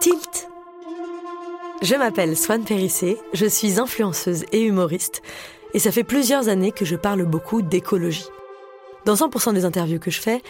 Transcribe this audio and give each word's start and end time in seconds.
Tilt 0.00 0.48
Je 1.82 1.94
m'appelle 1.94 2.34
Swan 2.34 2.64
Périssé, 2.64 3.18
je 3.34 3.44
suis 3.44 3.78
influenceuse 3.78 4.46
et 4.50 4.62
humoriste, 4.62 5.20
et 5.74 5.78
ça 5.78 5.92
fait 5.92 6.04
plusieurs 6.04 6.48
années 6.48 6.72
que 6.72 6.86
je 6.86 6.96
parle 6.96 7.24
beaucoup 7.24 7.60
d'écologie. 7.60 8.24
Dans 9.04 9.14
100% 9.14 9.52
des 9.52 9.66
interviews 9.66 9.98
que 9.98 10.10
je 10.10 10.22
fais, 10.22 10.42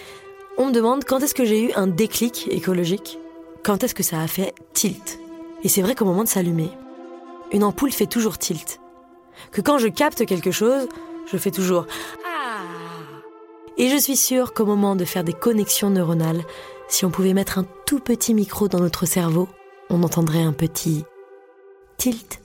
on 0.57 0.67
me 0.67 0.73
demande 0.73 1.05
quand 1.05 1.19
est-ce 1.19 1.35
que 1.35 1.45
j'ai 1.45 1.65
eu 1.65 1.73
un 1.75 1.89
déclic 1.89 2.47
écologique, 2.53 3.19
quand 3.65 3.83
est-ce 3.83 3.95
que 3.95 4.05
ça 4.05 4.21
a 4.21 4.29
fait 4.29 4.55
tilt. 4.73 5.19
Et 5.65 5.69
c'est 5.69 5.83
vrai 5.83 5.97
qu'au 5.97 6.05
moment 6.05 6.23
de 6.23 6.29
s'allumer, 6.29 6.71
une 7.51 7.65
ampoule 7.65 7.91
fait 7.91 8.07
toujours 8.07 8.39
tilt. 8.39 8.81
Que 9.51 9.61
quand 9.61 9.79
je 9.79 9.89
capte 9.89 10.27
quelque 10.27 10.53
chose, 10.53 10.87
je 11.27 11.37
fais 11.37 11.51
toujours 11.51 11.87
Ah 12.25 12.63
Et 13.79 13.89
je 13.89 13.97
suis 13.97 14.17
sûre 14.17 14.55
qu'au 14.55 14.65
moment 14.65 14.95
de 14.95 15.05
faire 15.05 15.25
des 15.25 15.33
connexions 15.33 15.91
neuronales, 15.91 16.45
si 16.91 17.05
on 17.05 17.11
pouvait 17.11 17.35
mettre 17.35 17.59
un 17.59 17.65
tout 17.87 18.01
petit 18.01 18.35
micro 18.35 18.69
dans 18.69 18.81
notre 18.81 19.07
cerveau, 19.07 19.49
on 19.89 20.03
entendrait 20.03 20.43
un 20.43 20.53
petit 20.53 21.05
tilt. 21.97 22.41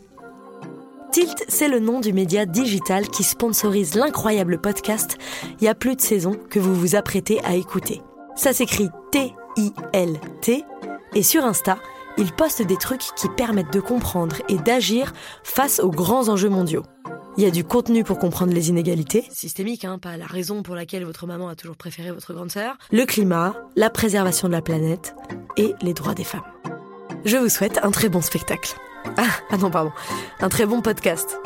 Tilt, 1.12 1.46
c'est 1.48 1.68
le 1.68 1.80
nom 1.80 2.00
du 2.00 2.14
média 2.14 2.46
digital 2.46 3.08
qui 3.08 3.23
sponsorise 3.23 3.96
l'incroyable 3.96 4.60
podcast 4.60 5.18
Il 5.60 5.66
y 5.66 5.68
a 5.68 5.76
plus 5.76 5.96
de 5.96 6.02
saison 6.02 6.38
que 6.50 6.60
vous 6.60 6.76
vous 6.76 6.96
apprêtez 6.96 7.44
à 7.44 7.56
écouter. 7.56 8.02
Ça 8.36 8.54
s'écrit 8.54 8.90
T-I-L-T 9.12 10.64
et 11.16 11.23
sur 11.23 11.46
Insta, 11.46 11.78
il 12.18 12.32
poste 12.32 12.62
des 12.62 12.78
trucs 12.78 13.14
qui 13.16 13.30
permettent 13.30 13.73
de 13.73 13.80
comprendre 13.80 14.38
et 14.48 14.58
d'agir 14.58 15.14
face 15.44 15.80
aux 15.80 15.92
grands 15.92 16.30
enjeux 16.30 16.50
mondiaux. 16.50 16.84
Il 17.38 17.44
y 17.44 17.47
a 17.47 17.52
du 17.52 17.66
contenu 17.66 18.05
pour 18.05 18.17
comprendre 18.17 18.53
les 18.53 18.69
inégalités, 18.69 19.25
systémiques, 19.30 19.83
hein, 19.83 20.00
pas 20.00 20.16
la 20.16 20.25
raison 20.25 20.64
pour 20.64 20.73
laquelle 20.73 21.03
votre 21.03 21.28
maman 21.28 21.50
a 21.50 21.55
toujours 21.55 21.75
préféré 21.75 22.11
votre 22.11 22.33
grande 22.33 22.50
sœur, 22.50 22.77
le 22.94 23.03
climat, 23.05 23.53
la 23.75 23.89
préservation 23.89 24.47
de 24.47 24.53
la 24.53 24.61
planète 24.61 25.14
et 25.58 25.73
les 25.81 25.94
droits 25.94 26.14
des 26.14 26.23
femmes. 26.23 26.45
Je 27.25 27.36
vous 27.36 27.50
souhaite 27.50 27.77
un 27.83 27.92
très 27.92 28.08
bon 28.08 28.22
spectacle. 28.22 28.75
Ah, 29.17 29.27
ah 29.50 29.58
non, 29.58 29.69
pardon. 29.69 29.92
Un 30.39 30.47
très 30.47 30.65
bon 30.65 30.82
podcast. 30.82 31.37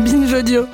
Binge 0.00 0.32
audio. 0.32 0.66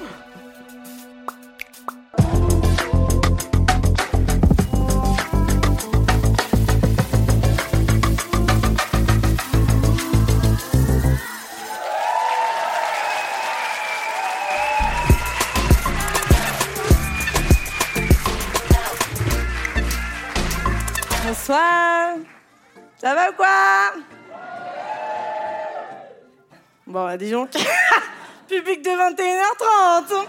Public 28.48 28.82
de 28.82 28.90
21h30. 28.90 30.26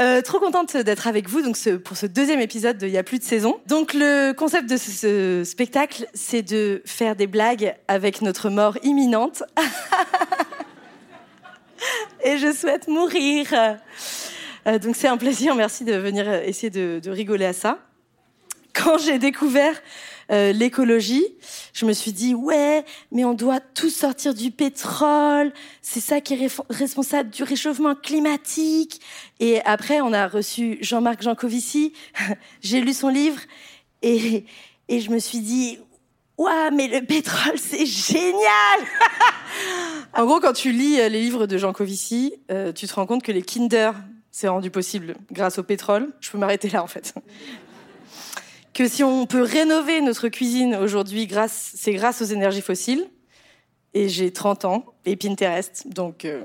Euh, 0.00 0.22
trop 0.22 0.40
contente 0.40 0.76
d'être 0.76 1.06
avec 1.06 1.28
vous 1.28 1.42
donc 1.42 1.56
pour 1.84 1.96
ce 1.96 2.06
deuxième 2.06 2.40
épisode 2.40 2.78
de 2.78 2.86
Il 2.86 2.92
y 2.92 2.98
a 2.98 3.02
plus 3.02 3.18
de 3.18 3.24
saison. 3.24 3.60
Donc 3.66 3.92
le 3.92 4.32
concept 4.32 4.70
de 4.70 4.78
ce, 4.78 5.42
spectacle, 5.44 6.06
c'est 6.14 6.42
de 6.42 6.82
faire 6.86 7.14
des 7.14 7.26
blagues 7.26 7.76
avec 7.88 8.22
notre 8.22 8.48
mort 8.48 8.78
imminente. 8.82 9.42
Et 12.24 12.38
je 12.38 12.50
souhaite 12.50 12.88
mourir. 12.88 13.52
Euh, 14.66 14.78
donc 14.78 14.96
c'est 14.96 15.08
un 15.08 15.18
plaisir, 15.18 15.54
merci 15.54 15.84
de 15.84 15.94
venir 15.94 16.32
essayer 16.32 16.70
de 16.70 17.10
rigoler 17.10 17.44
à 17.44 17.52
ça. 17.52 17.80
Quand 18.72 18.96
j'ai 18.96 19.18
découvert 19.18 19.74
euh, 20.30 20.52
l'écologie, 20.52 21.26
je 21.72 21.86
me 21.86 21.92
suis 21.92 22.12
dit 22.12 22.34
ouais, 22.34 22.84
mais 23.12 23.24
on 23.24 23.34
doit 23.34 23.60
tous 23.60 23.90
sortir 23.90 24.34
du 24.34 24.50
pétrole, 24.50 25.52
c'est 25.82 26.00
ça 26.00 26.20
qui 26.20 26.34
est 26.34 26.50
responsable 26.70 27.30
du 27.30 27.42
réchauffement 27.42 27.94
climatique. 27.94 29.00
Et 29.40 29.60
après, 29.64 30.00
on 30.00 30.12
a 30.12 30.28
reçu 30.28 30.78
Jean-Marc 30.80 31.22
Jancovici, 31.22 31.92
j'ai 32.62 32.80
lu 32.80 32.92
son 32.92 33.08
livre. 33.08 33.40
Et, 34.02 34.44
et 34.88 35.00
je 35.00 35.10
me 35.10 35.18
suis 35.18 35.40
dit 35.40 35.78
Ouah, 36.36 36.70
mais 36.72 36.88
le 36.88 37.04
pétrole, 37.06 37.58
c'est 37.58 37.86
génial. 37.86 38.34
En 40.16 40.26
gros, 40.26 40.38
quand 40.38 40.52
tu 40.52 40.70
lis 40.70 41.00
euh, 41.00 41.08
les 41.08 41.20
livres 41.20 41.46
de 41.46 41.58
Jean 41.58 41.72
Covici, 41.72 42.34
euh, 42.50 42.72
tu 42.72 42.86
te 42.86 42.94
rends 42.94 43.06
compte 43.06 43.24
que 43.24 43.32
les 43.32 43.42
Kinder 43.42 43.90
s'est 44.30 44.46
rendu 44.46 44.70
possible 44.70 45.16
grâce 45.32 45.58
au 45.58 45.64
pétrole. 45.64 46.12
Je 46.20 46.30
peux 46.30 46.38
m'arrêter 46.38 46.68
là, 46.70 46.84
en 46.84 46.86
fait 46.86 47.14
que 48.74 48.88
si 48.88 49.04
on 49.04 49.24
peut 49.26 49.42
rénover 49.42 50.00
notre 50.00 50.28
cuisine 50.28 50.74
aujourd'hui, 50.74 51.28
c'est 51.48 51.92
grâce 51.92 52.20
aux 52.20 52.26
énergies 52.26 52.60
fossiles. 52.60 53.06
Et 53.94 54.08
j'ai 54.08 54.32
30 54.32 54.64
ans 54.64 54.84
et 55.06 55.14
Pinterest, 55.14 55.86
donc 55.86 56.24
euh, 56.24 56.42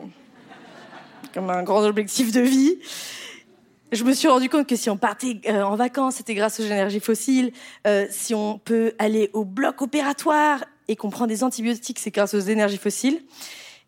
comme 1.34 1.50
un 1.50 1.64
grand 1.64 1.84
objectif 1.84 2.32
de 2.32 2.42
vie. 2.42 2.78
Je 3.92 4.04
me 4.04 4.14
suis 4.14 4.28
rendu 4.28 4.50
compte 4.50 4.68
que 4.68 4.76
si 4.76 4.92
on 4.92 4.98
partait 4.98 5.42
euh, 5.48 5.64
en 5.64 5.76
vacances, 5.76 6.18
c'était 6.18 6.36
grâce 6.36 6.60
aux 6.60 6.64
énergies 6.64 7.00
fossiles. 7.00 7.52
Euh, 7.88 8.06
si 8.12 8.36
on 8.36 8.60
peut 8.60 8.94
aller 9.00 9.32
au 9.34 9.46
bloc 9.46 9.82
opératoire 9.82 10.64
et 10.88 10.96
qu'on 10.96 11.10
prend 11.10 11.26
des 11.26 11.44
antibiotiques, 11.44 11.98
c'est 11.98 12.12
grâce 12.12 12.36
aux 12.36 12.40
énergies 12.40 12.78
fossiles. 12.78 13.20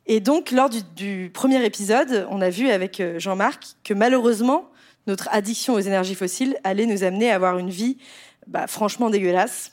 Et 0.07 0.19
donc, 0.19 0.49
lors 0.49 0.71
du, 0.71 0.79
du 0.95 1.29
premier 1.31 1.63
épisode, 1.63 2.25
on 2.31 2.41
a 2.41 2.49
vu 2.49 2.71
avec 2.71 3.03
Jean-Marc 3.17 3.75
que 3.83 3.93
malheureusement, 3.93 4.71
notre 5.05 5.29
addiction 5.31 5.75
aux 5.75 5.79
énergies 5.79 6.15
fossiles 6.15 6.57
allait 6.63 6.87
nous 6.87 7.03
amener 7.03 7.29
à 7.29 7.35
avoir 7.35 7.59
une 7.59 7.69
vie 7.69 7.97
bah, 8.51 8.67
franchement 8.67 9.09
dégueulasse. 9.09 9.71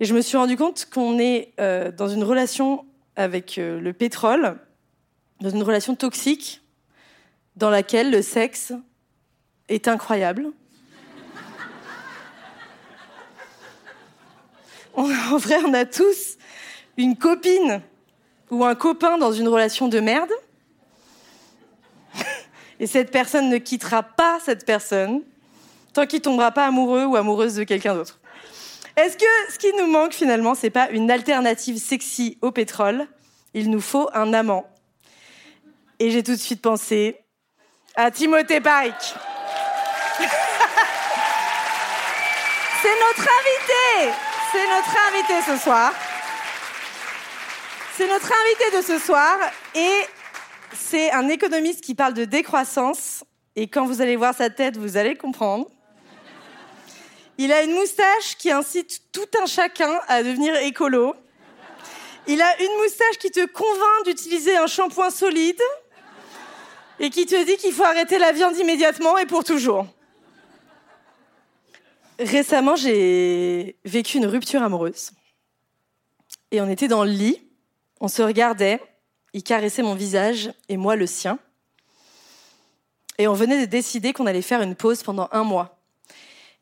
Et 0.00 0.04
je 0.04 0.14
me 0.14 0.20
suis 0.20 0.36
rendu 0.36 0.56
compte 0.56 0.88
qu'on 0.92 1.20
est 1.20 1.52
euh, 1.60 1.92
dans 1.92 2.08
une 2.08 2.24
relation 2.24 2.84
avec 3.14 3.56
euh, 3.56 3.80
le 3.80 3.92
pétrole, 3.92 4.58
dans 5.40 5.50
une 5.50 5.62
relation 5.62 5.94
toxique, 5.94 6.60
dans 7.54 7.70
laquelle 7.70 8.10
le 8.10 8.20
sexe 8.20 8.72
est 9.68 9.86
incroyable. 9.86 10.50
en 14.94 15.36
vrai, 15.36 15.58
on 15.64 15.72
a 15.72 15.84
tous 15.84 16.36
une 16.96 17.16
copine 17.16 17.80
ou 18.50 18.64
un 18.64 18.74
copain 18.74 19.18
dans 19.18 19.30
une 19.30 19.46
relation 19.46 19.86
de 19.86 20.00
merde. 20.00 20.32
Et 22.80 22.88
cette 22.88 23.12
personne 23.12 23.48
ne 23.50 23.58
quittera 23.58 24.02
pas 24.02 24.40
cette 24.44 24.66
personne 24.66 25.22
tant 25.92 26.06
qu'il 26.06 26.20
tombera 26.20 26.50
pas 26.50 26.66
amoureux 26.66 27.04
ou 27.04 27.16
amoureuse 27.16 27.54
de 27.54 27.64
quelqu'un 27.64 27.94
d'autre. 27.94 28.18
Est-ce 28.96 29.16
que 29.16 29.52
ce 29.52 29.58
qui 29.58 29.72
nous 29.78 29.86
manque 29.86 30.12
finalement, 30.12 30.54
c'est 30.54 30.70
pas 30.70 30.90
une 30.90 31.10
alternative 31.10 31.78
sexy 31.78 32.38
au 32.42 32.50
pétrole? 32.50 33.06
Il 33.54 33.70
nous 33.70 33.80
faut 33.80 34.10
un 34.12 34.34
amant. 34.34 34.66
Et 35.98 36.10
j'ai 36.10 36.22
tout 36.22 36.32
de 36.32 36.40
suite 36.40 36.60
pensé 36.60 37.18
à 37.94 38.10
Timothée 38.10 38.60
Pike. 38.60 38.92
c'est 42.82 42.96
notre 43.00 43.28
invité 43.40 44.12
C'est 44.52 44.66
notre 44.68 44.96
invité 45.08 45.34
ce 45.46 45.56
soir. 45.56 45.92
C'est 47.96 48.08
notre 48.08 48.32
invité 48.32 48.76
de 48.76 48.82
ce 48.82 48.98
soir 48.98 49.38
et 49.74 50.06
c'est 50.74 51.12
un 51.12 51.28
économiste 51.28 51.82
qui 51.82 51.94
parle 51.94 52.14
de 52.14 52.24
décroissance. 52.24 53.24
Et 53.54 53.68
quand 53.68 53.84
vous 53.86 54.00
allez 54.00 54.16
voir 54.16 54.34
sa 54.34 54.50
tête, 54.50 54.76
vous 54.76 54.96
allez 54.96 55.14
comprendre. 55.14 55.66
Il 57.42 57.50
a 57.50 57.64
une 57.64 57.72
moustache 57.72 58.36
qui 58.38 58.52
incite 58.52 59.02
tout 59.10 59.26
un 59.42 59.46
chacun 59.46 59.98
à 60.06 60.22
devenir 60.22 60.54
écolo. 60.58 61.16
Il 62.28 62.40
a 62.40 62.62
une 62.62 62.76
moustache 62.80 63.18
qui 63.18 63.32
te 63.32 63.44
convainc 63.46 64.04
d'utiliser 64.04 64.56
un 64.56 64.68
shampoing 64.68 65.10
solide 65.10 65.60
et 67.00 67.10
qui 67.10 67.26
te 67.26 67.44
dit 67.44 67.56
qu'il 67.56 67.72
faut 67.72 67.82
arrêter 67.82 68.20
la 68.20 68.30
viande 68.30 68.56
immédiatement 68.56 69.18
et 69.18 69.26
pour 69.26 69.42
toujours. 69.42 69.88
Récemment, 72.20 72.76
j'ai 72.76 73.76
vécu 73.84 74.18
une 74.18 74.26
rupture 74.26 74.62
amoureuse. 74.62 75.10
Et 76.52 76.60
on 76.60 76.68
était 76.68 76.86
dans 76.86 77.02
le 77.02 77.10
lit, 77.10 77.42
on 77.98 78.06
se 78.06 78.22
regardait, 78.22 78.80
il 79.32 79.42
caressait 79.42 79.82
mon 79.82 79.96
visage 79.96 80.52
et 80.68 80.76
moi 80.76 80.94
le 80.94 81.08
sien. 81.08 81.40
Et 83.18 83.26
on 83.26 83.34
venait 83.34 83.66
de 83.66 83.68
décider 83.68 84.12
qu'on 84.12 84.26
allait 84.26 84.42
faire 84.42 84.62
une 84.62 84.76
pause 84.76 85.02
pendant 85.02 85.28
un 85.32 85.42
mois. 85.42 85.81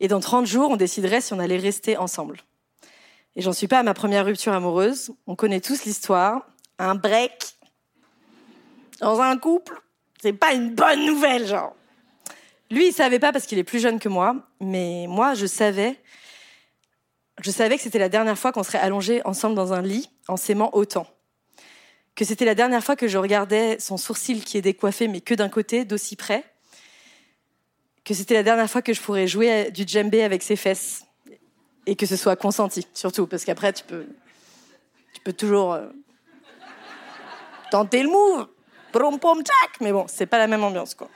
Et 0.01 0.07
dans 0.07 0.19
30 0.19 0.47
jours, 0.47 0.71
on 0.71 0.77
déciderait 0.77 1.21
si 1.21 1.31
on 1.31 1.39
allait 1.39 1.57
rester 1.57 1.95
ensemble. 1.95 2.39
Et 3.35 3.41
j'en 3.41 3.53
suis 3.53 3.67
pas 3.67 3.79
à 3.79 3.83
ma 3.83 3.93
première 3.93 4.25
rupture 4.25 4.51
amoureuse. 4.51 5.11
On 5.27 5.35
connaît 5.35 5.61
tous 5.61 5.85
l'histoire. 5.85 6.47
Un 6.79 6.95
break 6.95 7.55
dans 8.99 9.21
un 9.21 9.37
couple, 9.37 9.79
c'est 10.19 10.33
pas 10.33 10.53
une 10.53 10.73
bonne 10.73 11.05
nouvelle, 11.05 11.45
genre. 11.45 11.75
Lui, 12.71 12.87
il 12.87 12.93
savait 12.93 13.19
pas 13.19 13.31
parce 13.31 13.45
qu'il 13.45 13.59
est 13.59 13.63
plus 13.63 13.79
jeune 13.79 13.99
que 13.99 14.09
moi, 14.09 14.35
mais 14.59 15.05
moi, 15.07 15.35
je 15.35 15.45
savais. 15.45 15.99
Je 17.43 17.51
savais 17.51 17.77
que 17.77 17.83
c'était 17.83 17.99
la 17.99 18.09
dernière 18.09 18.39
fois 18.39 18.51
qu'on 18.51 18.63
serait 18.63 18.79
allongés 18.79 19.21
ensemble 19.23 19.55
dans 19.55 19.71
un 19.71 19.83
lit 19.83 20.09
en 20.27 20.35
s'aimant 20.35 20.71
autant. 20.73 21.05
Que 22.15 22.25
c'était 22.25 22.45
la 22.45 22.55
dernière 22.55 22.83
fois 22.83 22.95
que 22.95 23.07
je 23.07 23.19
regardais 23.19 23.79
son 23.79 23.97
sourcil 23.97 24.43
qui 24.43 24.57
est 24.57 24.61
décoiffé, 24.61 25.07
mais 25.07 25.21
que 25.21 25.35
d'un 25.35 25.49
côté, 25.49 25.85
d'aussi 25.85 26.15
près. 26.15 26.43
Que 28.03 28.13
c'était 28.13 28.33
la 28.33 28.43
dernière 28.43 28.69
fois 28.69 28.81
que 28.81 28.93
je 28.93 29.01
pourrais 29.01 29.27
jouer 29.27 29.71
du 29.71 29.83
djembé 29.85 30.23
avec 30.23 30.43
ses 30.43 30.55
fesses. 30.55 31.05
Et 31.85 31.95
que 31.95 32.05
ce 32.05 32.15
soit 32.15 32.35
consenti, 32.35 32.85
surtout, 32.93 33.25
parce 33.25 33.43
qu'après, 33.43 33.73
tu 33.73 33.83
peux, 33.83 34.05
tu 35.13 35.21
peux 35.21 35.33
toujours 35.33 35.73
euh, 35.73 35.87
tenter 37.71 38.03
le 38.03 38.09
move. 38.09 38.47
Brom, 38.93 39.19
pom. 39.19 39.41
Mais 39.79 39.91
bon, 39.91 40.05
c'est 40.07 40.27
pas 40.27 40.37
la 40.37 40.47
même 40.47 40.63
ambiance, 40.63 40.93
quoi. 40.93 41.09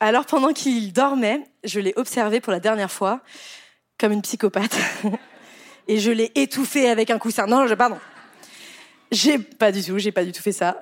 Alors 0.00 0.26
pendant 0.26 0.52
qu'il 0.52 0.92
dormait, 0.92 1.44
je 1.62 1.80
l'ai 1.80 1.94
observé 1.96 2.40
pour 2.40 2.52
la 2.52 2.60
dernière 2.60 2.90
fois 2.90 3.20
comme 3.98 4.12
une 4.12 4.22
psychopathe. 4.22 4.76
Et 5.88 5.98
je 5.98 6.10
l'ai 6.10 6.30
étouffé 6.34 6.88
avec 6.88 7.10
un 7.10 7.18
coussin. 7.18 7.46
Non, 7.46 7.66
je, 7.66 7.74
pardon. 7.74 7.98
J'ai 9.10 9.38
pas 9.38 9.70
du 9.70 9.82
tout, 9.82 9.98
j'ai 9.98 10.12
pas 10.12 10.24
du 10.24 10.32
tout 10.32 10.42
fait 10.42 10.52
ça. 10.52 10.80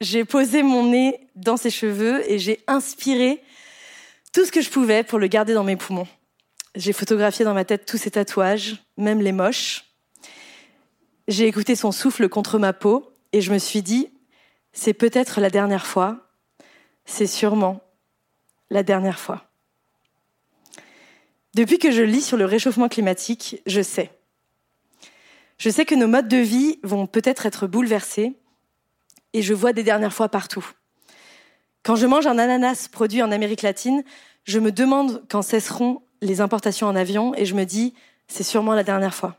J'ai 0.00 0.24
posé 0.24 0.62
mon 0.62 0.84
nez 0.90 1.20
dans 1.34 1.56
ses 1.56 1.70
cheveux 1.70 2.28
et 2.30 2.38
j'ai 2.38 2.60
inspiré 2.66 3.42
tout 4.36 4.44
ce 4.44 4.52
que 4.52 4.60
je 4.60 4.68
pouvais 4.68 5.02
pour 5.02 5.18
le 5.18 5.28
garder 5.28 5.54
dans 5.54 5.64
mes 5.64 5.76
poumons. 5.76 6.06
J'ai 6.74 6.92
photographié 6.92 7.42
dans 7.42 7.54
ma 7.54 7.64
tête 7.64 7.86
tous 7.86 7.96
ses 7.96 8.10
tatouages, 8.10 8.84
même 8.98 9.22
les 9.22 9.32
moches. 9.32 9.86
J'ai 11.26 11.46
écouté 11.46 11.74
son 11.74 11.90
souffle 11.90 12.28
contre 12.28 12.58
ma 12.58 12.74
peau 12.74 13.14
et 13.32 13.40
je 13.40 13.50
me 13.50 13.56
suis 13.56 13.80
dit, 13.80 14.10
c'est 14.74 14.92
peut-être 14.92 15.40
la 15.40 15.48
dernière 15.48 15.86
fois, 15.86 16.28
c'est 17.06 17.26
sûrement 17.26 17.80
la 18.68 18.82
dernière 18.82 19.18
fois. 19.18 19.48
Depuis 21.54 21.78
que 21.78 21.90
je 21.90 22.02
lis 22.02 22.20
sur 22.20 22.36
le 22.36 22.44
réchauffement 22.44 22.90
climatique, 22.90 23.62
je 23.64 23.80
sais. 23.80 24.10
Je 25.56 25.70
sais 25.70 25.86
que 25.86 25.94
nos 25.94 26.08
modes 26.08 26.28
de 26.28 26.36
vie 26.36 26.78
vont 26.82 27.06
peut-être 27.06 27.46
être 27.46 27.66
bouleversés 27.66 28.34
et 29.32 29.40
je 29.40 29.54
vois 29.54 29.72
des 29.72 29.82
dernières 29.82 30.12
fois 30.12 30.28
partout. 30.28 30.72
Quand 31.86 31.94
je 31.94 32.06
mange 32.06 32.26
un 32.26 32.36
ananas 32.36 32.88
produit 32.90 33.22
en 33.22 33.30
Amérique 33.30 33.62
latine, 33.62 34.02
je 34.42 34.58
me 34.58 34.72
demande 34.72 35.22
quand 35.30 35.42
cesseront 35.42 36.02
les 36.20 36.40
importations 36.40 36.88
en 36.88 36.96
avion 36.96 37.32
et 37.36 37.44
je 37.44 37.54
me 37.54 37.62
dis, 37.62 37.94
c'est 38.26 38.42
sûrement 38.42 38.74
la 38.74 38.82
dernière 38.82 39.14
fois. 39.14 39.36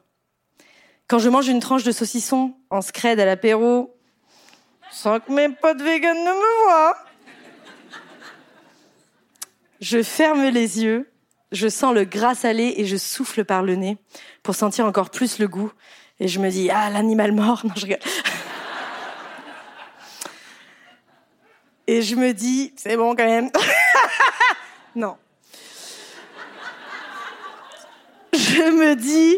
Quand 1.09 1.19
je 1.19 1.27
mange 1.27 1.49
une 1.49 1.59
tranche 1.59 1.83
de 1.83 1.91
saucisson 1.91 2.53
en 2.69 2.79
scred 2.79 3.19
à 3.19 3.25
l'apéro, 3.25 3.93
sans 4.91 5.19
que 5.19 5.29
mes 5.29 5.49
potes 5.49 5.81
vegan 5.81 6.15
ne 6.15 6.31
me 6.31 6.63
voient, 6.63 6.97
je 9.81 10.01
ferme 10.01 10.45
les 10.45 10.81
yeux, 10.81 11.11
je 11.51 11.67
sens 11.67 11.93
le 11.93 12.05
gras 12.05 12.33
salé 12.33 12.75
et 12.77 12.85
je 12.85 12.95
souffle 12.95 13.43
par 13.43 13.61
le 13.61 13.75
nez 13.75 13.97
pour 14.41 14.55
sentir 14.55 14.85
encore 14.85 15.09
plus 15.09 15.39
le 15.39 15.49
goût. 15.49 15.73
Et 16.21 16.29
je 16.29 16.39
me 16.39 16.49
dis, 16.49 16.69
ah, 16.69 16.89
l'animal 16.91 17.33
mort. 17.33 17.65
Non, 17.65 17.73
je 17.75 17.87
rigole. 17.87 17.99
Et 21.87 22.01
je 22.01 22.15
me 22.15 22.33
dis, 22.33 22.73
c'est 22.75 22.97
bon 22.97 23.15
quand 23.15 23.25
même. 23.25 23.49
non. 24.95 25.15
Je 28.33 28.71
me 28.71 28.95
dis, 28.95 29.37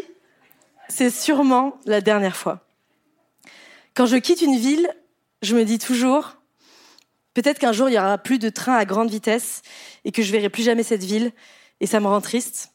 c'est 0.88 1.10
sûrement 1.10 1.78
la 1.86 2.00
dernière 2.00 2.36
fois. 2.36 2.66
Quand 3.94 4.06
je 4.06 4.16
quitte 4.16 4.42
une 4.42 4.56
ville, 4.56 4.90
je 5.42 5.54
me 5.54 5.64
dis 5.64 5.78
toujours, 5.78 6.36
peut-être 7.34 7.58
qu'un 7.58 7.72
jour 7.72 7.88
il 7.88 7.94
y 7.94 7.98
aura 7.98 8.18
plus 8.18 8.38
de 8.38 8.48
trains 8.48 8.76
à 8.76 8.84
grande 8.84 9.10
vitesse 9.10 9.62
et 10.04 10.12
que 10.12 10.22
je 10.22 10.32
verrai 10.32 10.48
plus 10.48 10.62
jamais 10.62 10.82
cette 10.82 11.04
ville, 11.04 11.32
et 11.80 11.86
ça 11.86 12.00
me 12.00 12.06
rend 12.06 12.20
triste, 12.20 12.72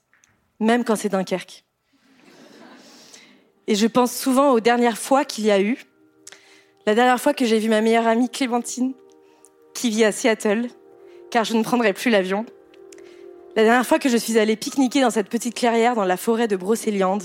même 0.59 0.83
quand 0.83 0.95
c'est 0.95 1.09
Dunkerque. 1.09 1.63
Et 3.67 3.75
je 3.75 3.87
pense 3.87 4.15
souvent 4.15 4.51
aux 4.51 4.59
dernières 4.59 4.97
fois 4.97 5.25
qu'il 5.25 5.45
y 5.45 5.51
a 5.51 5.59
eu. 5.59 5.83
La 6.85 6.93
dernière 6.93 7.19
fois 7.19 7.33
que 7.33 7.45
j'ai 7.45 7.59
vu 7.59 7.67
ma 7.69 7.81
meilleure 7.81 8.07
amie 8.07 8.29
Clémentine, 8.29 8.93
qui 9.75 9.91
vit 9.91 10.03
à 10.03 10.11
Seattle, 10.11 10.69
car 11.29 11.43
je 11.43 11.53
ne 11.53 11.61
prendrai 11.61 11.93
plus 11.93 12.09
l'avion. 12.09 12.45
La 13.55 13.63
dernière 13.63 13.85
fois 13.85 13.99
que 13.99 14.09
je 14.09 14.17
suis 14.17 14.39
allée 14.39 14.55
pique-niquer 14.55 15.01
dans 15.01 15.11
cette 15.11 15.29
petite 15.29 15.53
clairière 15.53 15.95
dans 15.95 16.05
la 16.05 16.17
forêt 16.17 16.47
de 16.47 16.55
Brocéliande, 16.55 17.23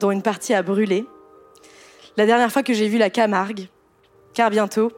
dont 0.00 0.10
une 0.10 0.22
partie 0.22 0.52
a 0.52 0.62
brûlé. 0.62 1.06
La 2.16 2.26
dernière 2.26 2.52
fois 2.52 2.62
que 2.62 2.74
j'ai 2.74 2.88
vu 2.88 2.98
la 2.98 3.10
Camargue, 3.10 3.68
car 4.34 4.50
bientôt, 4.50 4.92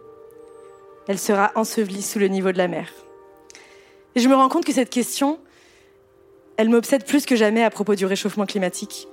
elle 1.07 1.19
sera 1.19 1.53
ensevelie 1.55 2.03
sous 2.03 2.19
le 2.19 2.29
niveau 2.29 2.51
de 2.51 2.59
la 2.59 2.67
mer. 2.67 2.89
Et 4.15 4.21
je 4.21 4.29
me 4.29 4.35
rends 4.35 4.49
compte 4.49 4.65
que 4.65 4.73
cette 4.73 4.91
question, 4.91 5.39
elle 6.57 6.69
m'obsède 6.69 7.05
plus 7.05 7.27
que 7.27 7.37
jamais 7.37 7.63
à 7.63 7.71
propos 7.71 7.95
du 7.95 8.07
réchauffement 8.07 8.47
climatique. 8.47 9.07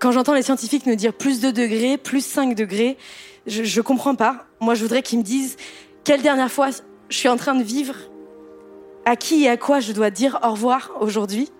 Quand 0.00 0.12
j'entends 0.12 0.34
les 0.34 0.42
scientifiques 0.42 0.86
nous 0.86 0.96
dire 0.96 1.14
plus 1.14 1.40
2 1.40 1.52
degrés, 1.52 1.96
plus 1.96 2.24
5 2.24 2.54
degrés, 2.54 2.98
je, 3.46 3.62
je 3.62 3.80
comprends 3.80 4.14
pas. 4.14 4.46
Moi, 4.60 4.74
je 4.74 4.82
voudrais 4.82 5.02
qu'ils 5.02 5.18
me 5.18 5.24
disent 5.24 5.56
quelle 6.04 6.22
dernière 6.22 6.50
fois 6.50 6.68
je 7.08 7.16
suis 7.16 7.28
en 7.28 7.36
train 7.36 7.54
de 7.54 7.62
vivre, 7.62 7.94
à 9.04 9.16
qui 9.16 9.44
et 9.44 9.48
à 9.48 9.56
quoi 9.56 9.80
je 9.80 9.92
dois 9.92 10.10
dire 10.10 10.38
au 10.42 10.50
revoir 10.50 10.92
aujourd'hui? 11.00 11.50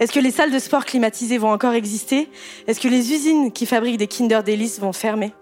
Est-ce 0.00 0.12
que 0.12 0.20
les 0.20 0.30
salles 0.30 0.50
de 0.50 0.58
sport 0.58 0.84
climatisées 0.84 1.38
vont 1.38 1.50
encore 1.50 1.72
exister? 1.72 2.28
Est-ce 2.66 2.80
que 2.80 2.88
les 2.88 3.12
usines 3.12 3.52
qui 3.52 3.66
fabriquent 3.66 3.96
des 3.96 4.06
Kinder 4.06 4.42
Delice 4.42 4.80
vont 4.80 4.92
fermer? 4.92 5.32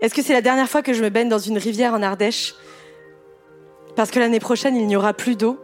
Est-ce 0.00 0.14
que 0.14 0.22
c'est 0.22 0.32
la 0.32 0.40
dernière 0.40 0.68
fois 0.68 0.82
que 0.82 0.92
je 0.92 1.02
me 1.02 1.10
baigne 1.10 1.28
dans 1.28 1.38
une 1.38 1.58
rivière 1.58 1.92
en 1.92 2.02
Ardèche? 2.02 2.54
Parce 3.96 4.10
que 4.10 4.18
l'année 4.18 4.40
prochaine, 4.40 4.76
il 4.76 4.86
n'y 4.86 4.96
aura 4.96 5.12
plus 5.12 5.36
d'eau. 5.36 5.58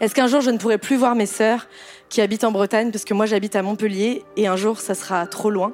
Est-ce 0.00 0.14
qu'un 0.14 0.26
jour, 0.26 0.40
je 0.40 0.50
ne 0.50 0.58
pourrai 0.58 0.78
plus 0.78 0.96
voir 0.96 1.14
mes 1.14 1.26
sœurs 1.26 1.68
qui 2.08 2.20
habitent 2.20 2.44
en 2.44 2.52
Bretagne, 2.52 2.90
parce 2.90 3.04
que 3.04 3.14
moi, 3.14 3.26
j'habite 3.26 3.54
à 3.54 3.62
Montpellier, 3.62 4.24
et 4.36 4.46
un 4.46 4.56
jour, 4.56 4.80
ça 4.80 4.94
sera 4.94 5.26
trop 5.26 5.50
loin? 5.50 5.72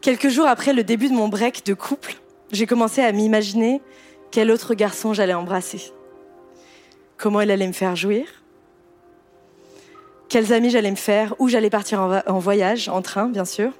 Quelques 0.00 0.28
jours 0.28 0.46
après 0.46 0.72
le 0.72 0.82
début 0.84 1.08
de 1.08 1.14
mon 1.14 1.28
break 1.28 1.64
de 1.64 1.74
couple, 1.74 2.16
j'ai 2.52 2.66
commencé 2.66 3.02
à 3.02 3.12
m'imaginer 3.12 3.80
quel 4.30 4.50
autre 4.50 4.74
garçon 4.74 5.12
j'allais 5.12 5.34
embrasser. 5.34 5.92
Comment 7.16 7.40
il 7.40 7.50
allait 7.50 7.66
me 7.66 7.72
faire 7.72 7.96
jouir 7.96 8.26
Quels 10.28 10.52
amis 10.52 10.70
j'allais 10.70 10.90
me 10.90 10.96
faire 10.96 11.34
Où 11.38 11.48
j'allais 11.48 11.70
partir 11.70 12.22
en 12.26 12.38
voyage, 12.38 12.88
en 12.88 13.02
train, 13.02 13.28
bien 13.28 13.44
sûr, 13.44 13.72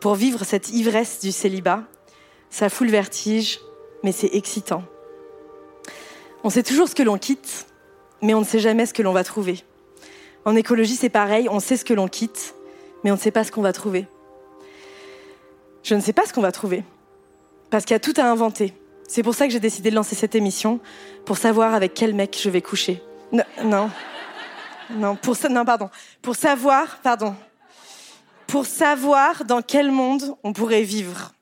pour 0.00 0.14
vivre 0.14 0.44
cette 0.44 0.70
ivresse 0.70 1.20
du 1.20 1.32
célibat. 1.32 1.84
Ça 2.50 2.68
fout 2.68 2.86
le 2.86 2.92
vertige, 2.92 3.60
mais 4.02 4.12
c'est 4.12 4.30
excitant. 4.34 4.82
On 6.44 6.50
sait 6.50 6.62
toujours 6.62 6.88
ce 6.88 6.94
que 6.94 7.02
l'on 7.02 7.18
quitte, 7.18 7.66
mais 8.20 8.34
on 8.34 8.40
ne 8.40 8.44
sait 8.44 8.58
jamais 8.58 8.86
ce 8.86 8.94
que 8.94 9.02
l'on 9.02 9.12
va 9.12 9.22
trouver. 9.22 9.62
En 10.44 10.56
écologie, 10.56 10.96
c'est 10.96 11.08
pareil, 11.08 11.48
on 11.48 11.60
sait 11.60 11.76
ce 11.76 11.84
que 11.84 11.94
l'on 11.94 12.08
quitte, 12.08 12.54
mais 13.04 13.10
on 13.10 13.14
ne 13.14 13.20
sait 13.20 13.30
pas 13.30 13.44
ce 13.44 13.52
qu'on 13.52 13.62
va 13.62 13.72
trouver. 13.72 14.06
Je 15.84 15.94
ne 15.94 16.00
sais 16.00 16.12
pas 16.12 16.26
ce 16.26 16.32
qu'on 16.32 16.40
va 16.40 16.52
trouver, 16.52 16.82
parce 17.72 17.86
qu'il 17.86 17.94
y 17.94 17.96
a 17.96 18.00
tout 18.00 18.12
à 18.18 18.24
inventer. 18.24 18.74
C'est 19.08 19.22
pour 19.22 19.34
ça 19.34 19.46
que 19.46 19.52
j'ai 19.52 19.58
décidé 19.58 19.90
de 19.90 19.94
lancer 19.94 20.14
cette 20.14 20.34
émission, 20.34 20.78
pour 21.24 21.38
savoir 21.38 21.72
avec 21.72 21.94
quel 21.94 22.14
mec 22.14 22.38
je 22.38 22.50
vais 22.50 22.60
coucher. 22.60 23.02
Non, 23.32 23.44
non, 23.64 23.90
non, 24.90 25.16
pour 25.16 25.34
non, 25.48 25.64
pardon, 25.64 25.88
pour 26.20 26.36
savoir, 26.36 26.98
pardon, 26.98 27.34
pour 28.46 28.66
savoir 28.66 29.46
dans 29.46 29.62
quel 29.62 29.90
monde 29.90 30.36
on 30.44 30.52
pourrait 30.52 30.82
vivre, 30.82 31.32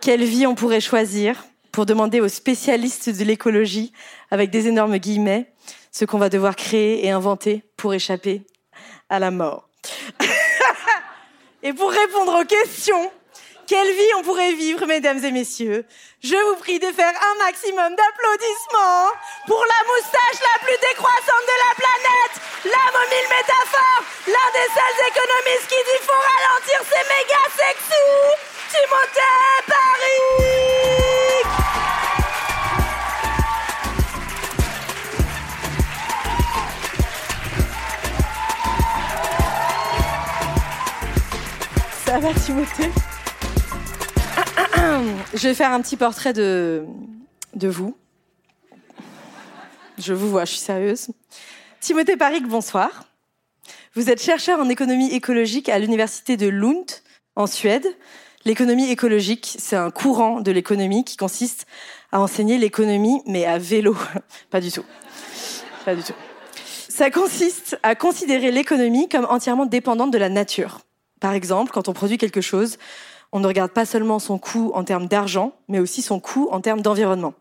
quelle 0.00 0.24
vie 0.24 0.46
on 0.46 0.54
pourrait 0.54 0.80
choisir, 0.80 1.44
pour 1.70 1.84
demander 1.84 2.22
aux 2.22 2.28
spécialistes 2.28 3.10
de 3.10 3.24
l'écologie, 3.24 3.92
avec 4.30 4.48
des 4.48 4.68
énormes 4.68 4.96
guillemets, 4.96 5.52
ce 5.92 6.06
qu'on 6.06 6.18
va 6.18 6.30
devoir 6.30 6.56
créer 6.56 7.04
et 7.04 7.10
inventer 7.10 7.62
pour 7.76 7.92
échapper 7.92 8.40
à 9.10 9.18
la 9.18 9.30
mort. 9.30 9.68
Et 11.62 11.72
pour 11.72 11.90
répondre 11.90 12.40
aux 12.40 12.44
questions, 12.44 13.10
quelle 13.68 13.92
vie 13.92 14.14
on 14.16 14.22
pourrait 14.22 14.54
vivre, 14.54 14.86
mesdames 14.86 15.22
et 15.22 15.30
messieurs. 15.30 15.84
Je 16.24 16.34
vous 16.34 16.56
prie 16.56 16.78
de 16.78 16.86
faire 16.86 17.12
un 17.12 17.44
maximum 17.44 17.94
d'applaudissements 17.94 19.12
pour 19.46 19.62
la 19.62 19.84
moustache 19.92 20.40
la 20.40 20.58
plus 20.64 20.78
décroissante 20.80 21.46
de 21.46 21.56
la 21.68 21.74
planète, 21.76 22.40
la 22.64 22.84
mille 23.10 23.28
métaphore, 23.28 24.02
l'un 24.26 24.48
des 24.56 24.68
seuls 24.72 25.00
économistes 25.06 25.68
qui 25.68 25.80
dit 25.84 26.00
faut 26.00 26.22
ralentir, 26.32 26.80
c'est 26.88 27.06
méga 27.12 27.42
sexy, 27.56 28.06
Timothée 28.72 29.60
Paris. 29.66 30.24
Ça 42.06 42.18
va, 42.18 42.32
Timothée? 42.32 43.07
Je 45.34 45.48
vais 45.48 45.54
faire 45.54 45.72
un 45.72 45.80
petit 45.80 45.96
portrait 45.96 46.32
de, 46.32 46.84
de 47.54 47.68
vous. 47.68 47.96
Je 49.98 50.12
vous 50.12 50.28
vois, 50.28 50.44
je 50.44 50.52
suis 50.52 50.60
sérieuse. 50.60 51.08
Timothée 51.80 52.16
Parik, 52.16 52.46
bonsoir. 52.46 53.04
Vous 53.94 54.10
êtes 54.10 54.20
chercheur 54.22 54.58
en 54.58 54.68
économie 54.68 55.12
écologique 55.12 55.68
à 55.68 55.78
l'université 55.78 56.36
de 56.36 56.48
Lund, 56.48 56.86
en 57.36 57.46
Suède. 57.46 57.86
L'économie 58.44 58.90
écologique, 58.90 59.56
c'est 59.58 59.76
un 59.76 59.90
courant 59.90 60.40
de 60.40 60.50
l'économie 60.50 61.04
qui 61.04 61.16
consiste 61.16 61.66
à 62.10 62.20
enseigner 62.20 62.58
l'économie, 62.58 63.22
mais 63.26 63.44
à 63.44 63.58
vélo. 63.58 63.96
Pas 64.50 64.60
du 64.60 64.72
tout. 64.72 64.84
Pas 65.84 65.94
du 65.94 66.02
tout. 66.02 66.14
Ça 66.88 67.10
consiste 67.10 67.78
à 67.82 67.94
considérer 67.94 68.50
l'économie 68.50 69.08
comme 69.08 69.26
entièrement 69.30 69.66
dépendante 69.66 70.10
de 70.10 70.18
la 70.18 70.28
nature. 70.28 70.80
Par 71.20 71.34
exemple, 71.34 71.72
quand 71.72 71.88
on 71.88 71.92
produit 71.92 72.18
quelque 72.18 72.40
chose, 72.40 72.78
on 73.32 73.40
ne 73.40 73.46
regarde 73.46 73.72
pas 73.72 73.84
seulement 73.84 74.18
son 74.18 74.38
coût 74.38 74.70
en 74.74 74.84
termes 74.84 75.06
d'argent, 75.06 75.52
mais 75.68 75.78
aussi 75.78 76.02
son 76.02 76.20
coût 76.20 76.48
en 76.50 76.60
termes 76.60 76.80
d'environnement. 76.80 77.34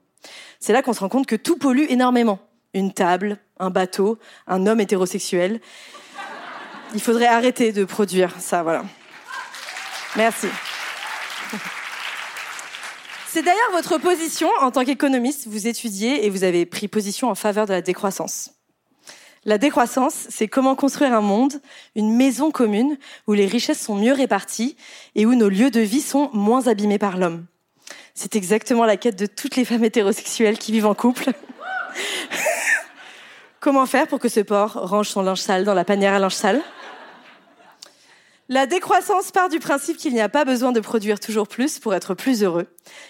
C'est 0.60 0.74
là 0.74 0.82
qu'on 0.82 0.94
se 0.94 1.00
rend 1.00 1.10
compte 1.10 1.28
que 1.28 1.36
tout 1.36 1.58
pollue 1.58 1.86
énormément. 1.90 2.40
Une 2.74 2.94
table, 2.94 3.38
un 3.60 3.70
bateau, 3.70 4.18
un 4.48 4.68
homme 4.68 4.80
hétérosexuel. 4.80 5.62
Il 6.94 7.02
faudrait 7.02 7.28
arrêter 7.28 7.72
de 7.72 7.86
produire 7.86 8.34
ça, 8.40 8.64
voilà. 8.64 8.84
Merci. 10.16 10.48
C'est 13.28 13.44
d'ailleurs 13.44 13.72
votre 13.72 13.98
position 13.98 14.50
en 14.62 14.72
tant 14.72 14.84
qu'économiste. 14.84 15.48
Vous 15.48 15.68
étudiez 15.68 16.26
et 16.26 16.30
vous 16.30 16.44
avez 16.44 16.66
pris 16.66 16.88
position 16.88 17.30
en 17.30 17.36
faveur 17.36 17.66
de 17.66 17.74
la 17.74 17.82
décroissance. 17.82 18.57
La 19.48 19.58
décroissance, 19.58 20.28
c'est 20.28 20.50
comment 20.50 20.76
construire 20.76 21.14
un 21.14 21.22
monde, 21.22 21.62
une 21.96 22.14
maison 22.14 22.52
commune, 22.52 22.98
où 23.28 23.34
les 23.34 23.46
richesses 23.46 23.80
sont 23.80 23.96
mieux 23.96 24.12
réparties 24.12 24.76
et 25.16 25.26
où 25.26 25.36
nos 25.36 25.48
lieux 25.48 25.72
de 25.72 25.80
vie 25.80 26.02
sont 26.02 26.30
moins 26.34 26.68
abîmés 26.68 26.98
par 26.98 27.18
l'homme. 27.18 27.46
C'est 28.14 28.36
exactement 28.36 28.84
la 28.84 28.98
quête 28.98 29.18
de 29.18 29.26
toutes 29.26 29.56
les 29.56 29.64
femmes 29.64 29.86
hétérosexuelles 29.86 30.58
qui 30.58 30.74
vivent 30.74 30.86
en 30.86 30.96
couple. 30.96 31.32
comment 33.62 33.86
faire 33.86 34.08
pour 34.08 34.20
que 34.20 34.28
ce 34.28 34.42
porc 34.42 34.74
range 34.74 35.08
son 35.08 35.22
linge 35.22 35.40
sale 35.40 35.64
dans 35.64 35.74
la 35.74 35.86
panière 35.86 36.14
à 36.14 36.20
linge 36.20 36.36
sale? 36.36 36.62
La 38.50 38.66
décroissance 38.66 39.32
part 39.32 39.48
du 39.48 39.60
principe 39.60 39.96
qu'il 39.96 40.12
n'y 40.12 40.20
a 40.20 40.28
pas 40.28 40.44
besoin 40.44 40.74
de 40.74 40.82
produire 40.82 41.22
toujours 41.22 41.48
plus 41.48 41.80
pour 41.80 41.96
être 41.96 42.16
plus 42.16 42.44
heureux, 42.44 42.68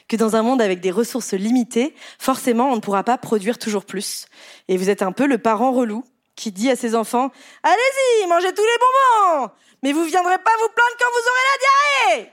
que 0.08 0.15
dans 0.15 0.36
un 0.36 0.44
monde 0.44 0.62
avec 0.62 0.82
des 0.82 0.91
ressources 0.91 1.34
limitées, 1.34 1.96
forcément 2.20 2.72
on 2.72 2.75
ne 2.75 2.82
pourra 2.82 3.03
pas 3.03 3.17
produire 3.17 3.58
toujours 3.58 3.86
plus. 3.86 4.27
Et 4.67 4.77
vous 4.77 4.91
êtes 4.91 5.01
un 5.01 5.12
peu 5.12 5.25
le 5.25 5.39
parent 5.39 5.72
relou 5.72 6.03
qui 6.38 6.53
dit 6.53 6.70
à 6.70 6.77
ses 6.77 6.96
enfants 6.96 7.32
Allez-y, 7.63 8.27
mangez 8.27 8.53
tous 8.53 8.63
les 8.63 8.77
bonbons! 8.79 9.51
Mais 9.84 9.91
vous 9.91 10.06
viendrez 10.06 10.38
pas 10.38 10.51
vous 10.62 10.70
plaindre 10.74 10.96
quand 10.98 11.12
vous 11.12 11.25
aurez 11.29 11.46
la 11.51 11.58
diarrhée! 12.13 12.32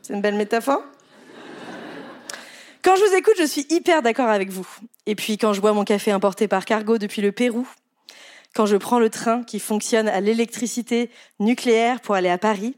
C'est 0.00 0.14
une 0.14 0.22
belle 0.22 0.36
métaphore. 0.36 0.82
Quand 2.82 2.94
je 2.96 3.04
vous 3.04 3.14
écoute, 3.14 3.34
je 3.36 3.44
suis 3.44 3.66
hyper 3.68 4.00
d'accord 4.00 4.28
avec 4.28 4.48
vous. 4.48 4.66
Et 5.06 5.16
puis 5.16 5.36
quand 5.36 5.52
je 5.52 5.60
bois 5.60 5.72
mon 5.72 5.84
café 5.84 6.12
importé 6.12 6.46
par 6.46 6.64
cargo 6.64 6.98
depuis 6.98 7.20
le 7.20 7.32
Pérou, 7.32 7.66
quand 8.54 8.66
je 8.66 8.76
prends 8.76 9.00
le 9.00 9.10
train 9.10 9.42
qui 9.42 9.58
fonctionne 9.58 10.08
à 10.08 10.20
l'électricité 10.20 11.10
nucléaire 11.40 12.00
pour 12.00 12.14
aller 12.14 12.30
à 12.30 12.38
Paris, 12.38 12.76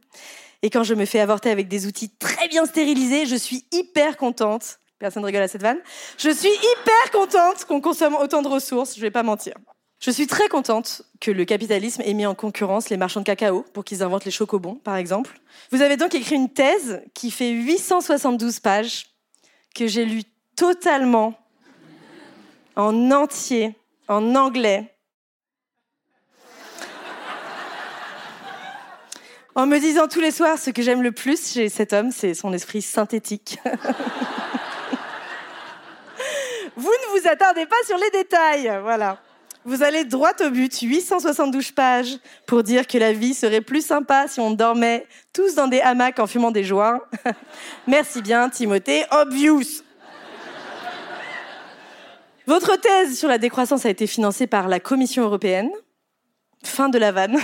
et 0.62 0.70
quand 0.70 0.82
je 0.82 0.94
me 0.94 1.04
fais 1.04 1.20
avorter 1.20 1.50
avec 1.50 1.68
des 1.68 1.86
outils 1.86 2.10
très 2.18 2.48
bien 2.48 2.64
stérilisés, 2.64 3.26
je 3.26 3.36
suis 3.36 3.64
hyper 3.70 4.16
contente 4.16 4.78
Personne 4.98 5.24
rigole 5.24 5.42
à 5.42 5.48
cette 5.48 5.62
vanne. 5.62 5.78
Je 6.18 6.30
suis 6.30 6.48
hyper 6.48 7.10
contente 7.12 7.64
qu'on 7.66 7.80
consomme 7.80 8.16
autant 8.16 8.42
de 8.42 8.48
ressources, 8.48 8.96
je 8.96 9.00
vais 9.00 9.10
pas 9.10 9.22
mentir. 9.22 9.54
Je 10.00 10.10
suis 10.10 10.26
très 10.26 10.48
contente 10.48 11.02
que 11.20 11.30
le 11.30 11.44
capitalisme 11.44 12.02
ait 12.02 12.14
mis 12.14 12.26
en 12.26 12.34
concurrence 12.34 12.88
les 12.88 12.96
marchands 12.96 13.20
de 13.20 13.24
cacao 13.24 13.64
pour 13.72 13.84
qu'ils 13.84 14.02
inventent 14.02 14.24
les 14.24 14.30
chocobons, 14.30 14.76
par 14.76 14.96
exemple. 14.96 15.40
Vous 15.72 15.82
avez 15.82 15.96
donc 15.96 16.14
écrit 16.14 16.36
une 16.36 16.48
thèse 16.48 17.02
qui 17.14 17.30
fait 17.30 17.50
872 17.50 18.60
pages, 18.60 19.06
que 19.74 19.86
j'ai 19.88 20.04
lue 20.04 20.22
totalement, 20.56 21.34
en 22.76 23.10
entier, 23.10 23.74
en 24.06 24.36
anglais. 24.36 24.94
En 29.56 29.66
me 29.66 29.80
disant 29.80 30.06
tous 30.06 30.20
les 30.20 30.30
soirs 30.30 30.58
ce 30.58 30.70
que 30.70 30.82
j'aime 30.82 31.02
le 31.02 31.10
plus 31.10 31.52
chez 31.52 31.68
cet 31.68 31.92
homme, 31.92 32.12
c'est 32.12 32.34
son 32.34 32.52
esprit 32.52 32.82
synthétique. 32.82 33.58
Vous 37.20 37.28
attardez 37.28 37.66
pas 37.66 37.76
sur 37.84 37.96
les 37.98 38.10
détails, 38.10 38.70
voilà. 38.82 39.18
Vous 39.64 39.82
allez 39.82 40.04
droit 40.04 40.32
au 40.40 40.50
but, 40.50 40.80
872 40.80 41.72
pages, 41.72 42.16
pour 42.46 42.62
dire 42.62 42.86
que 42.86 42.96
la 42.96 43.12
vie 43.12 43.34
serait 43.34 43.60
plus 43.60 43.84
sympa 43.84 44.28
si 44.28 44.40
on 44.40 44.52
dormait 44.52 45.06
tous 45.32 45.54
dans 45.54 45.66
des 45.66 45.80
hamacs 45.80 46.20
en 46.20 46.26
fumant 46.26 46.50
des 46.50 46.62
joints. 46.62 47.00
Merci 47.86 48.22
bien, 48.22 48.48
Timothée. 48.48 49.04
Obvious. 49.10 49.82
Votre 52.46 52.76
thèse 52.76 53.18
sur 53.18 53.28
la 53.28 53.38
décroissance 53.38 53.84
a 53.84 53.90
été 53.90 54.06
financée 54.06 54.46
par 54.46 54.68
la 54.68 54.78
Commission 54.78 55.24
européenne. 55.24 55.70
Fin 56.62 56.88
de 56.88 56.98
la 56.98 57.10
vanne. 57.10 57.38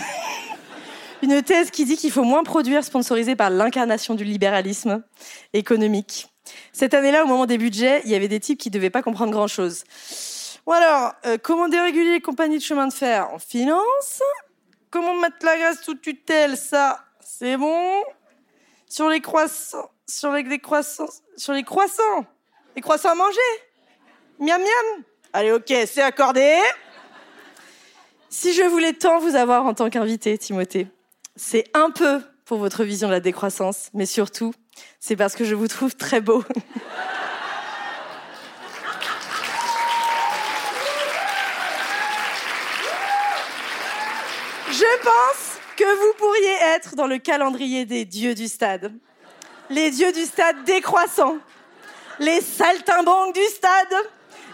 Une 1.23 1.43
thèse 1.43 1.71
qui 1.71 1.85
dit 1.85 1.97
qu'il 1.97 2.12
faut 2.12 2.25
moins 2.25 2.45
produire, 2.45 2.85
sponsorisée 2.85 3.35
par 3.35 3.50
l'incarnation 3.50 4.14
du 4.14 4.25
libéralisme 4.25 5.02
économique. 5.52 6.28
Cette 6.73 6.95
année-là, 6.95 7.25
au 7.25 7.27
moment 7.27 7.47
des 7.47 7.59
budgets, 7.59 8.03
il 8.05 8.11
y 8.11 8.15
avait 8.15 8.29
des 8.29 8.41
types 8.41 8.59
qui 8.59 8.69
ne 8.69 8.75
devaient 8.75 8.91
pas 8.91 9.03
comprendre 9.03 9.33
grand-chose. 9.33 9.85
Bon 10.67 10.73
alors, 10.73 11.13
euh, 11.27 11.37
comment 11.43 11.69
déréguler 11.69 12.13
les 12.13 12.21
compagnies 12.21 12.59
de 12.59 12.63
chemin 12.63 12.87
de 12.87 12.93
fer 12.93 13.29
en 13.33 13.39
finance? 13.39 14.23
Comment 14.91 15.15
mettre 15.15 15.45
la 15.45 15.57
graisse 15.57 15.83
sous 15.83 15.95
tutelle? 15.95 16.57
Ça, 16.57 17.05
c'est 17.21 17.57
bon. 17.57 18.03
Sur 18.89 19.09
les 19.09 19.21
croissants, 19.21 19.91
sur 20.09 20.33
les, 20.33 20.59
croissants, 20.59 21.09
sur 21.37 21.53
les 21.53 21.65
croissants, 21.65 22.25
les 22.77 22.83
croissants 22.83 23.11
à 23.11 23.15
manger. 23.15 23.41
Miam 24.39 24.61
miam. 24.61 25.05
Allez, 25.33 25.53
ok, 25.53 25.73
c'est 25.87 26.03
accordé. 26.03 26.59
Si 28.31 28.53
je 28.53 28.63
voulais 28.63 28.93
tant 28.93 29.19
vous 29.19 29.37
avoir 29.37 29.67
en 29.67 29.75
tant 29.75 29.91
qu'invité, 29.91 30.39
Timothée, 30.39 30.89
c'est 31.37 31.65
un 31.75 31.91
peu 31.91 32.21
pour 32.45 32.59
votre 32.59 32.85
vision 32.85 33.09
de 33.09 33.13
la 33.13 33.21
décroissance, 33.21 33.91
mais 33.95 34.07
surtout 34.07 34.53
c'est 35.00 35.16
parce 35.16 35.35
que 35.35 35.45
je 35.45 35.54
vous 35.54 35.69
trouve 35.69 35.95
très 35.95 36.21
beau. 36.21 36.43
Je 44.71 45.02
pense 45.02 45.59
que 45.76 45.85
vous 45.85 46.14
pourriez 46.19 46.54
être 46.75 46.97
dans 46.97 47.07
le 47.07 47.19
calendrier 47.19 47.85
des 47.85 48.04
dieux 48.04 48.35
du 48.35 48.49
stade. 48.49 48.93
Les 49.71 49.90
dieux 49.90 50.12
du 50.12 50.25
stade 50.25 50.64
décroissant. 50.64 51.37
Les 52.19 52.40
saltimbanques 52.40 53.35
du 53.35 53.45
stade. 53.45 53.95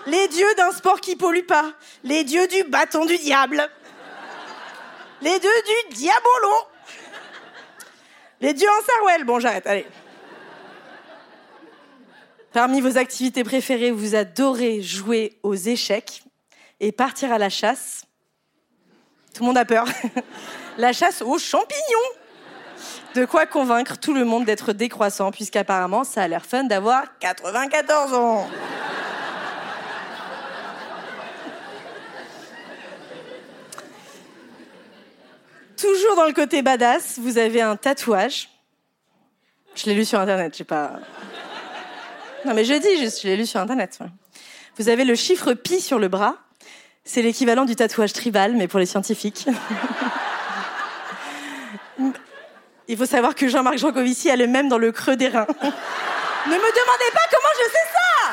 Les 0.06 0.28
dieux 0.28 0.54
d'un 0.56 0.72
sport 0.72 1.00
qui 1.00 1.16
pollue 1.16 1.46
pas. 1.46 1.72
Les 2.04 2.24
dieux 2.24 2.46
du 2.48 2.64
bâton 2.64 3.06
du 3.06 3.16
diable. 3.18 3.68
Les 5.22 5.38
dieux 5.38 5.62
du 5.88 5.94
diabolo. 5.94 6.54
Les 8.40 8.52
dieux 8.52 8.68
en 8.68 8.84
sarouel. 8.84 9.24
Bon, 9.24 9.40
j'arrête, 9.40 9.66
allez. 9.66 9.86
Parmi 12.52 12.80
vos 12.80 12.98
activités 12.98 13.44
préférées, 13.44 13.92
vous 13.92 14.16
adorez 14.16 14.82
jouer 14.82 15.38
aux 15.44 15.54
échecs 15.54 16.24
et 16.80 16.90
partir 16.90 17.32
à 17.32 17.38
la 17.38 17.48
chasse. 17.48 18.04
Tout 19.32 19.42
le 19.42 19.46
monde 19.46 19.58
a 19.58 19.64
peur. 19.64 19.86
la 20.78 20.92
chasse 20.92 21.22
aux 21.22 21.38
champignons. 21.38 21.80
De 23.14 23.24
quoi 23.24 23.46
convaincre 23.46 23.98
tout 23.98 24.14
le 24.14 24.24
monde 24.24 24.44
d'être 24.44 24.72
décroissant, 24.72 25.30
puisqu'apparemment, 25.30 26.02
ça 26.02 26.22
a 26.22 26.28
l'air 26.28 26.44
fun 26.44 26.64
d'avoir 26.64 27.18
94 27.20 28.14
ans. 28.14 28.48
Toujours 35.76 36.16
dans 36.16 36.26
le 36.26 36.32
côté 36.32 36.62
badass, 36.62 37.18
vous 37.18 37.38
avez 37.38 37.62
un 37.62 37.76
tatouage. 37.76 38.50
Je 39.74 39.86
l'ai 39.86 39.94
lu 39.94 40.04
sur 40.04 40.18
internet, 40.18 40.52
je 40.52 40.58
sais 40.58 40.64
pas. 40.64 40.98
Non, 42.44 42.54
mais 42.54 42.64
je 42.64 42.74
dis 42.74 42.98
juste, 42.98 43.22
je 43.22 43.28
l'ai 43.28 43.36
lu 43.36 43.46
sur 43.46 43.60
Internet. 43.60 43.98
Vous 44.78 44.88
avez 44.88 45.04
le 45.04 45.14
chiffre 45.14 45.52
pi 45.52 45.80
sur 45.80 45.98
le 45.98 46.08
bras. 46.08 46.36
C'est 47.04 47.22
l'équivalent 47.22 47.64
du 47.64 47.76
tatouage 47.76 48.12
tribal, 48.12 48.54
mais 48.54 48.68
pour 48.68 48.78
les 48.78 48.86
scientifiques. 48.86 49.46
Il 52.88 52.96
faut 52.96 53.06
savoir 53.06 53.34
que 53.34 53.46
Jean-Marc 53.46 53.78
Jancovici 53.78 54.30
a 54.30 54.36
le 54.36 54.46
même 54.46 54.68
dans 54.68 54.78
le 54.78 54.90
creux 54.90 55.16
des 55.16 55.28
reins. 55.28 55.46
ne 55.48 56.52
me 56.52 56.58
demandez 56.58 57.10
pas 57.12 57.26
comment 57.30 57.52
je 57.56 57.64
sais 57.70 57.86
ça 57.92 58.32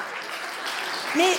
Mais 1.16 1.38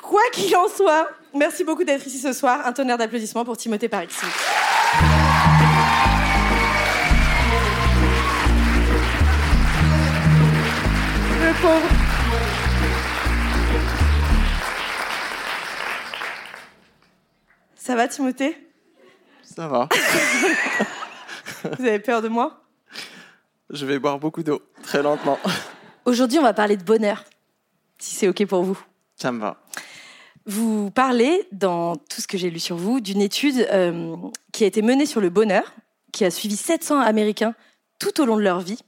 quoi 0.00 0.22
qu'il 0.32 0.54
en 0.56 0.68
soit, 0.68 1.10
merci 1.34 1.64
beaucoup 1.64 1.84
d'être 1.84 2.06
ici 2.06 2.18
ce 2.18 2.32
soir. 2.32 2.64
Un 2.64 2.72
tonnerre 2.72 2.98
d'applaudissements 2.98 3.44
pour 3.44 3.56
Timothée 3.56 3.88
Parixi. 3.88 4.26
Le 11.52 11.60
pauvre. 11.60 11.88
Ça 17.76 17.94
va, 17.94 18.08
Timothée? 18.08 18.56
Ça 19.42 19.68
va. 19.68 19.88
Vous 21.78 21.84
avez 21.84 21.98
peur 21.98 22.22
de 22.22 22.28
moi? 22.28 22.62
Je 23.68 23.84
vais 23.84 23.98
boire 23.98 24.18
beaucoup 24.18 24.42
d'eau, 24.42 24.62
très 24.82 25.02
lentement. 25.02 25.38
Aujourd'hui, 26.06 26.38
on 26.38 26.42
va 26.42 26.54
parler 26.54 26.78
de 26.78 26.84
bonheur, 26.84 27.22
si 27.98 28.14
c'est 28.14 28.28
OK 28.28 28.46
pour 28.46 28.62
vous. 28.62 28.78
Ça 29.16 29.30
me 29.30 29.40
va. 29.40 29.62
Vous 30.46 30.90
parlez, 30.90 31.46
dans 31.52 31.96
tout 31.96 32.22
ce 32.22 32.26
que 32.26 32.38
j'ai 32.38 32.48
lu 32.48 32.60
sur 32.60 32.76
vous, 32.76 33.00
d'une 33.00 33.20
étude 33.20 33.68
euh, 33.70 34.16
qui 34.52 34.64
a 34.64 34.66
été 34.66 34.80
menée 34.80 35.06
sur 35.06 35.20
le 35.20 35.28
bonheur, 35.28 35.74
qui 36.12 36.24
a 36.24 36.30
suivi 36.30 36.56
700 36.56 37.00
Américains 37.00 37.54
tout 37.98 38.22
au 38.22 38.24
long 38.24 38.36
de 38.36 38.42
leur 38.42 38.60
vie, 38.60 38.78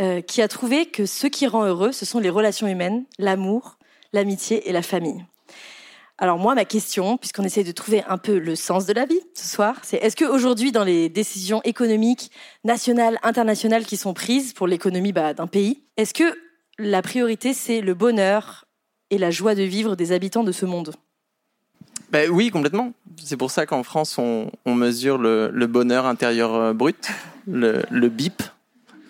euh, 0.00 0.22
qui 0.22 0.40
a 0.40 0.48
trouvé 0.48 0.86
que 0.86 1.04
ce 1.04 1.26
qui 1.26 1.46
rend 1.46 1.64
heureux, 1.64 1.92
ce 1.92 2.06
sont 2.06 2.20
les 2.20 2.30
relations 2.30 2.66
humaines, 2.66 3.04
l'amour, 3.18 3.76
l'amitié 4.14 4.66
et 4.66 4.72
la 4.72 4.80
famille. 4.80 5.26
Alors 6.16 6.38
moi, 6.38 6.54
ma 6.54 6.64
question, 6.64 7.18
puisqu'on 7.18 7.44
essaie 7.44 7.64
de 7.64 7.72
trouver 7.72 8.02
un 8.08 8.16
peu 8.16 8.38
le 8.38 8.56
sens 8.56 8.86
de 8.86 8.94
la 8.94 9.04
vie 9.04 9.20
ce 9.34 9.46
soir, 9.46 9.76
c'est 9.82 9.98
est-ce 9.98 10.16
qu'aujourd'hui, 10.16 10.72
dans 10.72 10.84
les 10.84 11.10
décisions 11.10 11.60
économiques 11.64 12.30
nationales, 12.64 13.18
internationales 13.22 13.84
qui 13.84 13.98
sont 13.98 14.14
prises 14.14 14.54
pour 14.54 14.66
l'économie 14.66 15.12
bah, 15.12 15.34
d'un 15.34 15.46
pays, 15.46 15.82
est-ce 15.98 16.14
que 16.14 16.34
la 16.78 17.02
priorité, 17.02 17.52
c'est 17.52 17.82
le 17.82 17.92
bonheur 17.92 18.64
et 19.10 19.18
la 19.18 19.30
joie 19.30 19.54
de 19.54 19.62
vivre 19.62 19.96
des 19.96 20.12
habitants 20.12 20.44
de 20.44 20.52
ce 20.52 20.64
monde? 20.64 20.94
Ben 22.10 22.30
oui, 22.30 22.50
complètement. 22.50 22.92
C'est 23.22 23.36
pour 23.36 23.50
ça 23.50 23.66
qu'en 23.66 23.82
France, 23.82 24.16
on, 24.16 24.50
mesure 24.66 25.18
le, 25.18 25.66
bonheur 25.66 26.06
intérieur 26.06 26.54
euh, 26.54 26.72
brut, 26.72 27.10
le 27.46 28.08
BIP, 28.08 28.42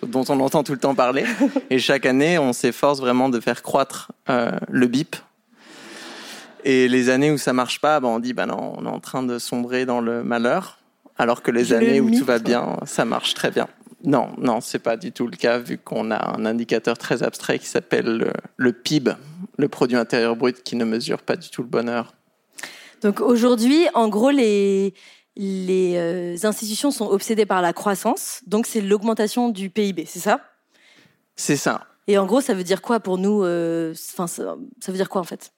dont 0.07 0.25
on 0.29 0.41
entend 0.41 0.63
tout 0.63 0.73
le 0.73 0.79
temps 0.79 0.95
parler. 0.95 1.25
Et 1.71 1.79
chaque 1.79 2.07
année, 2.07 2.39
on 2.39 2.53
s'efforce 2.53 3.01
vraiment 3.01 3.29
de 3.29 3.41
faire 3.41 3.63
croître 3.63 4.13
euh, 4.29 4.51
le 4.69 4.87
BIP. 4.87 5.17
Et 6.65 6.89
les 6.89 7.09
années 7.09 7.31
où 7.31 7.39
ça 7.39 7.53
marche 7.53 7.81
pas, 7.81 8.01
ben 8.01 8.09
on 8.09 8.19
dit, 8.19 8.35
ben 8.35 8.47
non, 8.47 8.75
on 8.77 8.85
est 8.85 8.91
en 8.91 9.01
train 9.01 9.23
de 9.23 9.39
sombrer 9.39 9.87
dans 9.87 10.01
le 10.01 10.23
malheur. 10.23 10.79
Alors 11.17 11.43
que 11.43 11.51
les 11.51 11.65
Le 11.65 11.77
années 11.77 12.01
où 12.01 12.11
tout 12.11 12.25
va 12.25 12.39
bien, 12.39 12.77
ça 12.85 13.05
marche 13.05 13.35
très 13.35 13.51
bien. 13.51 13.69
Non, 14.05 14.31
non, 14.39 14.61
c'est 14.63 14.79
pas 14.79 14.97
du 14.97 15.13
tout 15.13 15.27
le 15.27 15.37
cas, 15.37 15.59
vu 15.59 15.77
qu'on 15.77 16.11
a 16.11 16.37
un 16.37 16.47
indicateur 16.47 16.97
très 16.97 17.23
abstrait 17.23 17.59
qui 17.59 17.67
s'appelle 17.67 18.17
le, 18.17 18.33
le 18.57 18.73
PIB, 18.73 19.13
le 19.59 19.69
produit 19.69 19.97
intérieur 19.97 20.37
brut, 20.37 20.63
qui 20.63 20.77
ne 20.77 20.85
mesure 20.87 21.19
pas 21.19 21.37
du 21.37 21.51
tout 21.51 21.63
le 21.63 21.69
bonheur. 21.69 22.15
Donc 23.03 23.21
aujourd'hui, 23.21 23.87
en 23.95 24.09
gros, 24.09 24.31
les, 24.31 24.95
les 25.41 25.95
euh, 25.97 26.37
institutions 26.47 26.91
sont 26.91 27.07
obsédées 27.07 27.47
par 27.47 27.63
la 27.63 27.73
croissance, 27.73 28.43
donc 28.47 28.67
c'est 28.67 28.83
l'augmentation 28.83 29.49
du 29.49 29.71
PIB, 29.71 30.05
c'est 30.07 30.19
ça? 30.19 30.41
C'est 31.35 31.57
ça. 31.57 31.87
Et 32.09 32.19
en 32.19 32.27
gros, 32.27 32.43
ça 32.43 32.53
veut 32.53 32.63
dire 32.63 32.83
quoi 32.83 33.01
pour 33.01 33.17
nous 33.17 33.43
euh, 33.43 33.95
Enfin, 34.13 34.27
ça, 34.27 34.57
veut 34.89 34.97
dire 34.97 35.09
quoi 35.09 35.23
en 35.23 35.25
fait? 35.25 35.53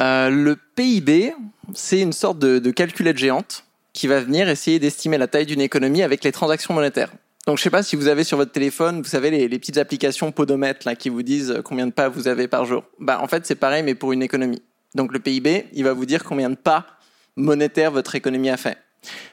Euh, 0.00 0.30
le 0.30 0.56
PIB, 0.56 1.32
c'est 1.74 2.00
une 2.00 2.12
sorte 2.12 2.40
de, 2.40 2.58
de 2.58 2.70
calculette 2.72 3.18
géante 3.18 3.64
qui 3.92 4.08
va 4.08 4.20
venir 4.20 4.48
essayer 4.48 4.80
d'estimer 4.80 5.16
la 5.16 5.28
taille 5.28 5.46
d'une 5.46 5.60
économie 5.60 6.02
avec 6.02 6.24
les 6.24 6.32
transactions 6.32 6.74
monétaires. 6.74 7.12
Donc, 7.46 7.58
je 7.58 7.62
sais 7.62 7.70
pas 7.70 7.84
si 7.84 7.94
vous 7.94 8.08
avez 8.08 8.24
sur 8.24 8.36
votre 8.36 8.50
téléphone, 8.50 9.00
vous 9.00 9.08
savez, 9.08 9.30
les, 9.30 9.46
les 9.46 9.58
petites 9.60 9.78
applications 9.78 10.32
podomètres 10.32 10.88
là, 10.88 10.96
qui 10.96 11.08
vous 11.08 11.22
disent 11.22 11.60
combien 11.64 11.86
de 11.86 11.92
pas 11.92 12.08
vous 12.08 12.26
avez 12.26 12.48
par 12.48 12.64
jour. 12.64 12.82
Bah, 12.98 13.20
en 13.22 13.28
fait, 13.28 13.46
c'est 13.46 13.54
pareil, 13.54 13.84
mais 13.84 13.94
pour 13.94 14.12
une 14.12 14.22
économie. 14.22 14.62
Donc, 14.96 15.12
le 15.12 15.20
PIB, 15.20 15.66
il 15.72 15.84
va 15.84 15.92
vous 15.92 16.06
dire 16.06 16.24
combien 16.24 16.50
de 16.50 16.56
pas 16.56 16.86
monétaires 17.36 17.90
votre 17.90 18.14
économie 18.14 18.50
a 18.50 18.56
fait. 18.56 18.78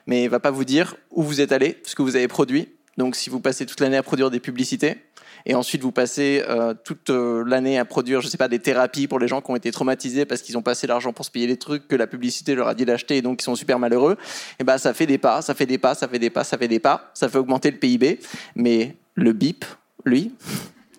Mais 0.08 0.24
il 0.24 0.30
va 0.30 0.40
pas 0.40 0.52
vous 0.52 0.66
dire 0.66 0.96
où 1.12 1.24
vous 1.24 1.42
êtes 1.42 1.52
allé, 1.52 1.78
ce 1.84 1.96
que 1.96 2.02
vous 2.02 2.16
avez 2.16 2.28
produit. 2.28 2.70
Donc, 2.98 3.16
si 3.16 3.30
vous 3.30 3.40
passez 3.40 3.66
toute 3.66 3.80
l'année 3.80 3.98
à 3.98 4.04
produire 4.04 4.30
des 4.30 4.40
publicités, 4.40 4.98
et 5.46 5.56
ensuite 5.56 5.82
vous 5.82 5.92
passez 5.92 6.44
euh, 6.50 6.74
toute 6.84 7.10
euh, 7.10 7.44
l'année 7.46 7.80
à 7.80 7.86
produire, 7.86 8.22
je 8.22 8.28
sais 8.28 8.38
pas, 8.38 8.48
des 8.48 8.60
thérapies 8.60 9.08
pour 9.08 9.20
les 9.20 9.28
gens 9.28 9.42
qui 9.42 9.52
ont 9.52 9.56
été 9.56 9.72
traumatisés 9.72 10.26
parce 10.26 10.42
qu'ils 10.42 10.58
ont 10.58 10.62
passé 10.62 10.88
l'argent 10.88 11.14
pour 11.14 11.26
se 11.26 11.32
payer 11.32 11.48
des 11.48 11.58
trucs 11.58 11.88
que 11.88 11.96
la 11.96 12.08
publicité 12.08 12.56
leur 12.56 12.68
a 12.68 12.76
dit 12.76 12.86
d'acheter 12.86 13.18
et 13.18 13.22
donc 13.22 13.42
ils 13.42 13.46
sont 13.46 13.56
super 13.56 13.80
malheureux. 13.80 14.18
Et 14.60 14.64
ben 14.64 14.78
ça 14.78 14.94
fait 14.94 15.06
des 15.06 15.18
pas, 15.18 15.42
ça 15.42 15.54
fait 15.56 15.66
des 15.66 15.78
pas, 15.78 15.96
ça 15.96 16.08
fait 16.08 16.20
des 16.20 16.30
pas, 16.30 16.44
ça 16.44 16.58
fait 16.58 16.68
des 16.68 16.80
pas, 16.80 17.10
ça 17.14 17.30
fait 17.30 17.38
augmenter 17.38 17.72
le 17.72 17.78
PIB, 17.78 18.20
mais 18.56 18.96
le 19.16 19.34
BIP, 19.34 19.66
lui, 20.06 20.34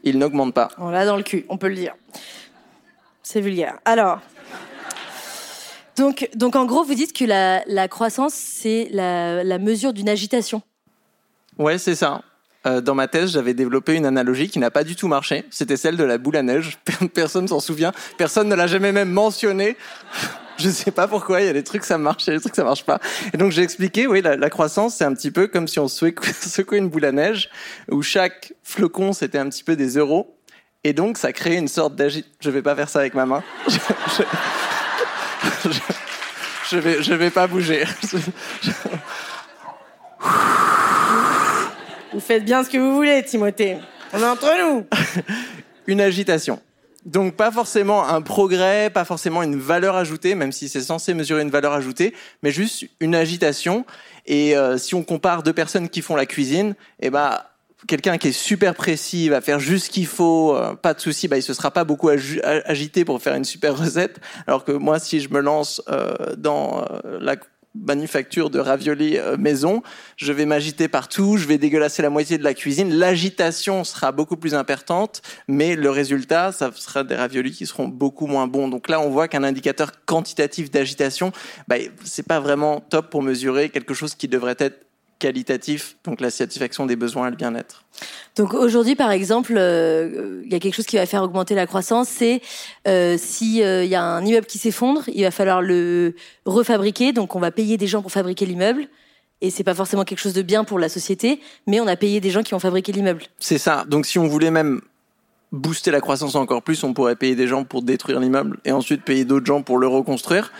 il 0.04 0.18
n'augmente 0.18 0.54
pas. 0.54 0.68
On 0.78 0.90
l'a 0.90 1.04
dans 1.04 1.16
le 1.16 1.22
cul, 1.22 1.44
on 1.48 1.58
peut 1.58 1.68
le 1.68 1.76
dire. 1.76 1.94
C'est 3.22 3.40
vulgaire. 3.40 3.78
Alors, 3.84 4.20
donc, 6.34 6.56
en 6.56 6.64
gros, 6.66 6.84
vous 6.84 6.94
dites 6.94 7.12
que 7.12 7.24
la, 7.24 7.88
croissance, 7.88 8.34
c'est 8.34 8.88
la, 8.92 9.58
mesure 9.58 9.92
d'une 9.92 10.08
agitation. 10.08 10.62
Ouais, 11.58 11.78
c'est 11.78 11.94
ça. 11.94 12.22
Euh, 12.66 12.80
dans 12.82 12.94
ma 12.94 13.08
thèse, 13.08 13.32
j'avais 13.32 13.54
développé 13.54 13.94
une 13.94 14.04
analogie 14.04 14.48
qui 14.48 14.58
n'a 14.58 14.70
pas 14.70 14.84
du 14.84 14.94
tout 14.94 15.08
marché. 15.08 15.44
C'était 15.50 15.78
celle 15.78 15.96
de 15.96 16.04
la 16.04 16.18
boule 16.18 16.36
à 16.36 16.42
neige. 16.42 16.78
Personne 17.14 17.48
s'en 17.48 17.60
souvient. 17.60 17.92
Personne 18.18 18.48
ne 18.48 18.54
l'a 18.54 18.66
jamais 18.66 18.92
même 18.92 19.10
mentionné. 19.10 19.76
Je 20.58 20.68
sais 20.68 20.90
pas 20.90 21.08
pourquoi. 21.08 21.40
Il 21.40 21.46
y 21.46 21.48
a 21.48 21.54
des 21.54 21.64
trucs 21.64 21.84
ça 21.84 21.96
marche, 21.96 22.26
il 22.26 22.30
y 22.30 22.32
a 22.34 22.36
des 22.36 22.40
trucs 22.42 22.54
ça 22.54 22.64
marche 22.64 22.84
pas. 22.84 23.00
Et 23.32 23.38
donc 23.38 23.50
j'ai 23.50 23.62
expliqué, 23.62 24.06
oui, 24.06 24.20
la, 24.20 24.50
croissance 24.50 24.96
c'est 24.96 25.04
un 25.04 25.14
petit 25.14 25.30
peu 25.30 25.46
comme 25.46 25.66
si 25.66 25.78
on 25.78 25.88
secouait, 25.88 26.76
une 26.76 26.90
boule 26.90 27.06
à 27.06 27.12
neige 27.12 27.48
où 27.90 28.02
chaque 28.02 28.52
flocon 28.62 29.14
c'était 29.14 29.38
un 29.38 29.48
petit 29.48 29.64
peu 29.64 29.74
des 29.74 29.96
euros. 29.96 30.36
Et 30.84 30.92
donc 30.92 31.16
ça 31.16 31.32
crée 31.32 31.56
une 31.56 31.68
sorte 31.68 31.96
d'agit. 31.96 32.26
Je 32.40 32.50
vais 32.50 32.60
pas 32.60 32.76
faire 32.76 32.90
ça 32.90 32.98
avec 32.98 33.14
ma 33.14 33.24
main. 33.24 33.42
Je- 33.68 33.78
je- 36.70 36.76
vais, 36.78 37.02
je 37.02 37.14
vais 37.14 37.30
pas 37.30 37.46
bouger. 37.46 37.84
Vous 42.12 42.20
faites 42.20 42.44
bien 42.44 42.64
ce 42.64 42.70
que 42.70 42.78
vous 42.78 42.94
voulez, 42.94 43.22
Timothée. 43.24 43.78
On 44.12 44.18
est 44.20 44.24
entre 44.24 44.50
nous. 44.60 44.86
une 45.86 46.00
agitation. 46.00 46.60
Donc 47.06 47.34
pas 47.34 47.50
forcément 47.50 48.06
un 48.06 48.20
progrès, 48.20 48.90
pas 48.90 49.04
forcément 49.04 49.42
une 49.42 49.58
valeur 49.58 49.96
ajoutée, 49.96 50.34
même 50.34 50.52
si 50.52 50.68
c'est 50.68 50.82
censé 50.82 51.14
mesurer 51.14 51.40
une 51.42 51.50
valeur 51.50 51.72
ajoutée, 51.72 52.14
mais 52.42 52.50
juste 52.50 52.84
une 53.00 53.14
agitation. 53.14 53.86
Et 54.26 54.54
euh, 54.56 54.76
si 54.76 54.94
on 54.94 55.02
compare 55.02 55.42
deux 55.42 55.52
personnes 55.54 55.88
qui 55.88 56.02
font 56.02 56.14
la 56.14 56.26
cuisine, 56.26 56.74
eh 57.00 57.08
ben 57.08 57.38
quelqu'un 57.86 58.18
qui 58.18 58.28
est 58.28 58.32
super 58.32 58.74
précis 58.74 59.28
va 59.28 59.40
faire 59.40 59.60
juste 59.60 59.86
ce 59.86 59.90
qu'il 59.90 60.06
faut, 60.06 60.54
euh, 60.54 60.74
pas 60.74 60.94
de 60.94 61.00
souci, 61.00 61.28
bah 61.28 61.36
il 61.36 61.42
se 61.42 61.54
sera 61.54 61.70
pas 61.70 61.84
beaucoup 61.84 62.08
agité 62.08 63.04
pour 63.04 63.20
faire 63.20 63.34
une 63.34 63.44
super 63.44 63.76
recette. 63.76 64.20
Alors 64.46 64.64
que 64.64 64.72
moi, 64.72 64.98
si 64.98 65.20
je 65.20 65.28
me 65.30 65.40
lance 65.40 65.82
euh, 65.88 66.34
dans 66.36 66.82
euh, 66.82 67.18
la 67.20 67.36
manufacture 67.74 68.50
de 68.50 68.58
raviolis 68.58 69.16
maison, 69.38 69.84
je 70.16 70.32
vais 70.32 70.44
m'agiter 70.44 70.88
partout, 70.88 71.36
je 71.36 71.46
vais 71.46 71.56
dégueulasser 71.56 72.02
la 72.02 72.10
moitié 72.10 72.36
de 72.36 72.42
la 72.42 72.52
cuisine. 72.52 72.92
L'agitation 72.92 73.84
sera 73.84 74.10
beaucoup 74.10 74.36
plus 74.36 74.54
importante, 74.54 75.22
mais 75.46 75.76
le 75.76 75.88
résultat, 75.88 76.50
ça 76.50 76.72
sera 76.74 77.04
des 77.04 77.14
raviolis 77.14 77.52
qui 77.52 77.66
seront 77.66 77.86
beaucoup 77.86 78.26
moins 78.26 78.48
bons. 78.48 78.66
Donc 78.66 78.88
là, 78.88 79.00
on 79.00 79.08
voit 79.08 79.28
qu'un 79.28 79.44
indicateur 79.44 79.92
quantitatif 80.04 80.72
d'agitation, 80.72 81.30
bah, 81.68 81.76
c'est 82.02 82.26
pas 82.26 82.40
vraiment 82.40 82.80
top 82.80 83.08
pour 83.08 83.22
mesurer 83.22 83.68
quelque 83.68 83.94
chose 83.94 84.16
qui 84.16 84.26
devrait 84.26 84.56
être 84.58 84.89
qualitatif, 85.20 85.96
donc 86.04 86.20
la 86.20 86.30
satisfaction 86.30 86.86
des 86.86 86.96
besoins 86.96 87.28
et 87.28 87.30
le 87.30 87.36
bien-être. 87.36 87.84
Donc 88.34 88.54
aujourd'hui, 88.54 88.96
par 88.96 89.12
exemple, 89.12 89.54
euh, 89.56 90.42
il 90.44 90.52
y 90.52 90.56
a 90.56 90.58
quelque 90.58 90.74
chose 90.74 90.86
qui 90.86 90.96
va 90.96 91.06
faire 91.06 91.22
augmenter 91.22 91.54
la 91.54 91.66
croissance, 91.66 92.08
c'est 92.08 92.40
euh, 92.88 93.16
si 93.18 93.62
euh, 93.62 93.84
y 93.84 93.94
a 93.94 94.02
un 94.02 94.24
immeuble 94.24 94.46
qui 94.46 94.58
s'effondre, 94.58 95.02
il 95.12 95.22
va 95.22 95.30
falloir 95.30 95.62
le 95.62 96.14
refabriquer. 96.44 97.12
Donc 97.12 97.36
on 97.36 97.40
va 97.40 97.52
payer 97.52 97.76
des 97.76 97.86
gens 97.86 98.02
pour 98.02 98.10
fabriquer 98.10 98.46
l'immeuble, 98.46 98.88
et 99.40 99.50
c'est 99.50 99.64
pas 99.64 99.74
forcément 99.74 100.04
quelque 100.04 100.18
chose 100.18 100.34
de 100.34 100.42
bien 100.42 100.64
pour 100.64 100.78
la 100.80 100.88
société, 100.88 101.40
mais 101.66 101.80
on 101.80 101.86
a 101.86 101.96
payé 101.96 102.20
des 102.20 102.30
gens 102.30 102.42
qui 102.42 102.54
ont 102.54 102.58
fabriqué 102.58 102.90
l'immeuble. 102.90 103.22
C'est 103.38 103.58
ça. 103.58 103.84
Donc 103.86 104.06
si 104.06 104.18
on 104.18 104.26
voulait 104.26 104.50
même 104.50 104.80
booster 105.52 105.90
la 105.90 106.00
croissance 106.00 106.34
encore 106.34 106.62
plus, 106.62 106.82
on 106.82 106.94
pourrait 106.94 107.16
payer 107.16 107.34
des 107.34 107.46
gens 107.46 107.64
pour 107.64 107.82
détruire 107.82 108.20
l'immeuble 108.20 108.58
et 108.64 108.72
ensuite 108.72 109.02
payer 109.02 109.24
d'autres 109.24 109.46
gens 109.46 109.62
pour 109.62 109.78
le 109.78 109.86
reconstruire. 109.86 110.52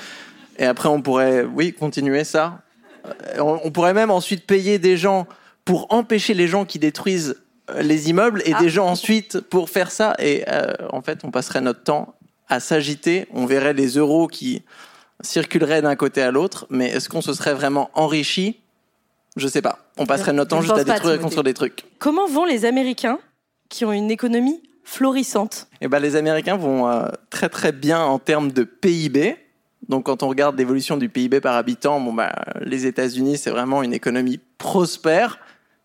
Et 0.59 0.66
après, 0.66 0.88
on 0.88 1.01
pourrait, 1.01 1.44
oui, 1.44 1.73
continuer 1.73 2.25
ça. 2.25 2.61
Euh, 3.07 3.41
On 3.41 3.61
on 3.65 3.71
pourrait 3.71 3.95
même 3.95 4.11
ensuite 4.11 4.47
payer 4.47 4.79
des 4.79 4.97
gens 4.97 5.27
pour 5.65 5.87
empêcher 5.93 6.35
les 6.35 6.49
gens 6.49 6.65
qui 6.65 6.79
détruisent 6.79 7.37
euh, 7.71 7.83
les 7.83 8.11
immeubles 8.11 8.43
et 8.47 8.53
Ah. 8.55 8.61
des 8.61 8.69
gens 8.71 8.87
ensuite 8.87 9.41
pour 9.41 9.71
faire 9.71 9.91
ça. 9.91 10.15
Et 10.19 10.45
euh, 10.49 10.73
en 10.93 11.03
fait, 11.03 11.21
on 11.25 11.31
passerait 11.31 11.61
notre 11.61 11.83
temps 11.83 12.15
à 12.49 12.61
s'agiter. 12.61 13.27
On 13.33 13.47
verrait 13.47 13.75
les 13.75 13.89
euros 13.97 14.27
qui 14.27 14.63
circuleraient 15.23 15.83
d'un 15.83 15.97
côté 15.97 16.23
à 16.23 16.31
l'autre. 16.31 16.67
Mais 16.71 16.89
est-ce 16.91 17.09
qu'on 17.09 17.21
se 17.23 17.33
serait 17.35 17.55
vraiment 17.55 17.91
enrichi? 17.95 18.59
Je 19.37 19.47
sais 19.47 19.63
pas. 19.63 19.79
On 19.97 20.07
passerait 20.07 20.33
notre 20.33 20.51
temps 20.51 20.61
juste 20.63 20.75
à 20.77 20.83
détruire 20.85 21.15
et 21.15 21.19
construire 21.19 21.45
des 21.45 21.55
trucs. 21.55 21.85
Comment 21.99 22.27
vont 22.27 22.45
les 22.45 22.65
Américains 22.65 23.19
qui 23.69 23.85
ont 23.85 23.93
une 23.93 24.11
économie 24.11 24.61
florissante? 24.83 25.69
Eh 25.81 25.87
ben, 25.89 26.01
les 26.01 26.17
Américains 26.17 26.57
vont 26.57 26.89
euh, 26.89 27.07
très 27.31 27.49
très 27.49 27.71
bien 27.71 28.01
en 28.03 28.19
termes 28.19 28.51
de 28.51 28.65
PIB. 28.65 29.37
Donc 29.90 30.07
quand 30.07 30.22
on 30.22 30.29
regarde 30.29 30.57
l'évolution 30.57 30.96
du 30.96 31.09
PIB 31.09 31.40
par 31.40 31.57
habitant, 31.57 32.00
bon 32.00 32.12
bah 32.12 32.33
les 32.61 32.87
États-Unis 32.87 33.37
c'est 33.38 33.50
vraiment 33.50 33.83
une 33.83 33.92
économie 33.92 34.38
prospère, 34.57 35.40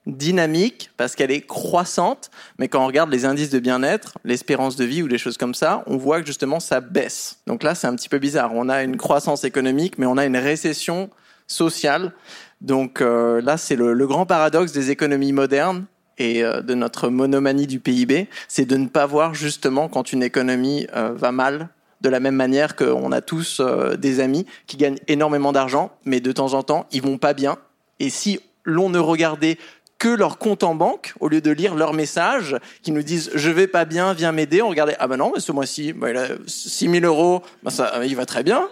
dynamique 0.06 0.92
parce 0.96 1.16
qu'elle 1.16 1.32
est 1.32 1.42
croissante, 1.42 2.30
mais 2.60 2.68
quand 2.68 2.84
on 2.84 2.86
regarde 2.86 3.12
les 3.12 3.26
indices 3.26 3.50
de 3.50 3.58
bien-être, 3.58 4.20
l'espérance 4.24 4.76
de 4.76 4.86
vie 4.86 5.02
ou 5.02 5.08
des 5.08 5.18
choses 5.18 5.38
comme 5.38 5.56
ça, 5.56 5.84
on 5.88 5.98
voit 5.98 6.22
que 6.22 6.28
justement 6.28 6.60
ça 6.60 6.82
baisse. 6.82 7.40
Donc 7.48 7.64
là 7.64 7.74
c'est 7.74 7.88
un 7.88 7.96
petit 7.96 8.08
peu 8.08 8.20
bizarre. 8.20 8.52
On 8.54 8.70
a 8.70 8.84
une 8.84 8.96
croissance 8.96 9.44
économique, 9.44 9.98
mais 9.98 10.06
on 10.06 10.18
a 10.18 10.26
une 10.26 10.38
récession 10.38 11.10
sociale. 11.48 12.14
Donc 12.62 13.02
euh, 13.02 13.42
là 13.42 13.58
c'est 13.58 13.76
le, 13.76 13.96
grand 14.06 14.28
paradoxe 14.28 14.72
des 14.72 14.92
économies 14.92 15.34
modernes 15.34 15.86
et 16.20 16.44
euh, 16.44 16.62
de 16.62 16.76
notre 16.76 17.10
monomanie 17.10 17.66
du 17.66 17.80
PIB, 17.80 18.30
c'est 18.48 18.66
de 18.66 18.78
ne 18.78 18.88
pas 18.88 19.08
voir 19.08 19.34
justement 19.34 19.90
quand 19.90 20.14
une 20.14 20.22
économie 20.22 20.86
euh, 20.96 21.12
va 21.16 21.32
mal, 21.32 21.70
de 22.06 22.10
la 22.10 22.20
même 22.20 22.36
manière 22.36 22.76
qu'on 22.76 23.12
a 23.12 23.22
tous 23.22 23.60
euh, 23.60 23.98
des 23.98 24.20
amis 24.20 24.46
qui 24.68 24.78
gagnent 24.78 25.00
énormément 25.08 25.52
d'argent, 25.52 25.92
mais 26.06 26.20
de 26.20 26.32
temps 26.32 26.54
en 26.54 26.62
temps, 26.62 26.86
ils 26.92 27.02
vont 27.02 27.18
pas 27.18 27.34
bien. 27.34 27.58
Et 28.00 28.12
si 28.12 28.40
l'on 28.64 28.90
ne 28.90 29.00
regardait 29.00 29.58
que 29.98 30.10
leur 30.10 30.38
compte 30.38 30.62
en 30.62 30.76
banque, 30.76 31.16
au 31.20 31.30
lieu 31.30 31.42
de 31.42 31.50
lire 31.50 31.74
leurs 31.74 31.94
messages 31.94 32.58
qui 32.84 32.92
nous 32.92 33.02
disent 33.02 33.32
je 33.34 33.50
vais 33.50 33.66
pas 33.66 33.86
bien, 33.86 34.14
viens 34.14 34.32
m'aider, 34.32 34.62
on 34.62 34.70
regardait 34.70 34.96
ah 35.00 35.08
ben 35.08 35.18
non, 35.18 35.32
mais 35.34 35.42
ce 35.42 35.52
mois-ci, 35.52 35.94
bah, 35.94 36.12
il 36.12 36.18
a 36.18 36.28
6 36.46 36.92
000 36.92 37.06
euros, 37.06 37.42
ça, 37.70 37.92
il 38.06 38.16
va 38.16 38.28
très 38.28 38.44
bien. 38.44 38.70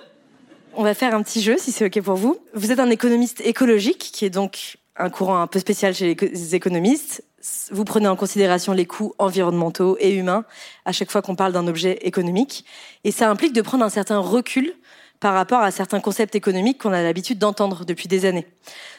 On 0.76 0.84
va 0.84 0.94
faire 0.94 1.16
un 1.16 1.24
petit 1.24 1.42
jeu 1.42 1.56
si 1.58 1.72
c'est 1.72 1.86
OK 1.86 2.04
pour 2.04 2.16
vous. 2.16 2.38
Vous 2.54 2.72
êtes 2.72 2.80
un 2.80 2.92
économiste 2.92 3.42
écologique, 3.42 4.12
qui 4.14 4.26
est 4.26 4.30
donc 4.30 4.78
un 4.96 5.10
courant 5.10 5.42
un 5.42 5.48
peu 5.48 5.58
spécial 5.58 5.96
chez 5.96 6.16
les 6.16 6.54
économistes. 6.54 7.24
Vous 7.72 7.84
prenez 7.84 8.08
en 8.08 8.16
considération 8.16 8.72
les 8.72 8.86
coûts 8.86 9.14
environnementaux 9.18 9.98
et 10.00 10.14
humains 10.16 10.46
à 10.86 10.94
chaque 10.94 11.12
fois 11.12 11.22
qu'on 11.22 11.36
parle 11.36 11.52
d'un 11.52 11.68
objet 11.68 11.98
économique. 12.02 12.64
Et 13.04 13.12
ça 13.12 13.30
implique 13.30 13.54
de 13.54 13.62
prendre 13.62 13.84
un 13.84 13.90
certain 13.90 14.20
recul 14.20 14.74
par 15.20 15.34
rapport 15.34 15.62
à 15.62 15.72
certains 15.72 16.00
concepts 16.00 16.36
économiques 16.36 16.82
qu'on 16.82 16.94
a 16.94 17.02
l'habitude 17.02 17.40
d'entendre 17.40 17.86
depuis 17.86 18.08
des 18.08 18.26
années. 18.26 18.48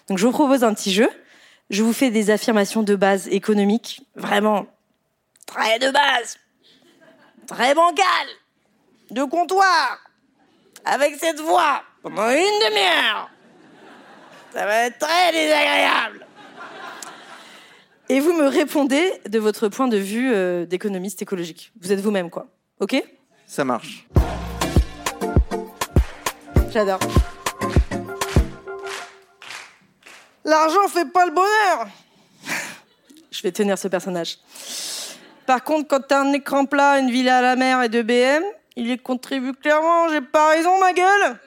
Donc 0.08 0.18
je 0.18 0.26
vous 0.26 0.32
propose 0.32 0.62
un 0.62 0.74
petit 0.74 0.92
jeu. 0.92 1.08
Je 1.70 1.82
vous 1.82 1.94
fais 1.94 2.10
des 2.10 2.30
affirmations 2.30 2.82
de 2.82 2.94
base 2.94 3.28
économiques, 3.28 4.02
vraiment 4.14 4.66
très 5.46 5.78
de 5.78 5.90
base, 5.90 6.38
très 7.46 7.74
bancales, 7.74 8.04
de 9.10 9.24
comptoir, 9.24 9.98
avec 10.84 11.14
cette 11.16 11.40
voix, 11.40 11.82
pendant 12.02 12.28
une 12.28 12.58
demi-heure. 12.68 13.30
Ça 14.52 14.66
va 14.66 14.86
être 14.86 14.98
très 14.98 15.32
désagréable. 15.32 16.26
Et 18.08 18.20
vous 18.20 18.34
me 18.34 18.46
répondez 18.46 19.02
de 19.26 19.38
votre 19.38 19.68
point 19.68 19.88
de 19.88 19.96
vue 19.96 20.30
euh, 20.32 20.66
d'économiste 20.66 21.22
écologique. 21.22 21.72
Vous 21.80 21.90
êtes 21.90 22.00
vous-même, 22.00 22.28
quoi. 22.28 22.46
OK? 22.80 23.02
Ça 23.46 23.64
marche. 23.64 24.06
J'adore. 26.70 27.00
L'argent 30.44 30.88
fait 30.88 31.10
pas 31.10 31.24
le 31.24 31.32
bonheur. 31.32 31.88
Je 33.30 33.42
vais 33.42 33.52
tenir 33.52 33.78
ce 33.78 33.88
personnage. 33.88 34.38
Par 35.46 35.64
contre, 35.64 35.88
quand 35.88 36.00
t'as 36.06 36.20
un 36.20 36.32
écran 36.32 36.66
plat, 36.66 36.98
une 36.98 37.10
villa 37.10 37.38
à 37.38 37.42
la 37.42 37.56
mer 37.56 37.82
et 37.82 37.88
deux 37.88 38.02
BM, 38.02 38.42
il 38.76 38.90
y 38.90 38.98
contribue 38.98 39.54
clairement. 39.54 40.08
J'ai 40.10 40.20
pas 40.20 40.50
raison, 40.50 40.78
ma 40.78 40.92
gueule 40.92 41.38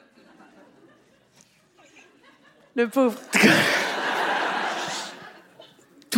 Le 2.74 2.88
pauvre. 2.88 3.18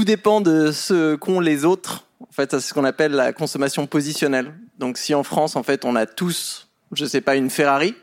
Tout 0.01 0.05
dépend 0.05 0.41
de 0.41 0.73
ce 0.73 1.15
qu'ont 1.15 1.41
les 1.41 1.67
autres. 1.67 2.07
En 2.21 2.33
fait, 2.33 2.53
c'est 2.53 2.61
ce 2.61 2.73
qu'on 2.73 2.85
appelle 2.85 3.13
la 3.13 3.35
consommation 3.35 3.87
positionnelle. 3.87 4.55
Donc, 4.79 4.97
si 4.97 5.15
en 5.15 5.23
France, 5.23 5.57
en 5.57 5.63
fait, 5.63 5.85
on 5.85 5.95
a 5.95 6.07
tous, 6.07 6.71
je 6.93 7.05
sais 7.05 7.21
pas, 7.21 7.37
une 7.37 7.51
Ferrari, 7.51 7.95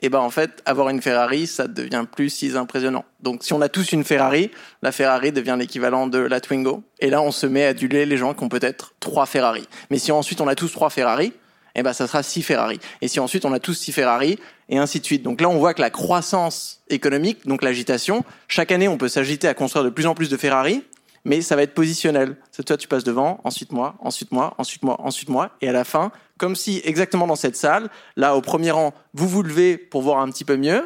et 0.00 0.08
ben 0.08 0.18
en 0.18 0.30
fait, 0.30 0.60
avoir 0.66 0.88
une 0.88 1.00
Ferrari, 1.00 1.46
ça 1.46 1.68
devient 1.68 2.06
plus 2.10 2.28
si 2.28 2.56
impressionnant. 2.56 3.04
Donc, 3.20 3.44
si 3.44 3.52
on 3.52 3.60
a 3.60 3.68
tous 3.68 3.92
une 3.92 4.02
Ferrari, 4.02 4.50
la 4.82 4.90
Ferrari 4.90 5.30
devient 5.30 5.54
l'équivalent 5.56 6.08
de 6.08 6.18
la 6.18 6.40
Twingo. 6.40 6.82
Et 6.98 7.08
là, 7.08 7.22
on 7.22 7.30
se 7.30 7.46
met 7.46 7.66
à 7.66 7.68
aduler 7.68 8.04
les 8.04 8.16
gens 8.16 8.34
qui 8.34 8.42
ont 8.42 8.48
peut-être 8.48 8.94
trois 8.98 9.26
Ferrari. 9.26 9.68
Mais 9.90 10.00
si 10.00 10.10
ensuite 10.10 10.40
on 10.40 10.48
a 10.48 10.56
tous 10.56 10.72
trois 10.72 10.90
Ferrari, 10.90 11.32
eh 11.76 11.84
ben 11.84 11.92
ça 11.92 12.08
sera 12.08 12.24
six 12.24 12.42
Ferrari. 12.42 12.80
Et 13.00 13.06
si 13.06 13.20
ensuite 13.20 13.44
on 13.44 13.52
a 13.52 13.60
tous 13.60 13.74
six 13.74 13.92
Ferrari, 13.92 14.40
et 14.68 14.78
ainsi 14.78 14.98
de 14.98 15.04
suite. 15.04 15.22
Donc 15.22 15.40
là, 15.40 15.48
on 15.48 15.58
voit 15.58 15.72
que 15.72 15.82
la 15.82 15.90
croissance 15.90 16.80
économique, 16.88 17.46
donc 17.46 17.62
l'agitation, 17.62 18.24
chaque 18.48 18.72
année, 18.72 18.88
on 18.88 18.98
peut 18.98 19.08
s'agiter 19.08 19.46
à 19.46 19.54
construire 19.54 19.84
de 19.84 19.90
plus 19.90 20.06
en 20.06 20.14
plus 20.14 20.28
de 20.28 20.36
Ferrari, 20.36 20.82
mais 21.24 21.40
ça 21.40 21.56
va 21.56 21.62
être 21.62 21.74
positionnel. 21.74 22.36
C'est 22.50 22.64
toi, 22.64 22.76
tu 22.76 22.88
passes 22.88 23.04
devant, 23.04 23.40
ensuite 23.44 23.72
moi, 23.72 23.94
ensuite 24.00 24.32
moi, 24.32 24.54
ensuite 24.58 24.82
moi, 24.82 25.00
ensuite 25.00 25.28
moi, 25.28 25.50
et 25.60 25.68
à 25.68 25.72
la 25.72 25.84
fin, 25.84 26.10
comme 26.38 26.56
si 26.56 26.80
exactement 26.84 27.26
dans 27.26 27.36
cette 27.36 27.56
salle, 27.56 27.88
là 28.16 28.36
au 28.36 28.40
premier 28.40 28.70
rang, 28.70 28.92
vous 29.14 29.28
vous 29.28 29.42
levez 29.42 29.76
pour 29.76 30.02
voir 30.02 30.18
un 30.18 30.30
petit 30.30 30.44
peu 30.44 30.56
mieux. 30.56 30.82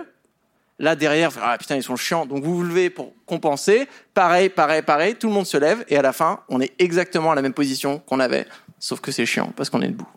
Là 0.78 0.94
derrière, 0.94 1.30
ah 1.42 1.56
putain 1.56 1.76
ils 1.76 1.82
sont 1.82 1.96
chiants, 1.96 2.26
donc 2.26 2.44
vous 2.44 2.56
vous 2.56 2.62
levez 2.62 2.90
pour 2.90 3.14
compenser. 3.24 3.88
Pareil, 4.12 4.50
pareil, 4.50 4.82
pareil, 4.82 5.14
tout 5.14 5.28
le 5.28 5.32
monde 5.32 5.46
se 5.46 5.56
lève 5.56 5.84
et 5.88 5.96
à 5.96 6.02
la 6.02 6.12
fin, 6.12 6.40
on 6.50 6.60
est 6.60 6.74
exactement 6.78 7.32
à 7.32 7.34
la 7.34 7.40
même 7.40 7.54
position 7.54 7.98
qu'on 8.00 8.20
avait, 8.20 8.46
sauf 8.78 9.00
que 9.00 9.10
c'est 9.10 9.24
chiant 9.24 9.52
parce 9.56 9.70
qu'on 9.70 9.80
est 9.80 9.88
debout. 9.88 10.08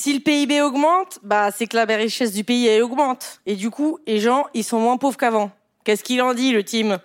Si 0.00 0.14
le 0.14 0.20
PIB 0.20 0.62
augmente, 0.62 1.18
bah 1.22 1.50
c'est 1.54 1.66
que 1.66 1.76
la 1.76 1.84
richesse 1.84 2.32
du 2.32 2.42
pays 2.42 2.80
augmente. 2.80 3.42
Et 3.44 3.54
du 3.54 3.68
coup, 3.68 3.98
les 4.06 4.18
gens, 4.18 4.46
ils 4.54 4.64
sont 4.64 4.78
moins 4.78 4.96
pauvres 4.96 5.18
qu'avant. 5.18 5.50
Qu'est-ce 5.84 6.02
qu'il 6.02 6.22
en 6.22 6.32
dit, 6.32 6.52
le 6.52 6.64
team? 6.64 6.98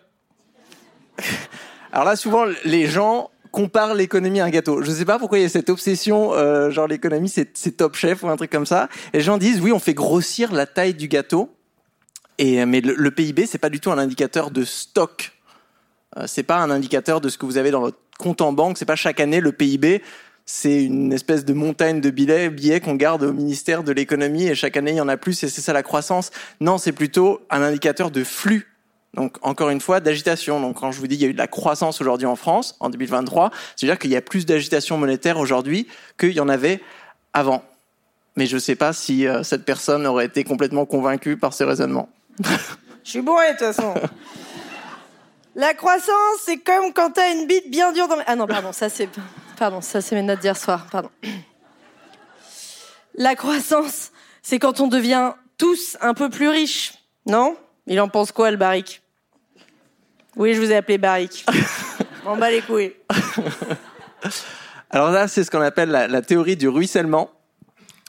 Alors 1.92 2.06
là, 2.06 2.16
souvent, 2.16 2.46
les 2.64 2.88
gens 2.88 3.32
comparent 3.52 3.96
l'économie 3.96 4.40
à 4.40 4.46
un 4.46 4.50
gâteau. 4.50 4.82
Je 4.82 4.90
sais 4.92 5.04
pas 5.04 5.20
pourquoi 5.20 5.40
il 5.40 5.42
y 5.42 5.46
a 5.46 5.50
cette 5.50 5.70
obsession, 5.70 6.32
euh, 6.36 6.70
genre 6.70 6.88
l'économie 6.88 7.28
c'est, 7.28 7.76
top 7.76 7.98
chef 7.98 8.24
ou 8.24 8.30
un 8.30 8.38
truc 8.38 8.50
comme 8.50 8.66
ça. 8.66 8.88
Et 9.12 9.18
les 9.18 9.24
gens 9.24 9.38
disent 9.38 9.60
oui, 9.60 9.74
on 9.74 9.80
fait 9.80 9.94
grossir 9.94 10.54
la 10.54 10.66
taille 10.66 10.94
du 10.94 11.10
gâteau. 11.10 11.54
Et 12.38 12.66
mais 12.66 12.80
le, 12.80 12.96
le 12.96 13.12
PIB 13.12 13.46
c'est 13.46 13.58
pas 13.58 13.70
du 13.70 13.82
tout 13.82 13.92
un 13.92 13.98
indicateur 13.98 14.52
de 14.52 14.64
stock. 14.64 15.34
Euh, 16.16 16.28
c'est 16.28 16.44
pas 16.44 16.60
un 16.60 16.70
indicateur 16.70 17.20
de 17.20 17.28
ce 17.28 17.38
que 17.38 17.46
vous 17.46 17.58
avez 17.58 17.72
dans 17.72 17.82
votre 17.82 18.00
compte 18.18 18.40
en 18.40 18.54
banque. 18.54 18.78
C'est 18.78 18.86
pas 18.86 18.96
chaque 18.96 19.20
année 19.20 19.42
le 19.42 19.52
PIB. 19.52 20.02
C'est 20.46 20.84
une 20.84 21.12
espèce 21.12 21.44
de 21.44 21.54
montagne 21.54 22.02
de 22.02 22.10
billets, 22.10 22.50
billets 22.50 22.80
qu'on 22.80 22.96
garde 22.96 23.24
au 23.24 23.34
ministère 23.34 23.84
de 23.84 23.92
l'économie 23.92 24.48
et 24.48 24.56
chaque 24.56 24.78
année 24.78 24.92
il 24.92 24.98
y 24.98 25.02
en 25.02 25.08
a 25.08 25.18
plus 25.18 25.44
et 25.44 25.50
c'est 25.50 25.62
ça 25.62 25.74
la 25.74 25.84
croissance. 25.84 26.32
Non, 26.60 26.78
c'est 26.78 26.92
plutôt 26.92 27.42
un 27.50 27.62
indicateur 27.62 28.12
de 28.12 28.24
flux 28.24 28.68
donc 29.16 29.38
encore 29.42 29.70
une 29.70 29.82
fois, 29.82 30.00
d'agitation. 30.00 30.60
Donc 30.60 30.80
quand 30.80 30.92
je 30.92 31.00
vous 31.00 31.08
dis 31.08 31.16
qu'il 31.16 31.24
y 31.24 31.28
a 31.28 31.30
eu 31.30 31.34
de 31.34 31.38
la 31.38 31.48
croissance 31.48 32.02
aujourd'hui 32.02 32.28
en 32.28 32.36
France 32.36 32.76
en 32.80 32.90
2023, 32.90 33.52
c'est-à-dire 33.76 33.98
qu'il 33.98 34.12
y 34.12 34.16
a 34.16 34.22
plus 34.22 34.46
d'agitation 34.46 34.98
monétaire 34.98 35.40
aujourd'hui 35.40 35.88
qu'il 36.20 36.34
y 36.34 36.40
en 36.40 36.50
avait 36.50 36.82
avant. 37.34 37.64
Mais 38.36 38.46
je 38.46 38.56
ne 38.56 38.60
sais 38.60 38.76
pas 38.76 38.92
si 38.92 39.26
euh, 39.28 39.44
cette 39.44 39.64
personne 39.64 40.06
aurait 40.06 40.26
été 40.26 40.44
complètement 40.44 40.86
convaincue 40.86 41.38
par 41.38 41.54
ces 41.54 41.64
raisonnements. 41.64 42.10
Je 43.04 43.12
suis 43.12 43.22
bourré 43.22 43.54
de 43.54 43.58
toute 43.58 43.68
façon. 43.68 43.94
La 45.56 45.74
croissance, 45.74 46.40
c'est 46.44 46.58
comme 46.58 46.92
quand 46.92 47.12
t'as 47.12 47.32
une 47.32 47.48
bite 47.48 47.72
bien 47.72 47.94
dure 47.94 48.10
dans 48.10 48.18
le... 48.18 48.24
Ah 48.28 48.36
non, 48.36 48.46
pardon, 48.46 48.74
ça 48.74 48.90
c'est... 48.90 49.10
Pardon, 49.58 49.80
ça 49.80 50.02
c'est 50.02 50.14
mes 50.14 50.22
notes 50.22 50.42
d'hier 50.42 50.58
soir, 50.58 50.86
pardon. 50.92 51.10
La 53.16 53.36
croissance, 53.36 54.12
c'est 54.42 54.60
quand 54.60 54.82
on 54.82 54.88
devient 54.88 55.32
tous 55.58 55.96
un 56.02 56.14
peu 56.14 56.30
plus 56.30 56.50
riches, 56.50 56.96
non? 57.26 57.56
Il 57.88 58.02
en 58.02 58.10
pense 58.10 58.34
quoi, 58.34 58.52
le 58.52 58.58
barrique? 58.58 59.02
Oui, 60.36 60.54
je 60.54 60.60
vous 60.60 60.72
ai 60.74 60.76
appelé 60.76 60.98
barrique. 60.98 61.46
M'en 62.26 62.36
bats 62.36 62.52
les 62.52 62.62
couilles. 62.62 62.94
Alors 64.90 65.12
là, 65.12 65.30
c'est 65.30 65.46
ce 65.46 65.52
qu'on 65.52 65.62
appelle 65.62 65.90
la, 65.90 66.10
la 66.10 66.22
théorie 66.22 66.58
du 66.58 66.68
ruissellement, 66.68 67.32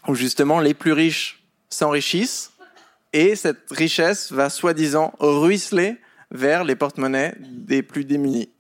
où 0.08 0.16
justement 0.16 0.58
les 0.58 0.74
plus 0.74 0.92
riches 0.92 1.44
s'enrichissent 1.70 2.50
et 3.12 3.36
cette 3.36 3.70
richesse 3.70 4.32
va 4.32 4.50
soi-disant 4.50 5.12
ruisseler 5.20 5.96
vers 6.30 6.64
les 6.64 6.76
porte-monnaies 6.76 7.34
des 7.40 7.82
plus 7.82 8.04
démunis. 8.04 8.50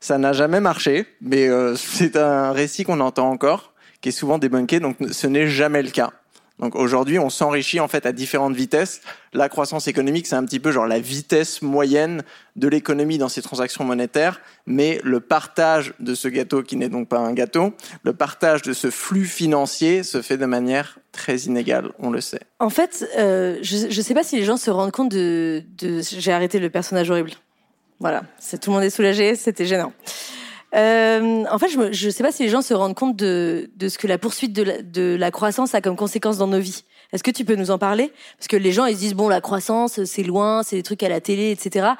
Ça 0.00 0.18
n'a 0.18 0.32
jamais 0.32 0.60
marché, 0.60 1.06
mais 1.20 1.48
euh, 1.48 1.74
c'est 1.76 2.16
un 2.16 2.52
récit 2.52 2.84
qu'on 2.84 3.00
entend 3.00 3.30
encore, 3.30 3.74
qui 4.00 4.10
est 4.10 4.12
souvent 4.12 4.38
débunké, 4.38 4.80
donc 4.80 4.96
ce 5.10 5.26
n'est 5.26 5.48
jamais 5.48 5.82
le 5.82 5.90
cas. 5.90 6.12
Donc 6.58 6.74
aujourd'hui, 6.74 7.18
on 7.18 7.28
s'enrichit 7.28 7.80
en 7.80 7.88
fait 7.88 8.06
à 8.06 8.12
différentes 8.12 8.54
vitesses. 8.54 9.02
La 9.34 9.48
croissance 9.48 9.88
économique, 9.88 10.26
c'est 10.26 10.36
un 10.36 10.44
petit 10.44 10.60
peu 10.60 10.72
genre 10.72 10.86
la 10.86 10.98
vitesse 10.98 11.60
moyenne 11.60 12.22
de 12.56 12.68
l'économie 12.68 13.18
dans 13.18 13.28
ses 13.28 13.42
transactions 13.42 13.84
monétaires, 13.84 14.40
mais 14.66 14.98
le 15.04 15.20
partage 15.20 15.92
de 16.00 16.14
ce 16.14 16.28
gâteau 16.28 16.62
qui 16.62 16.76
n'est 16.76 16.88
donc 16.88 17.08
pas 17.08 17.18
un 17.18 17.34
gâteau, 17.34 17.74
le 18.02 18.14
partage 18.14 18.62
de 18.62 18.72
ce 18.72 18.90
flux 18.90 19.26
financier 19.26 20.02
se 20.02 20.22
fait 20.22 20.38
de 20.38 20.46
manière 20.46 20.98
très 21.12 21.36
inégale, 21.40 21.92
on 21.98 22.10
le 22.10 22.22
sait. 22.22 22.40
En 22.58 22.70
fait, 22.70 23.06
euh, 23.18 23.58
je 23.60 23.86
ne 23.86 24.02
sais 24.02 24.14
pas 24.14 24.22
si 24.22 24.36
les 24.36 24.44
gens 24.44 24.56
se 24.56 24.70
rendent 24.70 24.92
compte 24.92 25.10
de... 25.10 25.62
de... 25.76 26.00
J'ai 26.02 26.32
arrêté 26.32 26.58
le 26.58 26.70
personnage 26.70 27.10
horrible. 27.10 27.32
Voilà, 28.00 28.24
tout 28.60 28.70
le 28.70 28.76
monde 28.76 28.84
est 28.84 28.90
soulagé, 28.90 29.36
c'était 29.36 29.64
gênant. 29.66 29.92
Euh, 30.74 31.44
en 31.50 31.58
fait, 31.58 31.68
je 31.68 32.06
ne 32.06 32.10
sais 32.10 32.22
pas 32.22 32.32
si 32.32 32.42
les 32.42 32.48
gens 32.48 32.62
se 32.62 32.74
rendent 32.74 32.94
compte 32.94 33.16
de, 33.16 33.68
ce 33.80 33.98
que 33.98 34.06
la 34.06 34.18
poursuite 34.18 34.52
de 34.52 35.16
la, 35.16 35.30
croissance 35.30 35.74
a 35.74 35.80
comme 35.80 35.96
conséquence 35.96 36.38
dans 36.38 36.48
nos 36.48 36.58
vies. 36.58 36.84
Est-ce 37.12 37.22
que 37.22 37.30
tu 37.30 37.44
peux 37.44 37.54
nous 37.54 37.70
en 37.70 37.78
parler? 37.78 38.12
Parce 38.36 38.48
que 38.48 38.56
les 38.56 38.72
gens, 38.72 38.86
ils 38.86 38.94
se 38.94 38.98
disent, 38.98 39.14
bon, 39.14 39.28
la 39.28 39.40
croissance, 39.40 40.04
c'est 40.04 40.24
loin, 40.24 40.64
c'est 40.64 40.74
des 40.76 40.82
trucs 40.82 41.04
à 41.04 41.08
la 41.08 41.20
télé, 41.20 41.52
etc. 41.52 41.90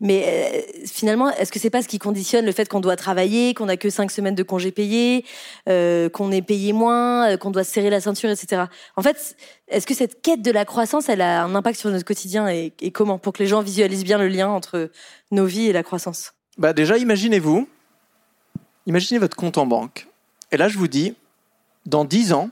Mais 0.00 0.24
euh, 0.26 0.86
finalement, 0.86 1.30
est-ce 1.30 1.52
que 1.52 1.58
c'est 1.58 1.70
pas 1.70 1.82
ce 1.82 1.88
qui 1.88 1.98
conditionne 1.98 2.46
le 2.46 2.52
fait 2.52 2.66
qu'on 2.66 2.80
doit 2.80 2.96
travailler, 2.96 3.52
qu'on 3.52 3.68
a 3.68 3.76
que 3.76 3.90
cinq 3.90 4.10
semaines 4.10 4.34
de 4.34 4.42
congés 4.42 4.72
payés, 4.72 5.26
euh, 5.68 6.08
qu'on 6.08 6.32
est 6.32 6.42
payé 6.42 6.72
moins, 6.72 7.36
qu'on 7.36 7.50
doit 7.50 7.64
se 7.64 7.72
serrer 7.72 7.90
la 7.90 8.00
ceinture, 8.00 8.30
etc. 8.30 8.62
En 8.96 9.02
fait, 9.02 9.36
est-ce 9.68 9.86
que 9.86 9.94
cette 9.94 10.22
quête 10.22 10.40
de 10.40 10.50
la 10.50 10.64
croissance, 10.64 11.10
elle 11.10 11.20
a 11.20 11.44
un 11.44 11.54
impact 11.54 11.78
sur 11.78 11.90
notre 11.90 12.06
quotidien 12.06 12.48
et, 12.48 12.72
et 12.80 12.90
comment? 12.90 13.18
Pour 13.18 13.34
que 13.34 13.42
les 13.42 13.48
gens 13.48 13.60
visualisent 13.60 14.04
bien 14.04 14.18
le 14.18 14.28
lien 14.28 14.48
entre 14.48 14.90
nos 15.30 15.44
vies 15.44 15.66
et 15.66 15.72
la 15.74 15.82
croissance? 15.82 16.32
Bah 16.56 16.72
déjà, 16.72 16.96
imaginez-vous, 16.96 17.68
imaginez 18.86 19.18
votre 19.18 19.36
compte 19.36 19.58
en 19.58 19.66
banque. 19.66 20.08
Et 20.52 20.56
là, 20.56 20.68
je 20.68 20.78
vous 20.78 20.88
dis, 20.88 21.14
dans 21.86 22.04
10 22.04 22.32
ans, 22.32 22.50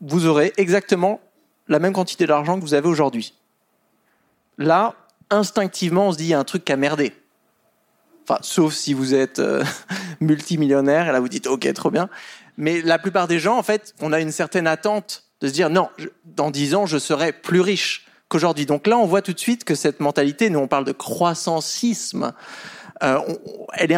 vous 0.00 0.26
aurez 0.26 0.52
exactement 0.56 1.20
la 1.68 1.78
même 1.78 1.92
quantité 1.92 2.26
d'argent 2.26 2.56
que 2.56 2.62
vous 2.62 2.74
avez 2.74 2.88
aujourd'hui. 2.88 3.34
Là, 4.58 4.94
instinctivement, 5.30 6.08
on 6.08 6.12
se 6.12 6.18
dit, 6.18 6.24
il 6.24 6.30
y 6.30 6.34
a 6.34 6.38
un 6.38 6.44
truc 6.44 6.64
qui 6.64 6.72
a 6.72 6.76
merdé. 6.76 7.12
Enfin, 8.24 8.38
sauf 8.42 8.74
si 8.74 8.94
vous 8.94 9.14
êtes 9.14 9.38
euh, 9.38 9.64
multimillionnaire, 10.20 11.08
et 11.08 11.12
là 11.12 11.20
vous 11.20 11.28
dites, 11.28 11.46
ok, 11.46 11.72
trop 11.72 11.90
bien. 11.90 12.08
Mais 12.56 12.80
la 12.82 12.98
plupart 12.98 13.28
des 13.28 13.38
gens, 13.38 13.56
en 13.56 13.62
fait, 13.62 13.94
on 14.00 14.12
a 14.12 14.20
une 14.20 14.32
certaine 14.32 14.66
attente 14.66 15.24
de 15.40 15.48
se 15.48 15.52
dire, 15.52 15.70
non, 15.70 15.90
dans 16.24 16.50
10 16.50 16.74
ans, 16.74 16.86
je 16.86 16.98
serai 16.98 17.32
plus 17.32 17.60
riche 17.60 18.06
qu'aujourd'hui. 18.28 18.66
Donc 18.66 18.86
là, 18.86 18.98
on 18.98 19.06
voit 19.06 19.22
tout 19.22 19.32
de 19.32 19.38
suite 19.38 19.64
que 19.64 19.74
cette 19.74 20.00
mentalité, 20.00 20.50
nous 20.50 20.58
on 20.58 20.68
parle 20.68 20.84
de 20.84 20.92
croissancisme, 20.92 22.32
euh, 23.02 23.18
elle, 23.74 23.92
est 23.92 23.94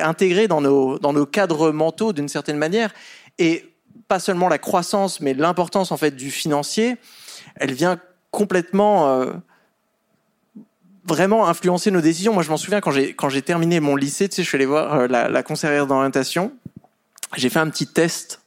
intégrée, 0.00 0.48
dans 0.48 0.60
nos, 0.60 1.26
cadres 1.26 1.70
mentaux 1.70 2.12
d'une 2.12 2.28
certaine 2.28 2.58
manière. 2.58 2.92
Et 3.38 3.64
pas 4.08 4.18
seulement 4.18 4.48
la 4.48 4.58
croissance, 4.58 5.20
mais 5.20 5.34
l'importance 5.34 5.92
en 5.92 5.96
fait 5.96 6.12
du 6.12 6.30
financier, 6.30 6.96
elle 7.56 7.72
vient 7.72 7.98
complètement 8.30 9.08
euh, 9.08 9.32
vraiment 11.04 11.46
influencer 11.48 11.90
nos 11.90 12.00
décisions. 12.00 12.32
Moi, 12.32 12.42
je 12.42 12.50
m'en 12.50 12.56
souviens 12.56 12.80
quand 12.80 13.28
j'ai 13.28 13.42
terminé 13.42 13.80
mon 13.80 13.96
lycée, 13.96 14.28
je 14.34 14.42
suis 14.42 14.56
allé 14.56 14.66
voir 14.66 14.94
euh, 14.94 15.06
la, 15.08 15.28
la 15.28 15.42
conseillère 15.42 15.86
d'orientation. 15.86 16.52
J'ai 17.36 17.50
fait 17.50 17.60
un 17.60 17.68
petit 17.68 17.86
test 17.86 18.42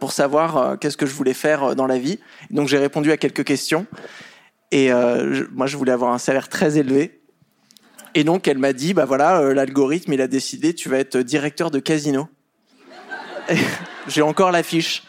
pour 0.00 0.10
savoir 0.10 0.76
qu'est-ce 0.80 0.96
que 0.96 1.06
je 1.06 1.14
voulais 1.14 1.34
faire 1.34 1.76
dans 1.76 1.86
la 1.86 1.98
vie. 1.98 2.18
Donc, 2.50 2.66
j'ai 2.66 2.78
répondu 2.78 3.12
à 3.12 3.16
quelques 3.16 3.44
questions. 3.44 3.86
Et 4.72 4.90
moi, 5.52 5.68
je 5.68 5.76
voulais 5.76 5.92
avoir 5.92 6.12
un 6.12 6.18
salaire 6.18 6.48
très 6.48 6.78
élevé. 6.78 7.17
Et 8.18 8.24
donc, 8.24 8.48
elle 8.48 8.58
m'a 8.58 8.72
dit, 8.72 8.94
bah 8.94 9.04
voilà, 9.04 9.54
l'algorithme, 9.54 10.12
il 10.12 10.20
a 10.20 10.26
décidé, 10.26 10.74
tu 10.74 10.88
vas 10.88 10.98
être 10.98 11.18
directeur 11.18 11.70
de 11.70 11.78
casino. 11.78 12.26
J'ai 14.08 14.22
encore 14.22 14.50
l'affiche. 14.50 15.04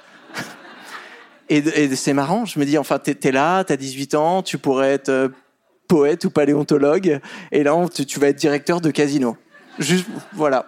Et, 1.49 1.95
c'est 1.95 2.13
marrant, 2.13 2.45
je 2.45 2.59
me 2.59 2.65
dis, 2.65 2.77
enfin, 2.77 2.99
t'es 2.99 3.17
es 3.27 3.31
là, 3.31 3.63
t'as 3.63 3.77
18 3.77 4.13
ans, 4.13 4.43
tu 4.43 4.59
pourrais 4.59 4.91
être 4.91 5.09
euh, 5.09 5.29
poète 5.87 6.25
ou 6.25 6.29
paléontologue, 6.29 7.19
et 7.51 7.63
là, 7.63 7.83
tu, 7.89 8.19
vas 8.19 8.27
être 8.27 8.35
directeur 8.35 8.79
de 8.79 8.91
casino. 8.91 9.37
Juste, 9.79 10.05
voilà. 10.33 10.67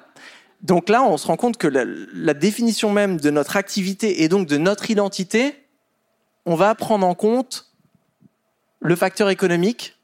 Donc 0.63 0.89
là, 0.89 1.03
on 1.03 1.17
se 1.17 1.27
rend 1.27 1.37
compte 1.37 1.57
que 1.57 1.67
la, 1.67 2.33
définition 2.33 2.91
même 2.91 3.21
de 3.21 3.29
notre 3.29 3.55
activité 3.55 4.23
et 4.23 4.29
donc 4.29 4.47
de 4.47 4.57
notre 4.57 4.89
identité, 4.89 5.53
on 6.47 6.55
va 6.55 6.73
prendre 6.73 7.05
en 7.05 7.13
compte 7.13 7.71
le 8.79 8.95
facteur 8.95 9.29
économique. 9.29 10.00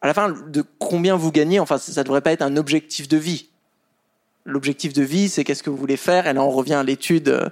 À 0.00 0.06
la 0.06 0.14
fin, 0.14 0.30
de 0.30 0.64
combien 0.78 1.16
vous 1.16 1.32
gagnez, 1.32 1.60
enfin, 1.60 1.78
ça 1.78 2.00
ne 2.00 2.04
devrait 2.04 2.20
pas 2.20 2.32
être 2.32 2.42
un 2.42 2.56
objectif 2.56 3.08
de 3.08 3.16
vie 3.16 3.48
l'objectif 4.48 4.92
de 4.92 5.02
vie, 5.02 5.28
c'est 5.28 5.44
qu'est-ce 5.44 5.62
que 5.62 5.70
vous 5.70 5.76
voulez 5.76 5.96
faire. 5.96 6.26
Et 6.26 6.32
là, 6.32 6.42
on 6.42 6.50
revient 6.50 6.74
à 6.74 6.82
l'étude 6.82 7.28
euh, 7.28 7.48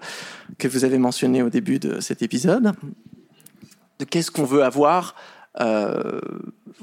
que 0.58 0.66
vous 0.66 0.84
avez 0.84 0.98
mentionnée 0.98 1.42
au 1.42 1.50
début 1.50 1.78
de 1.78 2.00
cet 2.00 2.22
épisode, 2.22 2.72
de 3.98 4.04
qu'est-ce 4.04 4.30
qu'on 4.30 4.44
veut 4.44 4.64
avoir 4.64 5.14
euh, 5.60 6.20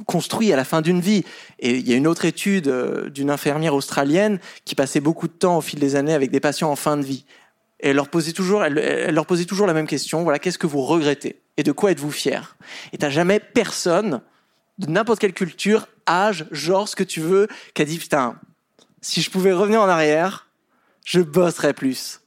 construit 0.05 0.53
à 0.53 0.55
la 0.55 0.63
fin 0.63 0.81
d'une 0.81 1.01
vie. 1.01 1.23
Et 1.59 1.77
il 1.77 1.87
y 1.87 1.93
a 1.93 1.97
une 1.97 2.07
autre 2.07 2.25
étude 2.25 2.67
euh, 2.67 3.09
d'une 3.09 3.29
infirmière 3.29 3.73
australienne 3.73 4.39
qui 4.65 4.75
passait 4.75 5.01
beaucoup 5.01 5.27
de 5.27 5.33
temps 5.33 5.57
au 5.57 5.61
fil 5.61 5.79
des 5.79 5.95
années 5.95 6.13
avec 6.13 6.31
des 6.31 6.39
patients 6.39 6.71
en 6.71 6.75
fin 6.75 6.95
de 6.95 7.03
vie. 7.03 7.25
Et 7.79 7.89
elle 7.89 7.95
leur 7.95 8.07
posait 8.07 8.31
toujours, 8.31 8.63
elle, 8.63 9.13
leur 9.13 9.25
posait 9.25 9.45
toujours 9.45 9.67
la 9.67 9.73
même 9.73 9.87
question. 9.87 10.23
Voilà, 10.23 10.39
qu'est-ce 10.39 10.57
que 10.57 10.67
vous 10.67 10.81
regrettez? 10.81 11.41
Et 11.57 11.63
de 11.63 11.71
quoi 11.71 11.91
êtes-vous 11.91 12.11
fier 12.11 12.55
Et 12.93 12.97
t'as 12.97 13.09
jamais 13.09 13.39
personne 13.39 14.21
de 14.77 14.89
n'importe 14.89 15.19
quelle 15.19 15.33
culture, 15.33 15.87
âge, 16.07 16.45
genre, 16.51 16.87
ce 16.87 16.95
que 16.95 17.03
tu 17.03 17.21
veux, 17.21 17.47
qui 17.73 17.81
a 17.81 17.85
dit 17.85 17.97
putain, 17.97 18.35
si 19.01 19.21
je 19.21 19.29
pouvais 19.29 19.53
revenir 19.53 19.81
en 19.81 19.87
arrière, 19.87 20.47
je 21.05 21.21
bosserais 21.21 21.73
plus. 21.73 22.21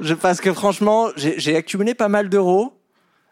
Je, 0.00 0.14
parce 0.14 0.40
que 0.40 0.52
franchement, 0.52 1.10
j'ai 1.16 1.56
accumulé 1.56 1.94
pas 1.94 2.08
mal 2.08 2.28
d'euros, 2.28 2.80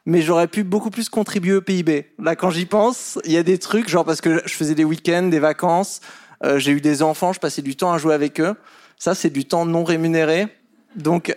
mais 0.06 0.22
j'aurais 0.22 0.48
pu 0.48 0.64
beaucoup 0.64 0.90
plus 0.90 1.08
contribuer 1.08 1.54
au 1.54 1.60
PIB. 1.60 2.12
Là, 2.18 2.36
quand 2.36 2.50
j'y 2.50 2.66
pense, 2.66 3.18
il 3.24 3.32
y 3.32 3.36
a 3.36 3.42
des 3.42 3.58
trucs, 3.58 3.88
genre 3.88 4.04
parce 4.04 4.20
que 4.20 4.42
je 4.44 4.54
faisais 4.54 4.74
des 4.74 4.84
week-ends, 4.84 5.28
des 5.28 5.38
vacances, 5.38 6.00
euh, 6.44 6.58
j'ai 6.58 6.72
eu 6.72 6.80
des 6.80 7.02
enfants, 7.02 7.32
je 7.32 7.40
passais 7.40 7.62
du 7.62 7.76
temps 7.76 7.92
à 7.92 7.98
jouer 7.98 8.14
avec 8.14 8.40
eux. 8.40 8.54
Ça, 8.98 9.14
c'est 9.14 9.30
du 9.30 9.46
temps 9.46 9.66
non 9.66 9.84
rémunéré. 9.84 10.48
Donc, 10.96 11.36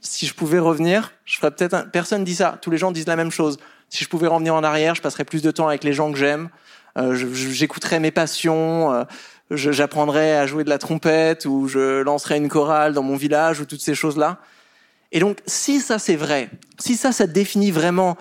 si 0.00 0.26
je 0.26 0.34
pouvais 0.34 0.58
revenir, 0.58 1.12
je 1.24 1.38
ferais 1.38 1.50
peut-être. 1.50 1.74
Un... 1.74 1.82
Personne 1.84 2.24
dit 2.24 2.34
ça. 2.34 2.58
Tous 2.60 2.70
les 2.70 2.78
gens 2.78 2.92
disent 2.92 3.06
la 3.06 3.16
même 3.16 3.30
chose. 3.30 3.58
Si 3.92 4.04
je 4.04 4.08
pouvais 4.08 4.26
revenir 4.26 4.54
en 4.54 4.64
arrière, 4.64 4.94
je 4.94 5.02
passerais 5.02 5.26
plus 5.26 5.42
de 5.42 5.50
temps 5.50 5.68
avec 5.68 5.84
les 5.84 5.92
gens 5.92 6.10
que 6.10 6.16
j'aime. 6.16 6.48
Euh, 6.96 7.14
J'écouterais 7.14 8.00
mes 8.00 8.10
passions. 8.10 8.90
Euh, 8.90 9.04
j'apprendrai 9.50 10.34
à 10.34 10.46
jouer 10.46 10.64
de 10.64 10.70
la 10.70 10.78
trompette 10.78 11.44
ou 11.44 11.68
je 11.68 12.00
lancerai 12.00 12.38
une 12.38 12.48
chorale 12.48 12.94
dans 12.94 13.02
mon 13.02 13.16
village 13.16 13.60
ou 13.60 13.66
toutes 13.66 13.82
ces 13.82 13.94
choses-là. 13.94 14.38
Et 15.12 15.20
donc, 15.20 15.40
si 15.46 15.78
ça 15.78 15.98
c'est 15.98 16.16
vrai, 16.16 16.48
si 16.78 16.96
ça, 16.96 17.12
ça 17.12 17.26
définit 17.26 17.70
vraiment 17.70 18.16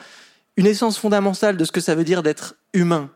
une 0.58 0.68
essence 0.68 1.00
fondamentale 1.00 1.56
de 1.56 1.64
ce 1.64 1.72
que 1.72 1.80
ça 1.80 1.96
veut 1.96 2.04
dire 2.04 2.22
d'être 2.22 2.56
humain, 2.74 3.10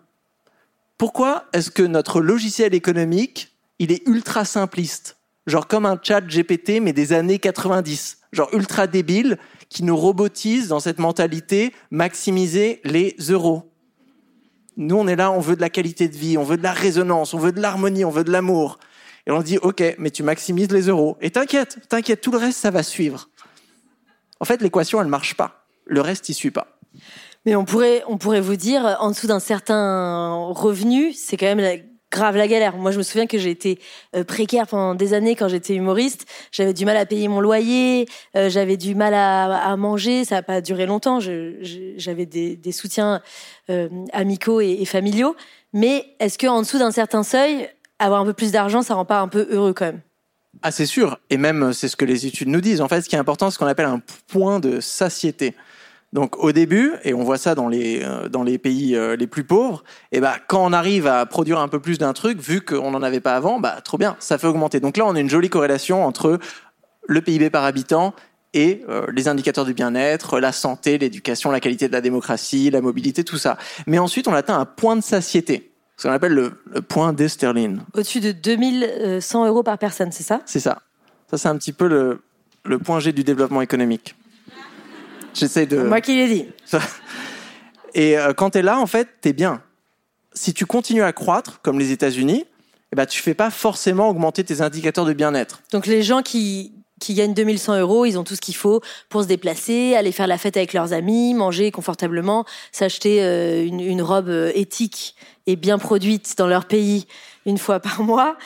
pourquoi 0.98 1.44
est-ce 1.52 1.70
que 1.70 1.84
notre 1.84 2.22
logiciel 2.22 2.74
économique, 2.74 3.54
il 3.80 3.92
est 3.92 4.08
ultra 4.08 4.46
simpliste? 4.46 5.18
Genre 5.46 5.68
comme 5.68 5.86
un 5.86 6.00
chat 6.02 6.22
GPT, 6.22 6.80
mais 6.82 6.94
des 6.94 7.12
années 7.12 7.38
90. 7.38 8.20
Genre 8.32 8.48
ultra 8.54 8.88
débile, 8.88 9.40
qui 9.76 9.84
nous 9.84 9.98
robotise 9.98 10.70
dans 10.70 10.80
cette 10.80 11.00
mentalité 11.00 11.74
maximiser 11.92 12.80
les 12.86 13.14
euros. 13.30 13.70
Nous, 14.78 14.96
on 14.96 15.06
est 15.06 15.18
là, 15.18 15.34
on 15.34 15.42
veut 15.42 15.58
de 15.58 15.62
la 15.62 15.70
qualité 15.70 16.08
de 16.08 16.16
vie, 16.16 16.38
on 16.38 16.46
veut 16.46 16.56
de 16.56 16.64
la 16.64 16.72
résonance, 16.72 17.34
on 17.34 17.40
veut 17.40 17.52
de 17.52 17.60
l'harmonie, 17.60 18.06
on 18.06 18.10
veut 18.10 18.24
de 18.24 18.32
l'amour. 18.32 18.80
Et 19.28 19.32
on 19.32 19.42
dit, 19.42 19.58
OK, 19.58 19.84
mais 19.98 20.12
tu 20.12 20.24
maximises 20.24 20.72
les 20.72 20.88
euros. 20.88 21.18
Et 21.20 21.30
t'inquiète, 21.30 21.80
t'inquiète, 21.90 22.22
tout 22.22 22.32
le 22.32 22.38
reste, 22.38 22.58
ça 22.58 22.72
va 22.72 22.84
suivre. 22.84 23.28
En 24.40 24.46
fait, 24.46 24.62
l'équation, 24.62 25.02
elle 25.02 25.08
marche 25.08 25.34
pas. 25.34 25.66
Le 25.86 26.00
reste, 26.00 26.30
il 26.30 26.36
suit 26.36 26.52
pas. 26.52 26.80
Mais 27.46 27.58
on 27.58 27.66
pourrait, 27.66 28.02
on 28.08 28.18
pourrait 28.18 28.40
vous 28.40 28.56
dire, 28.56 28.96
en 29.02 29.10
dessous 29.10 29.28
d'un 29.28 29.42
certain 29.42 30.36
revenu, 30.52 31.12
c'est 31.12 31.36
quand 31.36 31.48
même 31.48 31.60
la, 31.60 31.76
grave 32.16 32.38
la 32.38 32.48
galère. 32.48 32.78
Moi, 32.78 32.92
je 32.92 32.98
me 32.98 33.04
souviens 33.04 33.28
que 33.28 33.38
j'ai 33.38 33.52
été 33.52 33.80
euh, 34.16 34.24
précaire 34.24 34.66
pendant 34.68 34.96
des 34.96 35.14
années 35.14 35.36
quand 35.36 35.48
j'étais 35.48 35.76
humoriste. 35.76 36.26
J'avais 36.52 36.74
du 36.74 36.86
mal 36.86 36.98
à 36.98 37.06
payer 37.06 37.28
mon 37.28 37.42
loyer, 37.42 38.08
euh, 38.36 38.50
j'avais 38.50 38.78
du 38.78 38.96
mal 38.96 39.14
à, 39.14 39.76
manger. 39.76 40.26
Ça 40.26 40.36
n'a 40.36 40.42
pas 40.42 40.62
duré 40.62 40.86
longtemps. 40.86 41.20
J'avais 41.20 42.26
des, 42.26 42.72
soutiens 42.72 43.22
euh, 43.70 43.90
amicaux 44.14 44.62
et, 44.62 44.86
familiaux. 44.86 45.36
Mais 45.74 46.06
est-ce 46.20 46.38
qu'en 46.38 46.62
dessous 46.62 46.80
d'un 46.80 46.92
certain 46.92 47.24
seuil, 47.24 47.70
avoir 48.00 48.22
un 48.22 48.26
peu 48.26 48.34
plus 48.34 48.52
d'argent, 48.52 48.82
ça 48.82 48.96
rend 48.96 49.06
pas 49.06 49.20
un 49.20 49.28
peu 49.28 49.48
heureux 49.52 49.74
quand 49.74 49.86
même? 49.86 50.02
Ah, 50.62 50.72
c'est 50.72 50.86
sûr. 50.86 51.20
Et 51.30 51.38
même, 51.38 51.74
c'est 51.74 51.90
ce 51.90 51.98
que 51.98 52.06
les 52.06 52.26
études 52.26 52.48
nous 52.48 52.62
disent. 52.62 52.80
En 52.80 52.88
fait, 52.88 53.02
ce 53.02 53.10
qui 53.10 53.16
est 53.16 53.20
important, 53.20 53.50
c'est 53.50 53.56
ce 53.56 53.60
qu'on 53.60 53.68
appelle 53.68 53.88
un 53.88 54.02
point 54.28 54.62
de 54.62 54.80
satiété. 54.80 55.54
Donc 56.16 56.42
au 56.42 56.54
début, 56.54 56.94
et 57.04 57.14
on 57.14 57.26
voit 57.26 57.38
ça 57.38 57.56
dans 57.56 57.68
les, 57.68 58.02
euh, 58.02 58.30
dans 58.30 58.44
les 58.44 58.58
pays 58.58 58.96
euh, 58.96 59.18
les 59.18 59.28
plus 59.28 59.44
pauvres, 59.44 59.84
et 60.14 60.22
ben 60.22 60.32
quand 60.48 60.66
on 60.66 60.72
arrive 60.72 61.08
à 61.08 61.26
produire 61.26 61.60
un 61.60 61.68
peu 61.68 61.82
plus 61.82 61.98
d'un 61.98 62.14
truc, 62.14 62.40
vu 62.40 62.62
qu'on 62.62 62.92
n'en 62.92 63.04
avait 63.04 63.20
pas 63.20 63.36
avant, 63.36 63.60
bah 63.60 63.82
trop 63.84 63.98
bien, 63.98 64.16
ça 64.20 64.38
fait 64.38 64.48
augmenter. 64.48 64.80
Donc 64.80 64.96
là, 64.96 65.06
on 65.06 65.14
a 65.14 65.20
une 65.20 65.30
jolie 65.30 65.50
corrélation 65.50 66.06
entre 66.06 66.40
le 67.06 67.22
PIB 67.22 67.50
par 67.50 67.66
habitant 67.66 68.16
et 68.54 68.86
euh, 68.88 69.06
les 69.14 69.28
indicateurs 69.28 69.66
du 69.66 69.74
bien-être, 69.74 70.40
la 70.40 70.54
santé, 70.54 70.98
l'éducation, 70.98 71.52
la 71.52 71.60
qualité 71.60 71.90
de 71.90 71.94
la 71.94 72.00
démocratie, 72.00 72.70
la 72.70 72.80
mobilité, 72.80 73.26
tout 73.26 73.38
ça. 73.38 73.58
Mais 73.86 74.00
ensuite, 74.00 74.30
on 74.30 74.34
atteint 74.34 74.58
un 74.58 74.66
point 74.66 74.96
de 74.96 75.04
satiété, 75.04 75.74
ce 75.98 76.08
qu'on 76.08 76.14
appelle 76.14 76.34
le, 76.34 76.54
le 76.72 76.82
point 76.82 77.12
d'Esterlin. 77.12 77.80
Au-dessus 77.94 78.22
de 78.22 78.32
2100 78.32 79.48
euros 79.48 79.64
par 79.64 79.78
personne, 79.78 80.14
c'est 80.14 80.24
ça? 80.24 80.40
C'est 80.46 80.62
ça. 80.62 80.82
Ça, 81.30 81.38
c'est 81.38 81.50
un 81.50 81.58
petit 81.58 81.74
peu 81.74 81.90
le, 81.90 82.22
le 82.64 82.80
point 82.80 83.02
G 83.02 83.12
du 83.12 83.26
développement 83.26 83.62
économique. 83.62 84.16
J'essaie 85.36 85.66
de. 85.66 85.78
Moi 85.78 86.02
qui 86.02 86.16
l'ai 86.16 86.28
dit. 86.28 86.46
Et 87.94 88.18
euh, 88.18 88.34
quand 88.34 88.52
tu 88.52 88.60
es 88.60 88.62
là, 88.62 88.80
en 88.80 88.88
fait, 88.88 89.08
tu 89.22 89.30
es 89.30 89.34
bien. 89.34 89.62
Si 90.34 90.54
tu 90.54 90.66
continues 90.66 91.04
à 91.04 91.14
croître, 91.14 91.62
comme 91.62 91.80
les 91.80 91.92
États-Unis, 91.92 92.46
eh 92.92 92.96
ben, 92.96 93.06
tu 93.06 93.22
fais 93.22 93.34
pas 93.34 93.50
forcément 93.50 94.10
augmenter 94.10 94.44
tes 94.44 94.62
indicateurs 94.62 95.06
de 95.06 95.14
bien-être. 95.14 95.62
Donc 95.72 95.86
les 95.88 96.04
gens 96.04 96.22
qui, 96.22 96.74
qui 97.00 97.14
gagnent 97.14 97.34
2100 97.34 97.80
euros, 97.80 98.06
ils 98.06 98.18
ont 98.18 98.24
tout 98.24 98.36
ce 98.36 98.42
qu'il 98.42 98.56
faut 98.56 98.82
pour 99.10 99.24
se 99.24 99.28
déplacer, 99.28 99.96
aller 99.96 100.12
faire 100.12 100.28
la 100.28 100.38
fête 100.38 100.58
avec 100.58 100.74
leurs 100.74 100.94
amis, 100.94 101.34
manger 101.34 101.72
confortablement, 101.72 102.46
s'acheter 102.72 103.24
euh, 103.24 103.66
une, 103.66 103.80
une 103.80 104.02
robe 104.02 104.30
euh, 104.30 104.52
éthique 104.56 105.16
et 105.48 105.56
bien 105.56 105.78
produite 105.78 106.38
dans 106.38 106.48
leur 106.48 106.66
pays 106.66 107.08
une 107.46 107.58
fois 107.58 107.80
par 107.80 108.02
mois. 108.02 108.38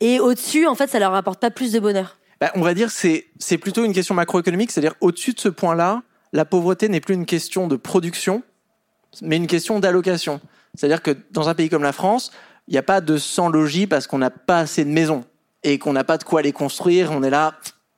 Et 0.00 0.20
au-dessus, 0.20 0.66
en 0.66 0.74
fait, 0.74 0.90
ça 0.90 0.98
leur 0.98 1.14
apporte 1.14 1.40
pas 1.40 1.50
plus 1.50 1.72
de 1.72 1.80
bonheur. 1.80 2.18
Bah, 2.40 2.50
on 2.56 2.62
va 2.62 2.74
dire 2.74 2.90
c'est 2.90 3.26
c'est 3.38 3.56
plutôt 3.56 3.84
une 3.84 3.92
question 3.92 4.16
macroéconomique, 4.16 4.72
c'est-à-dire 4.72 4.94
au-dessus 5.00 5.32
de 5.32 5.38
ce 5.38 5.48
point-là, 5.48 6.02
la 6.32 6.44
pauvreté 6.44 6.88
n'est 6.88 7.00
plus 7.00 7.14
une 7.14 7.26
question 7.26 7.68
de 7.68 7.76
production, 7.76 8.42
mais 9.20 9.36
une 9.36 9.46
question 9.46 9.80
d'allocation. 9.80 10.40
C'est-à-dire 10.74 11.02
que 11.02 11.16
dans 11.30 11.48
un 11.48 11.54
pays 11.54 11.68
comme 11.68 11.82
la 11.82 11.92
France, 11.92 12.32
il 12.68 12.72
n'y 12.72 12.78
a 12.78 12.82
pas 12.82 13.00
de 13.00 13.18
sans 13.18 13.48
logis 13.48 13.86
parce 13.86 14.06
qu'on 14.06 14.18
n'a 14.18 14.30
pas 14.30 14.60
assez 14.60 14.84
de 14.84 14.90
maisons 14.90 15.24
et 15.62 15.78
qu'on 15.78 15.92
n'a 15.92 16.04
pas 16.04 16.18
de 16.18 16.24
quoi 16.24 16.42
les 16.42 16.52
construire. 16.52 17.10
On 17.12 17.22
est 17.22 17.30
là, 17.30 17.54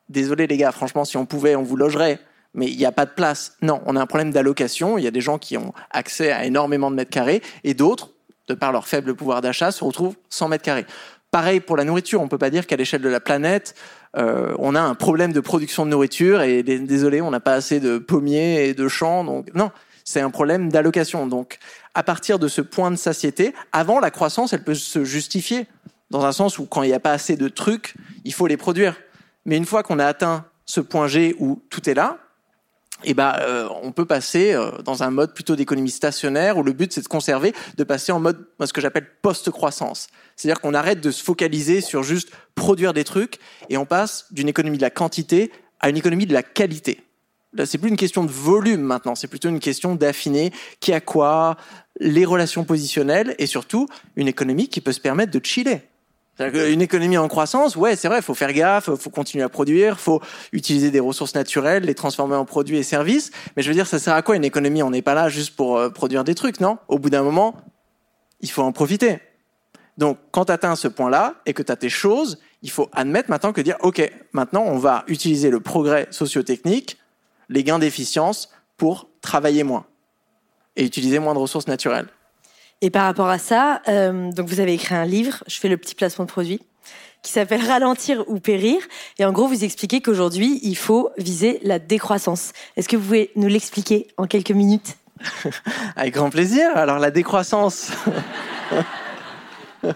désolé 0.09 0.47
les 0.47 0.57
gars, 0.57 0.73
franchement, 0.73 1.05
si 1.05 1.17
on 1.17 1.27
pouvait, 1.27 1.55
on 1.55 1.63
vous 1.63 1.77
logerait. 1.77 2.19
Mais 2.55 2.67
il 2.67 2.77
n'y 2.77 2.87
a 2.87 2.93
pas 2.93 3.05
de 3.05 3.11
place. 3.11 3.57
Non, 3.63 3.83
on 3.87 3.97
a 3.97 4.01
un 4.01 4.07
problème 4.07 4.31
d'allocation. 4.31 4.97
Il 4.97 5.05
y 5.05 5.09
a 5.09 5.11
des 5.11 5.21
gens 5.21 5.39
qui 5.39 5.57
ont 5.57 5.73
accès 5.91 6.31
à 6.31 6.45
énormément 6.45 6.91
de 6.91 6.97
mètres 6.97 7.11
carrés 7.11 7.43
et 7.65 7.75
d'autres, 7.75 8.11
de 8.49 8.55
par 8.55 8.73
leur 8.73 8.87
faible 8.87 9.15
pouvoir 9.15 9.41
d'achat, 9.41 9.73
se 9.73 9.83
retrouvent 9.83 10.17
sans 10.29 10.49
mètres 10.49 10.65
carrés. 10.65 10.87
Pareil 11.35 11.59
pour 11.59 11.77
la 11.77 11.83
nourriture. 11.83 12.21
On 12.21 12.29
peut 12.29 12.39
pas 12.39 12.51
dire 12.51 12.65
qu'à 12.65 12.77
l'échelle 12.77 13.03
de 13.03 13.09
la 13.09 13.19
planète, 13.19 13.75
euh, 14.17 14.55
on 14.61 14.77
a 14.77 14.81
un 14.81 14.95
problème 14.95 15.33
de 15.33 15.41
production 15.41 15.85
de 15.85 15.91
nourriture 15.91 16.43
et 16.43 16.63
désolé, 16.63 17.21
on 17.21 17.33
n'a 17.33 17.41
pas 17.41 17.55
assez 17.55 17.81
de 17.81 17.99
pommiers 17.99 18.69
et 18.69 18.73
de 18.73 18.87
champs. 18.87 19.25
Donc 19.25 19.53
non, 19.53 19.73
c'est 20.05 20.21
un 20.21 20.31
problème 20.31 20.71
d'allocation. 20.71 21.27
Donc 21.27 21.59
à 21.95 22.05
partir 22.05 22.39
de 22.39 22.47
ce 22.47 22.61
point 22.61 22.93
de 22.93 22.97
satiété, 22.97 23.53
avant 23.73 23.99
la 23.99 24.13
croissance, 24.13 24.53
elle 24.53 24.63
peut 24.63 24.77
se 24.77 25.03
justifier 25.03 25.67
dans 26.09 26.25
un 26.25 26.31
sens 26.31 26.61
où 26.61 26.67
quand 26.67 26.85
il 26.85 26.91
n'y 26.91 26.95
a 26.95 27.01
pas 27.01 27.11
assez 27.11 27.35
de 27.35 27.49
trucs, 27.49 27.97
il 28.25 28.33
faut 28.33 28.47
les 28.47 28.57
produire. 28.57 28.95
Mais 29.45 29.57
une 29.57 29.67
fois 29.67 29.83
qu'on 29.83 29.99
a 29.99 30.07
atteint 30.07 30.45
ce 30.67 30.81
point 30.81 31.09
G 31.09 31.35
où 31.41 31.61
tout 31.69 31.91
est 31.91 31.95
là, 31.95 32.19
eh 33.05 33.15
ben, 33.15 33.35
euh, 33.41 33.69
on 33.83 33.93
peut 33.93 34.05
passer 34.05 34.53
euh, 34.53 34.71
dans 34.83 35.03
un 35.03 35.11
mode 35.11 35.35
plutôt 35.35 35.57
d'économie 35.57 35.91
stationnaire 35.91 36.57
où 36.59 36.63
le 36.63 36.73
but 36.73 36.93
c'est 36.93 37.03
de 37.03 37.09
conserver, 37.09 37.55
de 37.77 37.85
passer 37.85 38.13
en 38.13 38.21
mode 38.21 38.47
ce 38.65 38.73
que 38.73 38.81
j'appelle 38.81 39.07
post-croissance. 39.23 40.09
C'est-à-dire 40.37 40.61
qu'on 40.61 40.75
arrête 40.75 41.01
de 41.01 41.11
se 41.11 41.23
focaliser 41.23 41.81
sur 41.81 42.03
juste 42.03 42.31
produire 42.55 42.93
des 42.93 43.05
trucs 43.05 43.39
et 43.69 43.77
on 43.77 43.87
passe 43.87 44.27
d'une 44.31 44.49
économie 44.49 44.79
de 44.79 44.83
la 44.83 44.91
quantité 44.91 45.53
à 45.81 45.91
une 45.91 45.97
économie 45.97 46.27
de 46.27 46.33
la 46.33 46.43
qualité. 46.43 47.01
Là, 47.53 47.67
c'est 47.67 47.79
plus 47.79 47.89
une 47.89 47.97
question 47.97 48.25
de 48.25 48.31
volume 48.31 48.81
maintenant, 48.81 49.15
c'est 49.15 49.29
plutôt 49.29 49.49
une 49.49 49.61
question 49.61 49.95
d'affiner 49.95 50.53
qui 50.81 50.93
a 50.93 51.01
quoi, 51.01 51.57
les 52.01 52.25
relations 52.25 52.65
positionnelles 52.65 53.37
et 53.39 53.47
surtout 53.47 53.89
une 54.17 54.27
économie 54.27 54.69
qui 54.69 54.81
peut 54.81 54.93
se 54.93 55.01
permettre 55.01 55.31
de 55.31 55.45
chiller. 55.45 55.83
Une 56.41 56.83
économie 56.83 57.17
en 57.17 57.29
croissance, 57.29 57.77
ouais, 57.77 57.95
c'est 57.95 58.09
vrai, 58.09 58.21
faut 58.21 58.35
faire 58.35 58.53
gaffe, 58.53 58.91
faut 58.97 59.11
continuer 59.11 59.45
à 59.45 59.49
produire, 59.49 60.01
faut 60.01 60.21
utiliser 60.53 60.91
des 60.91 60.99
ressources 60.99 61.35
naturelles, 61.35 61.85
les 61.85 61.95
transformer 61.95 62.35
en 62.35 62.45
produits 62.45 62.77
et 62.77 62.83
services. 62.83 63.31
Mais 63.57 63.63
je 63.63 63.69
veux 63.69 63.75
dire, 63.75 63.87
ça 63.87 64.01
sert 64.01 64.15
à 64.15 64.23
quoi 64.23 64.35
une 64.35 64.45
économie? 64.45 64.83
On 64.83 64.91
n'est 64.91 65.03
pas 65.03 65.15
là 65.15 65.29
juste 65.29 65.55
pour 65.55 65.79
euh, 65.79 65.91
produire 65.91 66.25
des 66.25 66.35
trucs, 66.35 66.59
non? 66.59 66.79
Au 66.89 66.99
bout 66.99 67.09
d'un 67.09 67.23
moment, 67.23 67.55
il 68.41 68.51
faut 68.51 68.63
en 68.63 68.73
profiter. 68.73 69.21
Donc, 69.97 70.19
quand 70.33 70.47
tu 70.47 70.53
atteins 70.53 70.75
ce 70.75 70.89
point-là 70.89 71.37
et 71.47 71.53
que 71.53 71.63
tu 71.63 71.71
as 71.71 71.77
tes 71.77 71.89
choses, 71.89 72.39
il 72.63 72.71
faut 72.71 72.89
admettre 72.93 73.31
maintenant 73.31 73.53
que 73.53 73.61
dire, 73.61 73.77
OK, 73.81 74.03
maintenant, 74.33 74.65
on 74.67 74.79
va 74.79 75.05
utiliser 75.07 75.51
le 75.51 75.61
progrès 75.61 76.09
socio-technique, 76.11 76.99
les 77.49 77.63
gains 77.63 77.79
d'efficience 77.79 78.51
pour 78.77 79.09
travailler 79.21 79.63
moins 79.63 79.87
et 80.75 80.85
utiliser 80.85 81.21
moins 81.21 81.35
de 81.35 81.39
ressources 81.39 81.69
naturelles. 81.69 82.09
Et 82.85 82.91
par 82.91 83.05
rapport 83.05 83.29
à 83.29 83.39
ça, 83.39 83.81
euh, 83.89 84.31
donc 84.31 84.47
vous 84.47 84.61
avez 84.61 84.75
écrit 84.75 84.95
un 84.95 85.07
livre, 85.07 85.43
je 85.47 85.59
fais 85.59 85.71
le 85.71 85.79
petit 85.79 85.95
placement 85.95 86.27
de 86.27 86.31
produit, 86.31 86.61
qui 87.23 87.33
s'appelle 87.33 87.65
Ralentir 87.65 88.23
ou 88.29 88.41
périr. 88.41 88.77
Et 89.19 89.25
en 89.25 89.33
gros, 89.33 89.49
vous 89.49 89.65
expliquez 89.65 90.03
qu'aujourd'hui, 90.03 90.61
il 90.63 90.77
faut 90.77 91.09
viser 91.17 91.61
la 91.63 91.79
décroissance. 91.79 92.53
Est-ce 92.77 92.87
que 92.87 92.97
vous 92.97 93.05
pouvez 93.05 93.31
nous 93.37 93.49
l'expliquer 93.49 94.09
en 94.19 94.27
quelques 94.27 94.51
minutes? 94.51 94.99
Avec 95.97 96.13
grand 96.13 96.29
plaisir. 96.29 96.77
Alors 96.77 96.99
la 96.99 97.11
décroissance. 97.11 97.91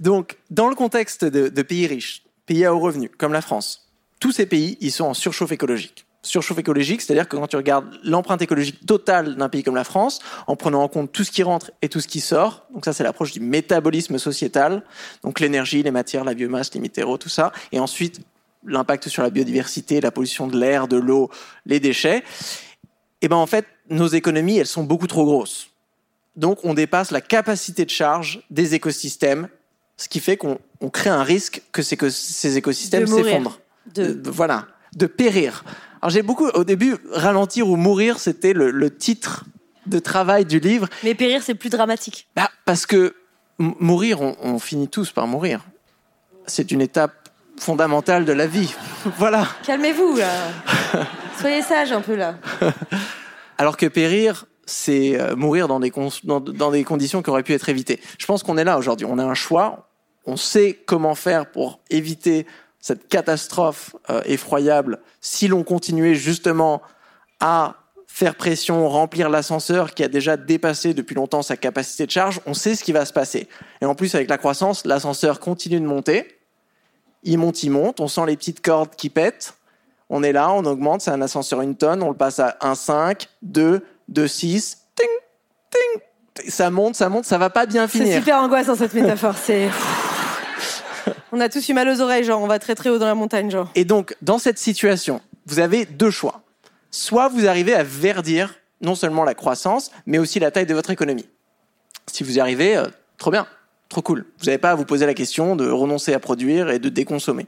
donc, 0.00 0.36
dans 0.50 0.68
le 0.68 0.74
contexte 0.74 1.24
de, 1.24 1.46
de 1.46 1.62
pays 1.62 1.86
riches, 1.86 2.24
pays 2.46 2.64
à 2.64 2.74
haut 2.74 2.80
revenu, 2.80 3.08
comme 3.10 3.32
la 3.32 3.42
France, 3.42 3.92
tous 4.18 4.32
ces 4.32 4.46
pays, 4.46 4.76
ils 4.80 4.90
sont 4.90 5.04
en 5.04 5.14
surchauffe 5.14 5.52
écologique 5.52 6.04
surchauffe 6.24 6.58
écologique, 6.58 7.02
c'est-à-dire 7.02 7.28
que 7.28 7.36
quand 7.36 7.46
tu 7.46 7.56
regardes 7.56 7.86
l'empreinte 8.02 8.42
écologique 8.42 8.84
totale 8.86 9.36
d'un 9.36 9.48
pays 9.48 9.62
comme 9.62 9.76
la 9.76 9.84
France, 9.84 10.20
en 10.46 10.56
prenant 10.56 10.82
en 10.82 10.88
compte 10.88 11.12
tout 11.12 11.24
ce 11.24 11.30
qui 11.30 11.42
rentre 11.42 11.70
et 11.82 11.88
tout 11.88 12.00
ce 12.00 12.08
qui 12.08 12.20
sort, 12.20 12.66
donc 12.72 12.84
ça 12.84 12.92
c'est 12.92 13.04
l'approche 13.04 13.32
du 13.32 13.40
métabolisme 13.40 14.18
sociétal, 14.18 14.82
donc 15.22 15.40
l'énergie, 15.40 15.82
les 15.82 15.90
matières, 15.90 16.24
la 16.24 16.34
biomasse, 16.34 16.72
les 16.74 16.80
minéraux, 16.80 17.18
tout 17.18 17.28
ça, 17.28 17.52
et 17.72 17.78
ensuite 17.78 18.20
l'impact 18.66 19.08
sur 19.08 19.22
la 19.22 19.30
biodiversité, 19.30 20.00
la 20.00 20.10
pollution 20.10 20.46
de 20.46 20.58
l'air, 20.58 20.88
de 20.88 20.96
l'eau, 20.96 21.30
les 21.66 21.80
déchets, 21.80 22.18
et 22.18 23.26
eh 23.26 23.28
ben 23.28 23.36
en 23.36 23.46
fait 23.46 23.66
nos 23.90 24.08
économies 24.08 24.58
elles 24.58 24.66
sont 24.66 24.84
beaucoup 24.84 25.06
trop 25.06 25.24
grosses. 25.24 25.68
Donc 26.36 26.64
on 26.64 26.74
dépasse 26.74 27.10
la 27.10 27.20
capacité 27.20 27.84
de 27.84 27.90
charge 27.90 28.42
des 28.50 28.74
écosystèmes, 28.74 29.48
ce 29.96 30.08
qui 30.08 30.20
fait 30.20 30.36
qu'on 30.36 30.58
crée 30.92 31.10
un 31.10 31.22
risque 31.22 31.62
que, 31.72 31.94
que 31.94 32.10
ces 32.10 32.56
écosystèmes 32.56 33.06
s'effondrent. 33.06 33.60
De... 33.94 34.20
Voilà, 34.24 34.66
de 34.96 35.06
périr. 35.06 35.64
Alors 36.04 36.10
j'ai 36.10 36.20
beaucoup, 36.20 36.48
au 36.48 36.64
début, 36.64 36.98
ralentir 37.12 37.66
ou 37.66 37.76
mourir, 37.76 38.18
c'était 38.18 38.52
le, 38.52 38.94
titre 38.94 39.46
de 39.86 39.98
travail 39.98 40.44
du 40.44 40.60
livre. 40.60 40.86
Mais 41.02 41.14
périr, 41.14 41.42
c'est 41.42 41.54
plus 41.54 41.70
dramatique. 41.70 42.28
Bah, 42.36 42.50
parce 42.66 42.84
que 42.84 43.14
mourir, 43.56 44.20
on, 44.20 44.58
finit 44.58 44.88
tous 44.88 45.12
par 45.12 45.26
mourir. 45.26 45.64
C'est 46.44 46.70
une 46.72 46.82
étape 46.82 47.30
fondamentale 47.58 48.26
de 48.26 48.34
la 48.34 48.46
vie. 48.46 48.74
voilà. 49.16 49.48
Calmez-vous, 49.62 50.16
là. 50.16 50.28
Soyez 51.40 51.62
sage 51.62 51.90
un 51.90 52.02
peu, 52.02 52.16
là. 52.16 52.34
Alors 53.56 53.78
que 53.78 53.86
périr, 53.86 54.44
c'est 54.66 55.18
euh, 55.18 55.34
mourir 55.36 55.68
dans 55.68 55.80
des, 55.80 55.90
dans, 56.24 56.40
dans 56.40 56.70
des 56.70 56.84
conditions 56.84 57.22
qui 57.22 57.30
auraient 57.30 57.42
pu 57.42 57.54
être 57.54 57.70
évitées. 57.70 57.98
Je 58.18 58.26
pense 58.26 58.42
qu'on 58.42 58.58
est 58.58 58.64
là 58.64 58.76
aujourd'hui. 58.76 59.06
On 59.08 59.18
a 59.18 59.24
un 59.24 59.32
choix. 59.32 59.88
On 60.26 60.36
sait 60.36 60.78
comment 60.84 61.14
faire 61.14 61.50
pour 61.50 61.80
éviter 61.88 62.46
cette 62.84 63.08
catastrophe 63.08 63.96
euh, 64.10 64.20
effroyable 64.26 64.98
si 65.22 65.48
l'on 65.48 65.62
continuait 65.62 66.14
justement 66.14 66.82
à 67.40 67.76
faire 68.06 68.34
pression, 68.34 68.86
remplir 68.90 69.30
l'ascenseur 69.30 69.94
qui 69.94 70.04
a 70.04 70.08
déjà 70.08 70.36
dépassé 70.36 70.92
depuis 70.92 71.14
longtemps 71.14 71.40
sa 71.40 71.56
capacité 71.56 72.04
de 72.04 72.10
charge, 72.10 72.42
on 72.44 72.52
sait 72.52 72.74
ce 72.74 72.84
qui 72.84 72.92
va 72.92 73.06
se 73.06 73.14
passer. 73.14 73.48
Et 73.80 73.86
en 73.86 73.94
plus, 73.94 74.14
avec 74.14 74.28
la 74.28 74.36
croissance, 74.36 74.84
l'ascenseur 74.84 75.40
continue 75.40 75.80
de 75.80 75.86
monter. 75.86 76.38
Il 77.22 77.38
monte, 77.38 77.62
il 77.62 77.70
monte. 77.70 78.00
On 78.00 78.08
sent 78.08 78.26
les 78.26 78.36
petites 78.36 78.60
cordes 78.60 78.94
qui 78.96 79.08
pètent. 79.08 79.54
On 80.10 80.22
est 80.22 80.32
là, 80.32 80.52
on 80.52 80.66
augmente. 80.66 81.00
C'est 81.00 81.10
un 81.10 81.22
ascenseur 81.22 81.62
une 81.62 81.76
tonne. 81.76 82.02
On 82.02 82.10
le 82.10 82.16
passe 82.16 82.38
à 82.38 82.58
1,5, 82.60 83.28
2, 83.40 83.80
2,6. 84.12 84.76
Ting, 84.94 85.06
ting. 85.70 86.50
Ça 86.50 86.68
monte, 86.68 86.96
ça 86.96 87.08
monte. 87.08 87.24
Ça 87.24 87.38
va 87.38 87.48
pas 87.48 87.64
bien 87.64 87.88
finir. 87.88 88.08
C'est 88.08 88.18
super 88.18 88.42
angoissant 88.42 88.74
cette 88.74 88.92
métaphore. 88.92 89.36
C'est. 89.38 89.70
On 91.32 91.40
a 91.40 91.48
tous 91.48 91.68
eu 91.68 91.72
mal 91.74 91.88
aux 91.88 92.00
oreilles, 92.00 92.24
genre 92.24 92.40
on 92.40 92.46
va 92.46 92.58
très 92.58 92.74
très 92.74 92.90
haut 92.90 92.98
dans 92.98 93.06
la 93.06 93.14
montagne, 93.14 93.50
genre. 93.50 93.70
Et 93.74 93.84
donc, 93.84 94.16
dans 94.22 94.38
cette 94.38 94.58
situation, 94.58 95.20
vous 95.46 95.58
avez 95.58 95.84
deux 95.84 96.10
choix. 96.10 96.42
Soit 96.90 97.28
vous 97.28 97.46
arrivez 97.46 97.74
à 97.74 97.82
verdir 97.82 98.54
non 98.80 98.94
seulement 98.94 99.24
la 99.24 99.34
croissance, 99.34 99.90
mais 100.06 100.18
aussi 100.18 100.38
la 100.38 100.50
taille 100.50 100.66
de 100.66 100.74
votre 100.74 100.90
économie. 100.90 101.26
Si 102.06 102.22
vous 102.22 102.36
y 102.36 102.40
arrivez, 102.40 102.76
euh, 102.76 102.86
trop 103.18 103.30
bien, 103.30 103.46
trop 103.88 104.02
cool. 104.02 104.26
Vous 104.38 104.46
n'avez 104.46 104.58
pas 104.58 104.72
à 104.72 104.74
vous 104.74 104.84
poser 104.84 105.06
la 105.06 105.14
question 105.14 105.56
de 105.56 105.68
renoncer 105.68 106.12
à 106.12 106.20
produire 106.20 106.70
et 106.70 106.78
de 106.78 106.88
déconsommer. 106.88 107.46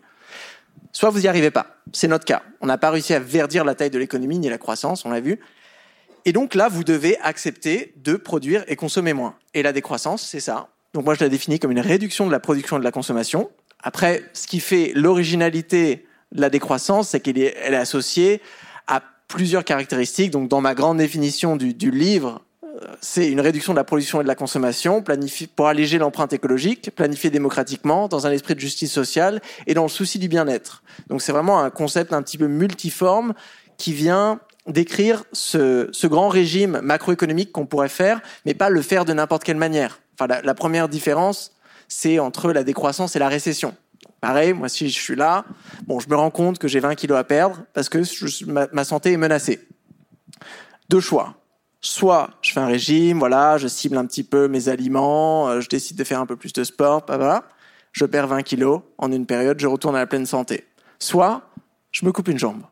Soit 0.93 1.11
vous 1.11 1.21
n'y 1.21 1.29
arrivez 1.29 1.51
pas. 1.51 1.77
C'est 1.93 2.09
notre 2.09 2.25
cas. 2.25 2.43
On 2.61 2.67
n'a 2.67 2.79
pas 2.79 2.91
réussi 2.91 3.13
à 3.13 3.19
verdir 3.19 3.65
la 3.65 3.75
taille 3.75 3.91
de 3.91 3.99
l'économie 3.99 4.39
ni 4.39 4.49
la 4.49 4.59
croissance, 4.59 5.05
on 5.05 5.11
l'a 5.11 5.21
vu. 5.21 5.41
Et 6.25 6.33
donc 6.33 6.55
là, 6.55 6.69
vous 6.69 6.85
devez 6.85 7.19
accepter 7.21 7.93
de 7.97 8.17
produire 8.17 8.65
et 8.67 8.77
consommer 8.77 9.13
moins. 9.13 9.37
Et 9.55 9.63
la 9.63 9.73
décroissance, 9.73 10.23
c'est 10.23 10.41
ça. 10.41 10.69
Donc 10.95 11.05
moi, 11.05 11.15
je 11.15 11.23
la 11.23 11.29
définis 11.29 11.59
comme 11.59 11.71
une 11.71 11.81
réduction 11.81 12.27
de 12.27 12.33
la 12.33 12.41
production 12.41 12.77
et 12.77 12.81
de 12.81 12.85
la 12.85 12.91
consommation. 12.91 13.51
Après, 13.83 14.25
ce 14.33 14.47
qui 14.47 14.61
fait 14.61 14.93
l'originalité 14.95 16.07
de 16.33 16.41
la 16.41 16.51
décroissance, 16.51 17.11
c'est 17.11 17.21
qu'elle 17.21 17.39
est, 17.39 17.75
associée 17.75 18.41
à 18.87 19.03
plusieurs 19.29 19.65
caractéristiques. 19.65 20.31
Donc 20.31 20.49
dans 20.49 20.61
ma 20.61 20.75
grande 20.75 20.99
définition 20.99 21.57
du, 21.57 21.91
livre, 21.91 22.43
euh, 22.65 22.79
c'est 23.01 23.29
une 23.29 23.41
réduction 23.41 23.73
de 23.73 23.79
la 23.79 23.85
production 23.85 24.21
et 24.21 24.25
de 24.25 24.29
la 24.29 24.35
consommation 24.35 25.05
pour 25.55 25.69
alléger 25.69 25.99
l'empreinte 25.99 26.33
écologique, 26.33 26.91
planifier 26.95 27.31
démocratiquement, 27.31 28.09
dans 28.09 28.27
un 28.27 28.33
esprit 28.33 28.55
de 28.55 28.61
justice 28.61 28.93
sociale 28.93 29.41
et 29.67 29.75
dans 29.75 29.85
le 29.85 29.89
souci 29.89 30.19
du 30.19 30.29
bien-être. 30.29 30.83
Donc 31.09 31.23
c'est 31.23 31.33
vraiment 31.33 31.61
un 31.61 31.71
concept 31.71 32.13
un 32.13 32.23
petit 32.23 32.39
peu 32.39 32.47
multiforme 32.47 33.35
qui 33.79 33.93
vient 33.93 34.41
décrire 34.67 35.25
ce, 35.33 35.89
ce 35.93 36.07
grand 36.07 36.29
régime 36.29 36.81
macroéconomique 36.83 37.53
qu'on 37.53 37.67
pourrait 37.67 37.89
faire, 37.89 38.21
mais 38.45 38.55
pas 38.55 38.69
le 38.69 38.83
faire 38.83 39.05
de 39.05 39.13
n'importe 39.13 39.45
quelle 39.45 39.57
manière. 39.57 40.01
Enfin, 40.19 40.41
la, 40.43 40.55
première 40.55 40.89
différence, 40.89 41.53
c'est 41.89 42.19
entre 42.19 42.53
la 42.53 42.65
décroissance 42.65 43.17
et 43.17 43.19
la 43.19 43.29
récession. 43.29 43.75
Pareil, 44.21 44.53
moi 44.53 44.69
si 44.69 44.89
je 44.89 45.01
suis 45.01 45.17
là, 45.17 45.45
bon, 45.87 46.01
je 46.01 46.09
me 46.09 46.17
rends 46.17 46.31
compte 46.31 46.59
que 46.59 46.69
j'ai 46.69 46.81
20 46.81 46.95
kilos 46.95 47.19
à 47.19 47.25
perdre 47.25 47.65
parce 47.75 47.89
que 47.89 47.99
ma, 48.73 48.85
santé 48.85 49.13
est 49.13 49.17
menacée. 49.17 49.61
Deux 50.89 51.01
choix. 51.01 51.35
Soit 51.81 52.31
je 52.43 52.53
fais 52.53 52.61
un 52.61 52.67
régime, 52.67 53.19
voilà, 53.19 53.59
je 53.59 53.69
cible 53.69 53.97
un 53.97 54.07
petit 54.07 54.25
peu 54.25 54.49
mes 54.49 54.69
aliments, 54.69 55.49
euh, 55.49 55.61
je 55.61 55.69
décide 55.69 55.97
de 55.97 56.05
faire 56.05 56.21
un 56.21 56.27
peu 56.27 56.37
plus 56.37 56.53
de 56.53 56.65
sport, 56.65 57.05
voilà, 57.07 57.45
je 57.93 58.05
perds 58.05 58.27
20 58.27 58.43
kilos 58.43 58.81
en 58.99 59.13
une 59.13 59.27
période, 59.27 59.61
je 59.61 59.67
retourne 59.67 59.95
à 59.95 60.01
la 60.01 60.07
pleine 60.07 60.27
santé. 60.27 60.65
Soit 60.99 61.43
je 61.93 62.05
me 62.05 62.13
coupe 62.13 62.29
une 62.29 62.39
jambe. 62.39 62.63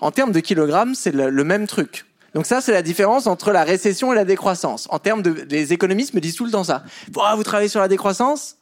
En 0.00 0.10
termes 0.10 0.32
de 0.32 0.40
kilogrammes, 0.40 0.94
c'est 0.94 1.12
le 1.12 1.44
même 1.44 1.66
truc. 1.66 2.06
Donc 2.34 2.46
ça, 2.46 2.60
c'est 2.60 2.72
la 2.72 2.82
différence 2.82 3.26
entre 3.26 3.52
la 3.52 3.64
récession 3.64 4.12
et 4.12 4.16
la 4.16 4.24
décroissance. 4.24 4.88
En 4.90 4.98
termes 4.98 5.22
de, 5.22 5.30
les 5.50 5.72
économistes 5.72 6.14
me 6.14 6.20
disent 6.20 6.36
tout 6.36 6.46
le 6.46 6.50
temps 6.50 6.64
ça. 6.64 6.84
vous 7.10 7.42
travaillez 7.42 7.68
sur 7.68 7.80
la 7.80 7.88
décroissance? 7.88 8.56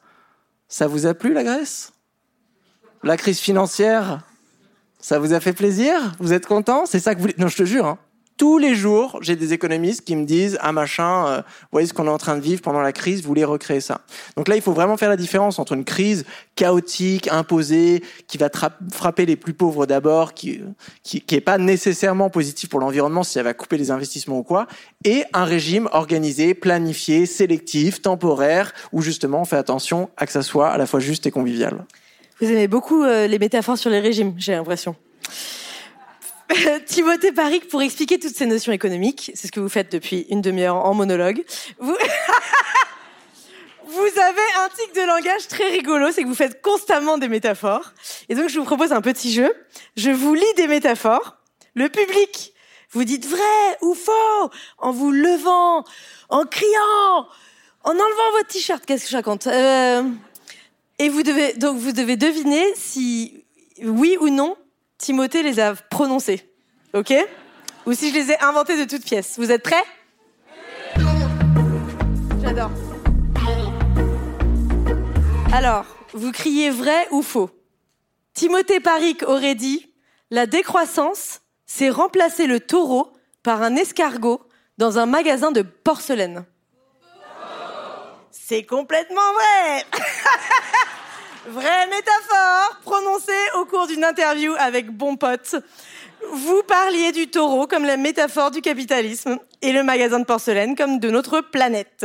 Ça 0.69 0.87
vous 0.87 1.07
a 1.07 1.15
plu 1.15 1.33
la 1.33 1.45
Grèce? 1.45 1.93
La 3.03 3.17
crise 3.17 3.39
financière? 3.39 4.21
Ça 5.01 5.19
vous 5.19 5.33
a 5.33 5.41
fait 5.41 5.53
plaisir? 5.53 5.95
Vous 6.19 6.33
êtes 6.33 6.47
content? 6.47 6.85
C'est 6.85 7.01
ça 7.01 7.15
que 7.15 7.21
vous 7.21 7.29
Non, 7.39 7.49
je 7.49 7.57
te 7.57 7.65
jure. 7.65 7.87
Hein. 7.87 7.99
Tous 8.41 8.57
les 8.57 8.75
jours, 8.75 9.19
j'ai 9.21 9.37
des 9.37 9.53
économistes 9.53 10.03
qui 10.03 10.17
me 10.17 10.25
disent 10.25 10.57
ah 10.63 10.73
machin, 10.73 11.27
euh, 11.27 11.37
vous 11.43 11.69
voyez 11.73 11.87
ce 11.87 11.93
qu'on 11.93 12.07
est 12.07 12.11
en 12.11 12.17
train 12.17 12.37
de 12.37 12.41
vivre 12.41 12.63
pendant 12.63 12.81
la 12.81 12.91
crise, 12.91 13.21
vous 13.21 13.29
voulez 13.29 13.45
recréer 13.45 13.83
ça. 13.83 14.01
Donc 14.35 14.49
là, 14.49 14.57
il 14.57 14.63
faut 14.63 14.73
vraiment 14.73 14.97
faire 14.97 15.11
la 15.11 15.19
différence 15.19 15.59
entre 15.59 15.75
une 15.75 15.85
crise 15.85 16.25
chaotique, 16.57 17.29
imposée, 17.31 18.03
qui 18.29 18.39
va 18.39 18.49
frapper 18.95 19.27
les 19.27 19.37
plus 19.37 19.53
pauvres 19.53 19.85
d'abord, 19.85 20.33
qui 20.33 20.63
qui, 21.03 21.21
pas 21.43 21.59
nécessairement 21.59 22.31
positif 22.31 22.71
pour 22.71 22.81
l'environnement 22.81 23.25
si 23.25 23.39
elle 23.39 23.45
va 23.45 23.53
couper 23.53 23.77
les 23.77 23.91
investissements 23.91 24.39
ou 24.39 24.43
quoi, 24.43 24.67
et 25.05 25.25
un 25.35 25.45
régime 25.45 25.91
organisé, 25.93 26.55
planifié, 26.55 27.27
sélectif, 27.27 28.01
temporaire, 28.01 28.73
où 28.91 29.03
justement 29.03 29.43
on 29.43 29.45
fait 29.45 29.59
attention 29.59 30.09
à 30.17 30.25
que 30.25 30.33
ça 30.33 30.41
soit 30.41 30.71
à 30.71 30.79
la 30.79 30.87
fois 30.87 31.01
juste 31.01 31.27
et 31.27 31.31
convivial. 31.31 31.85
Vous 32.41 32.51
aimez 32.51 32.69
beaucoup 32.69 33.03
euh, 33.03 33.27
les 33.27 33.39
métaphores 33.39 33.77
sur 33.77 33.91
les 33.91 34.01
régimes, 34.01 34.33
j'ai 34.39 34.53
l'impression. 34.53 34.97
Timothée 36.87 37.33
Paric, 37.33 37.69
pour 37.69 37.83
expliquer 37.83 38.19
toutes 38.19 38.35
ces 38.35 38.47
notions 38.47 38.73
économiques, 38.73 39.33
c'est 39.35 39.47
ce 39.47 39.53
que 39.53 39.61
vous 39.61 39.69
faites 39.69 39.93
depuis 39.93 40.27
une 40.31 40.41
demi-heure 40.41 40.77
en 40.77 40.95
monologue. 40.95 41.45
Vous... 41.79 41.97
vous 43.87 44.21
avez 44.21 44.49
un 44.59 44.69
tic 44.69 44.95
de 44.95 45.07
langage 45.07 45.49
très 45.49 45.69
rigolo, 45.71 46.11
c'est 46.13 46.23
que 46.23 46.29
vous 46.29 46.35
faites 46.35 46.63
constamment 46.63 47.19
des 47.19 47.29
métaphores. 47.29 47.93
Et 48.29 48.35
donc, 48.35 48.49
je 48.49 48.59
vous 48.59 48.65
propose 48.65 48.93
un 48.93 49.01
petit 49.01 49.33
jeu. 49.33 49.53
Je 49.97 50.11
vous 50.11 50.35
lis 50.35 50.55
des 50.57 50.67
métaphores. 50.67 51.37
Le 51.75 51.89
public, 51.89 52.53
vous 52.91 53.05
dites 53.05 53.27
vrai 53.27 53.79
ou 53.83 53.95
faux 53.95 54.51
en 54.79 54.91
vous 54.91 55.13
levant, 55.13 55.85
en 56.29 56.45
criant, 56.45 57.29
en 57.85 57.91
enlevant 57.91 58.33
votre 58.33 58.49
t-shirt. 58.49 58.85
Qu'est-ce 58.85 59.05
que 59.05 59.11
je 59.11 59.17
raconte 59.17 59.47
euh... 59.47 60.03
Et 60.99 61.09
vous 61.09 61.23
devez 61.23 61.55
donc 61.55 61.79
vous 61.79 61.93
devez 61.93 62.17
deviner 62.17 62.63
si 62.75 63.47
oui 63.83 64.19
ou 64.21 64.29
non 64.29 64.55
Timothée 65.01 65.43
les 65.43 65.59
a 65.59 65.75
prononcés. 65.75 66.47
OK? 66.93 67.15
Ou 67.87 67.95
si 67.95 68.11
je 68.11 68.15
les 68.15 68.33
ai 68.33 68.41
inventés 68.43 68.77
de 68.77 68.85
toutes 68.85 69.05
pièces. 69.05 69.39
Vous 69.39 69.51
êtes 69.51 69.63
prêts? 69.63 69.83
J'adore. 72.43 72.71
Alors, 75.55 75.87
vous 76.13 76.33
criez 76.33 76.69
vrai 76.69 77.09
ou 77.13 77.23
faux? 77.23 77.49
Timothée 78.35 78.81
Paric 78.81 79.23
aurait 79.23 79.55
dit 79.55 79.91
La 80.31 80.45
décroissance, 80.45 81.41
c'est 81.65 81.89
remplacer 81.89 82.47
le 82.47 82.61
taureau 82.61 83.11
par 83.43 83.63
un 83.63 83.77
escargot 83.77 84.43
dans 84.77 84.99
un 84.99 85.07
magasin 85.07 85.51
de 85.51 85.63
porcelaine. 85.63 86.45
C'est 88.31 88.65
complètement 88.65 89.33
vrai 89.33 89.85
Vraie 91.47 91.87
métaphore 91.87 92.81
prononcée 92.83 93.33
au 93.55 93.65
cours 93.65 93.87
d'une 93.87 94.05
interview 94.05 94.55
avec 94.59 94.91
Bon 94.91 95.17
Pote. 95.17 95.57
Vous 96.33 96.63
parliez 96.65 97.13
du 97.13 97.29
taureau 97.29 97.67
comme 97.67 97.85
la 97.85 97.97
métaphore 97.97 98.51
du 98.51 98.61
capitalisme 98.61 99.39
et 99.63 99.73
le 99.73 99.83
magasin 99.83 100.19
de 100.19 100.25
porcelaine 100.25 100.77
comme 100.77 100.99
de 100.99 101.09
notre 101.09 101.41
planète. 101.41 102.05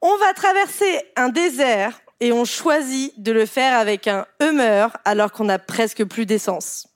On 0.00 0.16
va 0.18 0.32
traverser 0.32 1.02
un 1.16 1.28
désert 1.28 2.00
et 2.20 2.32
on 2.32 2.44
choisit 2.44 3.20
de 3.20 3.32
le 3.32 3.46
faire 3.46 3.76
avec 3.76 4.06
un 4.06 4.26
Hummer 4.40 4.86
alors 5.04 5.32
qu'on 5.32 5.48
a 5.48 5.58
presque 5.58 6.04
plus 6.04 6.24
d'essence. 6.24 6.86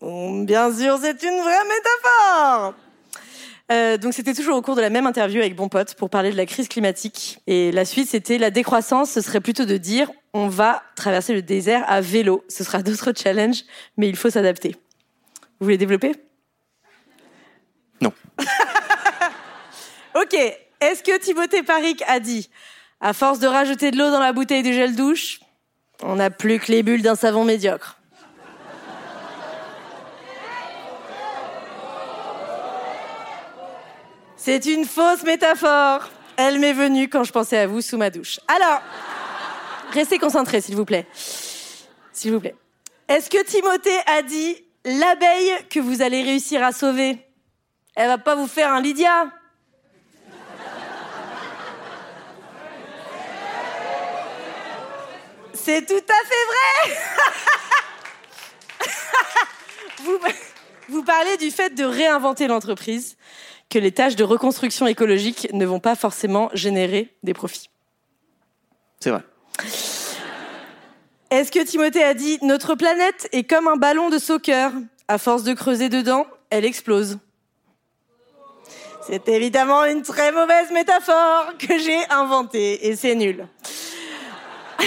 Bien 0.00 0.74
sûr, 0.74 0.98
c'est 1.00 1.22
une 1.22 1.40
vraie 1.40 1.64
métaphore. 1.64 2.74
Euh, 3.70 3.96
donc 3.96 4.12
c'était 4.12 4.34
toujours 4.34 4.56
au 4.56 4.62
cours 4.62 4.74
de 4.74 4.80
la 4.80 4.90
même 4.90 5.06
interview 5.06 5.40
avec 5.40 5.54
Bon 5.54 5.68
Pote 5.68 5.94
pour 5.94 6.10
parler 6.10 6.30
de 6.30 6.36
la 6.36 6.46
crise 6.46 6.68
climatique. 6.68 7.38
Et 7.46 7.72
la 7.72 7.84
suite, 7.84 8.08
c'était 8.08 8.38
la 8.38 8.50
décroissance. 8.50 9.10
Ce 9.10 9.20
serait 9.20 9.40
plutôt 9.40 9.64
de 9.64 9.76
dire 9.76 10.10
on 10.34 10.48
va 10.48 10.82
traverser 10.96 11.34
le 11.34 11.42
désert 11.42 11.84
à 11.88 12.00
vélo. 12.00 12.44
Ce 12.48 12.64
sera 12.64 12.82
d'autres 12.82 13.12
challenges, 13.16 13.62
mais 13.96 14.08
il 14.08 14.16
faut 14.16 14.30
s'adapter. 14.30 14.76
Vous 15.60 15.66
voulez 15.66 15.78
développer? 15.78 16.12
Non. 18.00 18.12
ok. 20.16 20.34
Est-ce 20.34 21.02
que 21.04 21.16
Timothée 21.18 21.62
Paric 21.62 22.02
a 22.08 22.18
dit 22.18 22.50
à 23.00 23.12
force 23.12 23.38
de 23.38 23.46
rajouter 23.46 23.90
de 23.90 23.98
l'eau 23.98 24.10
dans 24.10 24.20
la 24.20 24.32
bouteille 24.32 24.62
de 24.62 24.72
gel 24.72 24.96
douche, 24.96 25.40
on 26.02 26.16
n'a 26.16 26.30
plus 26.30 26.58
que 26.58 26.72
les 26.72 26.82
bulles 26.82 27.02
d'un 27.02 27.14
savon 27.14 27.44
médiocre? 27.44 28.01
C'est 34.44 34.66
une 34.66 34.84
fausse 34.84 35.22
métaphore. 35.22 36.08
Elle 36.36 36.58
m'est 36.58 36.72
venue 36.72 37.08
quand 37.08 37.22
je 37.22 37.30
pensais 37.30 37.58
à 37.58 37.68
vous 37.68 37.80
sous 37.80 37.96
ma 37.96 38.10
douche. 38.10 38.40
Alors, 38.48 38.82
restez 39.92 40.18
concentrés, 40.18 40.60
s'il 40.60 40.74
vous 40.74 40.84
plaît. 40.84 41.06
S'il 42.12 42.32
vous 42.32 42.40
plaît. 42.40 42.56
Est-ce 43.06 43.30
que 43.30 43.40
Timothée 43.44 44.00
a 44.04 44.22
dit 44.22 44.56
l'abeille 44.84 45.52
que 45.70 45.78
vous 45.78 46.02
allez 46.02 46.24
réussir 46.24 46.60
à 46.64 46.72
sauver? 46.72 47.18
Elle 47.94 48.08
va 48.08 48.18
pas 48.18 48.34
vous 48.34 48.48
faire 48.48 48.72
un 48.72 48.80
Lydia 48.80 49.30
C'est 55.54 55.86
tout 55.86 55.94
à 55.94 56.26
fait 56.26 56.44
vrai 56.48 56.98
vous, 60.02 60.18
vous 60.88 61.04
parlez 61.04 61.36
du 61.36 61.52
fait 61.52 61.70
de 61.70 61.84
réinventer 61.84 62.48
l'entreprise 62.48 63.16
que 63.72 63.78
les 63.78 63.90
tâches 63.90 64.16
de 64.16 64.24
reconstruction 64.24 64.86
écologique 64.86 65.48
ne 65.54 65.64
vont 65.64 65.80
pas 65.80 65.94
forcément 65.94 66.50
générer 66.52 67.16
des 67.22 67.32
profits. 67.32 67.70
C'est 69.00 69.08
vrai. 69.08 69.22
Est-ce 71.30 71.50
que 71.50 71.64
Timothée 71.64 72.04
a 72.04 72.12
dit 72.12 72.38
notre 72.42 72.74
planète 72.74 73.30
est 73.32 73.44
comme 73.44 73.68
un 73.68 73.76
ballon 73.76 74.10
de 74.10 74.18
soccer 74.18 74.72
À 75.08 75.16
force 75.16 75.42
de 75.42 75.54
creuser 75.54 75.88
dedans, 75.88 76.26
elle 76.50 76.66
explose. 76.66 77.18
C'est 79.06 79.26
évidemment 79.28 79.86
une 79.86 80.02
très 80.02 80.32
mauvaise 80.32 80.70
métaphore 80.70 81.54
que 81.58 81.78
j'ai 81.78 81.98
inventée 82.10 82.86
et 82.86 82.94
c'est 82.94 83.14
nul. 83.14 83.48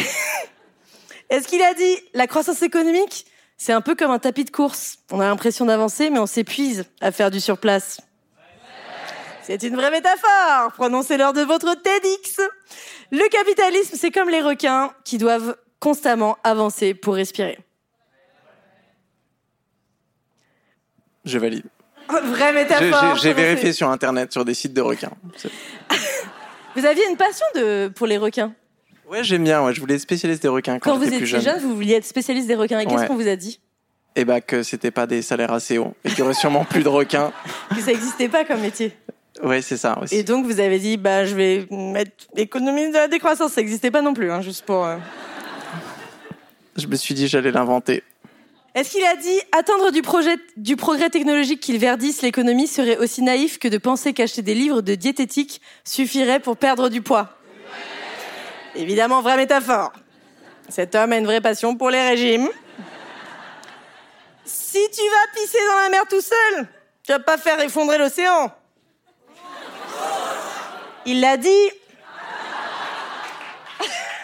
Est-ce 1.31 1.47
qu'il 1.47 1.63
a 1.63 1.73
dit 1.73 1.97
la 2.13 2.27
croissance 2.27 2.61
économique 2.61 3.25
C'est 3.57 3.73
un 3.73 3.81
peu 3.81 3.95
comme 3.95 4.11
un 4.11 4.19
tapis 4.19 4.45
de 4.45 4.51
course. 4.51 4.99
On 5.11 5.19
a 5.19 5.25
l'impression 5.25 5.65
d'avancer 5.65 6.11
mais 6.11 6.19
on 6.19 6.27
s'épuise 6.27 6.85
à 7.01 7.11
faire 7.11 7.31
du 7.31 7.39
surplace. 7.39 7.99
C'est 9.45 9.61
une 9.61 9.75
vraie 9.75 9.91
métaphore. 9.91 10.71
Prononcez 10.73 11.17
lors 11.17 11.31
de 11.31 11.41
votre 11.41 11.75
TEDx. 11.75 12.41
Le 13.11 13.29
capitalisme, 13.29 13.95
c'est 13.95 14.09
comme 14.09 14.29
les 14.29 14.41
requins 14.41 14.91
qui 15.03 15.19
doivent 15.19 15.55
constamment 15.79 16.37
avancer 16.43 16.95
pour 16.95 17.13
respirer. 17.13 17.59
Je 21.23 21.37
valide. 21.37 21.65
Vraie 22.09 22.53
métaphore. 22.53 23.15
J'ai 23.17 23.33
vérifié 23.33 23.71
sur 23.71 23.89
Internet, 23.89 24.31
sur 24.31 24.45
des 24.45 24.55
sites 24.55 24.73
de 24.73 24.81
requins. 24.81 25.13
Vous 26.75 26.85
aviez 26.85 27.07
une 27.07 27.17
passion 27.17 27.45
de, 27.55 27.87
pour 27.89 28.07
les 28.07 28.17
requins? 28.17 28.53
Ouais, 29.07 29.23
j'aime 29.23 29.43
bien. 29.43 29.63
Ouais. 29.63 29.73
Je 29.73 29.79
voulais 29.79 29.95
être 29.95 30.01
spécialiste 30.01 30.41
des 30.41 30.47
requins 30.47 30.79
quand, 30.79 30.91
quand 30.91 30.97
vous 30.97 31.05
étiez 31.05 31.25
jeune. 31.25 31.41
jeune. 31.41 31.59
Vous 31.59 31.75
vouliez 31.75 31.93
être 31.95 32.05
spécialiste 32.05 32.47
des 32.47 32.55
requins. 32.55 32.79
Et 32.79 32.85
qu'est-ce 32.87 33.05
qu'on 33.05 33.15
vous 33.15 33.27
a 33.27 33.35
dit? 33.35 33.59
Eh 34.15 34.25
ben 34.25 34.39
que 34.39 34.63
c'était 34.63 34.91
pas 34.91 35.07
des 35.07 35.21
salaires 35.21 35.51
assez 35.51 35.77
hauts 35.77 35.93
et 36.03 36.09
qu'il 36.09 36.19
y 36.19 36.21
aurait 36.21 36.33
sûrement 36.33 36.63
plus 36.63 36.83
de 36.83 36.89
requins. 36.89 37.31
que 37.69 37.81
ça 37.81 37.91
n'existait 37.91 38.29
pas 38.29 38.43
comme 38.45 38.61
métier. 38.61 38.93
Oui, 39.43 39.61
c'est 39.61 39.77
ça 39.77 39.97
aussi. 40.01 40.15
Et 40.15 40.23
donc, 40.23 40.45
vous 40.45 40.59
avez 40.59 40.79
dit, 40.79 40.97
bah, 40.97 41.25
je 41.25 41.35
vais 41.35 41.67
mettre 41.69 42.11
économie 42.35 42.87
de 42.87 42.93
la 42.93 43.07
décroissance. 43.07 43.51
Ça 43.53 43.61
n'existait 43.61 43.91
pas 43.91 44.01
non 44.01 44.13
plus, 44.13 44.31
hein, 44.31 44.41
juste 44.41 44.65
pour. 44.65 44.85
Euh. 44.85 44.97
Je 46.77 46.87
me 46.87 46.95
suis 46.95 47.13
dit, 47.13 47.27
j'allais 47.27 47.51
l'inventer. 47.51 48.03
Est-ce 48.75 48.91
qu'il 48.91 49.05
a 49.05 49.15
dit 49.15 49.39
atteindre 49.53 49.91
du, 49.91 50.01
projet, 50.01 50.35
du 50.57 50.75
progrès 50.75 51.09
technologique 51.09 51.61
qu'il 51.61 51.77
verdisse 51.77 52.21
l'économie 52.21 52.67
serait 52.67 52.97
aussi 52.97 53.21
naïf 53.21 53.57
que 53.57 53.69
de 53.69 53.77
penser 53.77 54.13
qu'acheter 54.13 54.41
des 54.41 54.53
livres 54.53 54.81
de 54.81 54.95
diététique 54.95 55.61
suffirait 55.85 56.41
pour 56.41 56.57
perdre 56.57 56.89
du 56.89 57.01
poids? 57.01 57.29
Évidemment, 58.75 59.21
vraie 59.21 59.37
métaphore. 59.37 59.93
Cet 60.67 60.93
homme 60.95 61.13
a 61.13 61.17
une 61.17 61.25
vraie 61.25 61.39
passion 61.39 61.77
pour 61.77 61.89
les 61.89 62.01
régimes. 62.01 62.49
Si 64.43 64.79
tu 64.91 65.01
vas 65.01 65.41
pisser 65.41 65.57
dans 65.69 65.79
la 65.83 65.89
mer 65.89 66.03
tout 66.09 66.21
seul, 66.21 66.67
tu 67.03 67.13
vas 67.13 67.19
pas 67.19 67.37
faire 67.37 67.61
effondrer 67.61 67.97
l'océan. 67.97 68.51
Il 71.05 71.21
l'a 71.21 71.37
dit. 71.37 71.49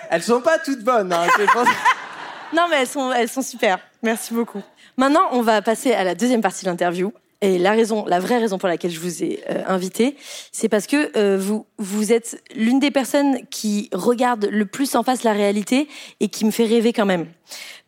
Elles 0.09 0.23
sont 0.23 0.41
pas 0.41 0.59
toutes 0.59 0.83
bonnes. 0.83 1.13
Hein, 1.13 1.27
non, 2.53 2.67
mais 2.69 2.77
elles 2.81 2.87
sont, 2.87 3.11
elles 3.11 3.29
sont 3.29 3.41
super. 3.41 3.79
Merci 4.03 4.33
beaucoup. 4.33 4.61
Maintenant, 4.97 5.27
on 5.31 5.41
va 5.41 5.61
passer 5.61 5.93
à 5.93 6.03
la 6.03 6.15
deuxième 6.15 6.41
partie 6.41 6.65
de 6.65 6.69
l'interview. 6.69 7.13
Et 7.43 7.57
la 7.57 7.71
raison, 7.71 8.05
la 8.05 8.19
vraie 8.19 8.37
raison 8.37 8.59
pour 8.59 8.69
laquelle 8.69 8.91
je 8.91 8.99
vous 8.99 9.23
ai 9.23 9.43
euh, 9.49 9.63
invité, 9.65 10.15
c'est 10.51 10.69
parce 10.69 10.85
que 10.85 11.17
euh, 11.17 11.39
vous, 11.39 11.65
vous 11.79 12.13
êtes 12.13 12.39
l'une 12.55 12.79
des 12.79 12.91
personnes 12.91 13.39
qui 13.49 13.89
regarde 13.93 14.45
le 14.45 14.65
plus 14.67 14.93
en 14.93 15.01
face 15.01 15.23
la 15.23 15.33
réalité 15.33 15.87
et 16.19 16.27
qui 16.27 16.45
me 16.45 16.51
fait 16.51 16.65
rêver 16.65 16.93
quand 16.93 17.07
même. 17.07 17.25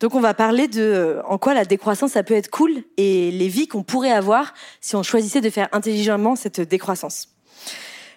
Donc, 0.00 0.16
on 0.16 0.20
va 0.20 0.34
parler 0.34 0.66
de 0.66 0.82
euh, 0.82 1.22
en 1.28 1.38
quoi 1.38 1.54
la 1.54 1.64
décroissance 1.64 2.12
ça 2.12 2.24
peut 2.24 2.34
être 2.34 2.50
cool 2.50 2.82
et 2.96 3.30
les 3.30 3.46
vies 3.46 3.68
qu'on 3.68 3.84
pourrait 3.84 4.10
avoir 4.10 4.54
si 4.80 4.96
on 4.96 5.04
choisissait 5.04 5.40
de 5.40 5.50
faire 5.50 5.68
intelligemment 5.70 6.34
cette 6.34 6.60
décroissance. 6.60 7.28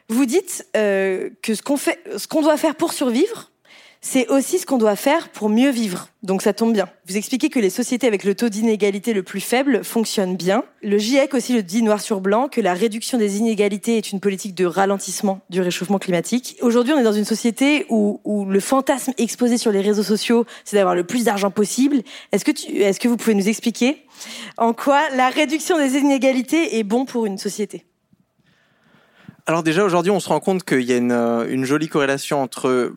Vous 0.10 0.26
dites 0.26 0.66
euh, 0.78 1.30
que 1.42 1.54
ce 1.54 1.62
qu'on 1.62 1.78
fait, 1.78 2.00
ce 2.18 2.28
qu'on 2.28 2.42
doit 2.42 2.58
faire 2.58 2.76
pour 2.76 2.94
survivre, 2.94 3.52
c'est 4.00 4.28
aussi 4.30 4.60
ce 4.60 4.66
qu'on 4.66 4.78
doit 4.78 4.96
faire 4.96 5.30
pour 5.30 5.50
mieux 5.50 5.70
vivre. 5.70 6.08
Donc 6.24 6.42
ça 6.42 6.54
tombe 6.54 6.72
bien. 6.72 6.88
Vous 7.08 7.18
expliquez 7.18 7.50
que 7.50 7.60
les 7.60 7.70
sociétés 7.70 8.08
avec 8.08 8.24
le 8.24 8.36
taux 8.36 8.48
d'inégalité 8.48 9.12
le 9.14 9.24
plus 9.24 9.42
faible 9.42 9.84
fonctionnent 9.84 10.38
bien. 10.38 10.64
Le 10.82 10.98
GIEC 10.98 11.34
aussi 11.34 11.54
le 11.54 11.64
dit 11.64 11.82
noir 11.82 12.00
sur 12.00 12.22
blanc 12.22 12.48
que 12.48 12.62
la 12.62 12.74
réduction 12.74 13.18
des 13.18 13.38
inégalités 13.38 13.98
est 13.98 14.12
une 14.12 14.22
politique 14.22 14.56
de 14.56 14.66
ralentissement 14.66 15.42
du 15.50 15.60
réchauffement 15.62 16.00
climatique. 16.00 16.58
Aujourd'hui, 16.62 16.94
on 16.94 17.00
est 17.00 17.04
dans 17.04 17.12
une 17.12 17.26
société 17.26 17.86
où, 17.90 18.22
où 18.24 18.46
le 18.46 18.60
fantasme 18.60 19.14
exposé 19.18 19.58
sur 19.58 19.72
les 19.72 19.82
réseaux 19.82 20.04
sociaux, 20.04 20.46
c'est 20.64 20.78
d'avoir 20.78 20.96
le 20.96 21.04
plus 21.04 21.26
d'argent 21.26 21.52
possible. 21.52 22.02
Est-ce 22.32 22.46
que, 22.46 22.52
est-ce 22.78 23.00
que 23.00 23.08
vous 23.08 23.18
pouvez 23.18 23.36
nous 23.36 23.50
expliquer 23.50 24.06
en 24.58 24.74
quoi 24.74 25.02
la 25.16 25.30
réduction 25.30 25.78
des 25.78 25.98
inégalités 25.98 26.78
est 26.78 26.84
bon 26.84 27.06
pour 27.06 27.26
une 27.26 27.38
société? 27.38 27.87
Alors 29.50 29.64
déjà, 29.64 29.86
aujourd'hui, 29.86 30.12
on 30.12 30.20
se 30.20 30.28
rend 30.28 30.42
compte 30.42 30.66
qu'il 30.66 30.82
y 30.82 30.92
a 30.92 30.98
une, 30.98 31.14
une 31.50 31.64
jolie 31.64 31.88
corrélation 31.88 32.42
entre 32.44 32.94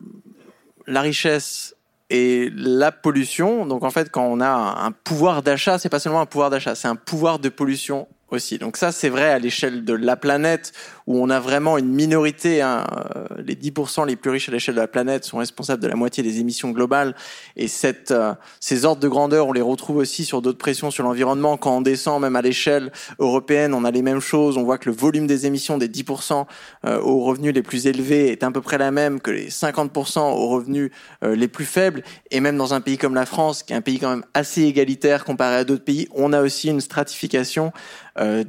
la 0.85 0.99
richesse 0.99 1.75
et 2.09 2.51
la 2.53 2.91
pollution. 2.91 3.65
Donc 3.65 3.83
en 3.83 3.89
fait, 3.89 4.11
quand 4.11 4.25
on 4.25 4.41
a 4.41 4.49
un 4.49 4.91
pouvoir 4.91 5.43
d'achat, 5.43 5.79
c'est 5.79 5.87
pas 5.87 5.99
seulement 5.99 6.19
un 6.19 6.25
pouvoir 6.25 6.49
d'achat, 6.49 6.75
c'est 6.75 6.89
un 6.89 6.97
pouvoir 6.97 7.39
de 7.39 7.47
pollution 7.47 8.09
aussi. 8.31 8.57
Donc 8.57 8.75
ça, 8.75 8.91
c'est 8.91 9.07
vrai 9.07 9.29
à 9.29 9.39
l'échelle 9.39 9.85
de 9.85 9.93
la 9.93 10.17
planète 10.17 10.73
où 11.07 11.21
on 11.21 11.29
a 11.29 11.39
vraiment 11.39 11.77
une 11.77 11.93
minorité. 11.93 12.61
Hein, 12.61 12.85
euh, 13.15 13.25
les 13.45 13.55
10% 13.55 14.05
les 14.05 14.15
plus 14.15 14.29
riches 14.29 14.49
à 14.49 14.51
l'échelle 14.51 14.75
de 14.75 14.79
la 14.79 14.87
planète 14.87 15.25
sont 15.25 15.37
responsables 15.37 15.81
de 15.81 15.87
la 15.87 15.95
moitié 15.95 16.23
des 16.23 16.39
émissions 16.39 16.71
globales. 16.71 17.15
Et 17.55 17.67
cette, 17.67 18.11
euh, 18.11 18.33
ces 18.59 18.85
ordres 18.85 19.01
de 19.01 19.07
grandeur, 19.07 19.47
on 19.47 19.53
les 19.53 19.61
retrouve 19.61 19.97
aussi 19.97 20.25
sur 20.25 20.41
d'autres 20.41 20.57
pressions 20.57 20.91
sur 20.91 21.03
l'environnement. 21.03 21.57
Quand 21.57 21.77
on 21.77 21.81
descend 21.81 22.21
même 22.21 22.35
à 22.35 22.41
l'échelle 22.41 22.91
européenne, 23.19 23.73
on 23.73 23.85
a 23.85 23.91
les 23.91 24.01
mêmes 24.01 24.19
choses. 24.19 24.57
On 24.57 24.63
voit 24.63 24.77
que 24.77 24.89
le 24.89 24.95
volume 24.95 25.27
des 25.27 25.45
émissions 25.45 25.77
des 25.77 25.87
10% 25.87 26.45
euh, 26.85 26.99
aux 27.01 27.21
revenus 27.21 27.53
les 27.53 27.63
plus 27.63 27.87
élevés 27.87 28.31
est 28.31 28.43
à 28.43 28.51
peu 28.51 28.61
près 28.61 28.77
la 28.77 28.91
même 28.91 29.19
que 29.19 29.31
les 29.31 29.49
50% 29.49 30.19
aux 30.19 30.47
revenus 30.47 30.91
les 31.23 31.47
plus 31.47 31.65
faibles. 31.65 32.03
Et 32.31 32.39
même 32.39 32.57
dans 32.57 32.73
un 32.73 32.81
pays 32.81 32.97
comme 32.97 33.15
la 33.15 33.25
France, 33.25 33.63
qui 33.63 33.73
est 33.73 33.75
un 33.75 33.81
pays 33.81 33.99
quand 33.99 34.09
même 34.09 34.25
assez 34.33 34.63
égalitaire 34.63 35.23
comparé 35.23 35.55
à 35.55 35.63
d'autres 35.63 35.83
pays, 35.83 36.07
on 36.13 36.33
a 36.33 36.41
aussi 36.41 36.69
une 36.69 36.81
stratification 36.81 37.71
euh, 38.19 38.43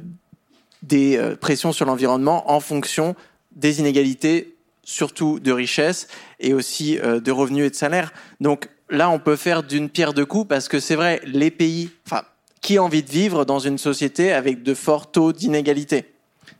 des 0.83 1.17
euh, 1.17 1.35
pressions 1.35 1.71
sur 1.71 1.85
l'environnement 1.85 2.51
en 2.51 2.59
fonction 2.59 3.15
des 3.55 3.79
inégalités, 3.79 4.55
surtout 4.83 5.39
de 5.39 5.51
richesse 5.51 6.07
et 6.39 6.53
aussi 6.53 6.99
euh, 6.99 7.19
de 7.19 7.31
revenus 7.31 7.65
et 7.65 7.69
de 7.71 7.75
salaires. 7.75 8.13
Donc 8.39 8.69
là, 8.89 9.09
on 9.09 9.17
peut 9.17 9.35
faire 9.35 9.63
d'une 9.63 9.89
pierre 9.89 10.13
deux 10.13 10.25
coups 10.25 10.47
parce 10.47 10.67
que 10.67 10.79
c'est 10.79 10.95
vrai, 10.95 11.21
les 11.25 11.49
pays, 11.49 11.89
enfin, 12.05 12.23
qui 12.61 12.77
a 12.77 12.83
envie 12.83 13.03
de 13.03 13.09
vivre 13.09 13.45
dans 13.45 13.59
une 13.59 13.77
société 13.77 14.31
avec 14.31 14.61
de 14.61 14.73
forts 14.73 15.11
taux 15.11 15.33
d'inégalité? 15.33 16.05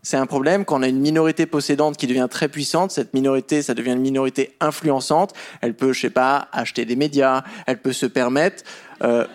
C'est 0.01 0.17
un 0.17 0.25
problème 0.25 0.65
quand 0.65 0.79
on 0.79 0.83
a 0.83 0.87
une 0.87 0.99
minorité 0.99 1.45
possédante 1.45 1.95
qui 1.95 2.07
devient 2.07 2.27
très 2.29 2.49
puissante. 2.49 2.91
Cette 2.91 3.13
minorité, 3.13 3.61
ça 3.61 3.73
devient 3.73 3.91
une 3.91 4.01
minorité 4.01 4.55
influençante. 4.59 5.33
Elle 5.61 5.75
peut, 5.75 5.93
je 5.93 6.01
sais 6.01 6.09
pas, 6.09 6.49
acheter 6.51 6.83
des 6.83 6.97
médias. 6.97 7.43
Elle 7.67 7.81
peut 7.81 7.93
se 7.93 8.05
permettre 8.05 8.63
euh, 9.01 9.25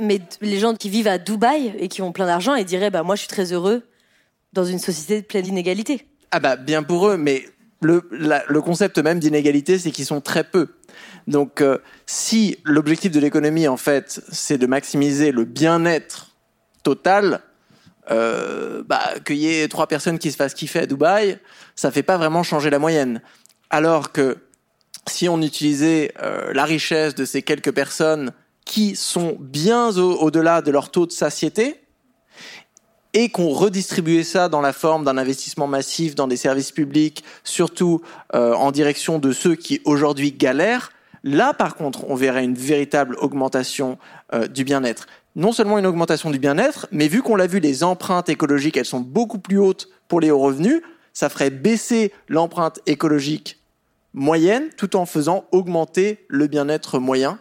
mais 0.00 0.20
les 0.40 0.58
gens 0.58 0.74
qui 0.74 0.88
vivent 0.90 1.08
à 1.08 1.18
Dubaï 1.18 1.74
et 1.78 1.88
qui 1.88 2.02
ont 2.02 2.12
plein 2.12 2.26
d'argent, 2.26 2.54
ils 2.54 2.64
diraient 2.64 2.90
bah 2.90 3.02
moi 3.02 3.16
je 3.16 3.20
suis 3.20 3.28
très 3.28 3.52
heureux 3.52 3.82
dans 4.52 4.64
une 4.64 4.78
société 4.78 5.22
pleine 5.22 5.44
d'inégalités. 5.44 6.06
Ah 6.30 6.40
bah 6.40 6.56
bien 6.56 6.82
pour 6.82 7.08
eux, 7.08 7.16
mais 7.16 7.44
le, 7.80 8.60
concept 8.60 8.98
même 8.98 9.18
d'inégalité, 9.18 9.78
c'est 9.78 9.90
qu'ils 9.90 10.06
sont 10.06 10.20
très 10.20 10.44
peu. 10.44 10.68
Donc 11.26 11.60
euh, 11.60 11.78
si 12.06 12.58
l'objectif 12.64 13.12
de 13.12 13.20
l'économie 13.20 13.68
en 13.68 13.76
fait, 13.76 14.22
c'est 14.30 14.58
de 14.58 14.66
maximiser 14.66 15.30
le 15.30 15.44
bien-être 15.44 16.36
total, 16.82 17.40
euh, 18.10 18.82
bah, 18.86 19.14
qu'il 19.24 19.36
y 19.36 19.60
ait 19.60 19.68
trois 19.68 19.86
personnes 19.86 20.18
qui 20.18 20.32
se 20.32 20.36
fassent 20.36 20.54
kiffer 20.54 20.80
à 20.80 20.86
Dubaï, 20.86 21.38
ça 21.76 21.90
fait 21.90 22.02
pas 22.02 22.16
vraiment 22.16 22.42
changer 22.42 22.70
la 22.70 22.78
moyenne. 22.78 23.20
Alors 23.70 24.12
que 24.12 24.38
si 25.06 25.28
on 25.28 25.40
utilisait 25.42 26.12
euh, 26.22 26.52
la 26.52 26.64
richesse 26.64 27.14
de 27.14 27.24
ces 27.24 27.42
quelques 27.42 27.72
personnes 27.72 28.32
qui 28.64 28.96
sont 28.96 29.36
bien 29.40 29.96
au-delà 29.96 30.62
de 30.62 30.70
leur 30.70 30.90
taux 30.90 31.06
de 31.06 31.12
satiété 31.12 31.80
et 33.18 33.30
qu'on 33.30 33.48
redistribuait 33.48 34.22
ça 34.22 34.48
dans 34.48 34.60
la 34.60 34.72
forme 34.72 35.04
d'un 35.04 35.18
investissement 35.18 35.66
massif 35.66 36.14
dans 36.14 36.28
des 36.28 36.36
services 36.36 36.70
publics, 36.70 37.24
surtout 37.42 38.00
euh, 38.36 38.54
en 38.54 38.70
direction 38.70 39.18
de 39.18 39.32
ceux 39.32 39.56
qui 39.56 39.80
aujourd'hui 39.84 40.30
galèrent, 40.30 40.92
là 41.24 41.52
par 41.52 41.74
contre 41.74 42.08
on 42.08 42.14
verrait 42.14 42.44
une 42.44 42.54
véritable 42.54 43.16
augmentation 43.18 43.98
euh, 44.32 44.46
du 44.46 44.62
bien-être. 44.62 45.08
Non 45.34 45.50
seulement 45.50 45.78
une 45.78 45.86
augmentation 45.86 46.30
du 46.30 46.38
bien-être, 46.38 46.86
mais 46.92 47.08
vu 47.08 47.20
qu'on 47.22 47.34
l'a 47.34 47.48
vu, 47.48 47.58
les 47.58 47.82
empreintes 47.82 48.28
écologiques, 48.28 48.76
elles 48.76 48.84
sont 48.84 49.00
beaucoup 49.00 49.40
plus 49.40 49.58
hautes 49.58 49.88
pour 50.06 50.20
les 50.20 50.30
hauts 50.30 50.38
revenus, 50.38 50.80
ça 51.12 51.28
ferait 51.28 51.50
baisser 51.50 52.12
l'empreinte 52.28 52.78
écologique 52.86 53.58
moyenne 54.14 54.68
tout 54.76 54.94
en 54.94 55.06
faisant 55.06 55.44
augmenter 55.50 56.24
le 56.28 56.46
bien-être 56.46 57.00
moyen 57.00 57.40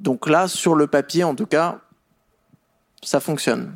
donc 0.00 0.28
là, 0.28 0.48
sur 0.48 0.74
le 0.74 0.86
papier, 0.86 1.24
en 1.24 1.34
tout 1.34 1.46
cas, 1.46 1.78
ça 3.02 3.20
fonctionne. 3.20 3.74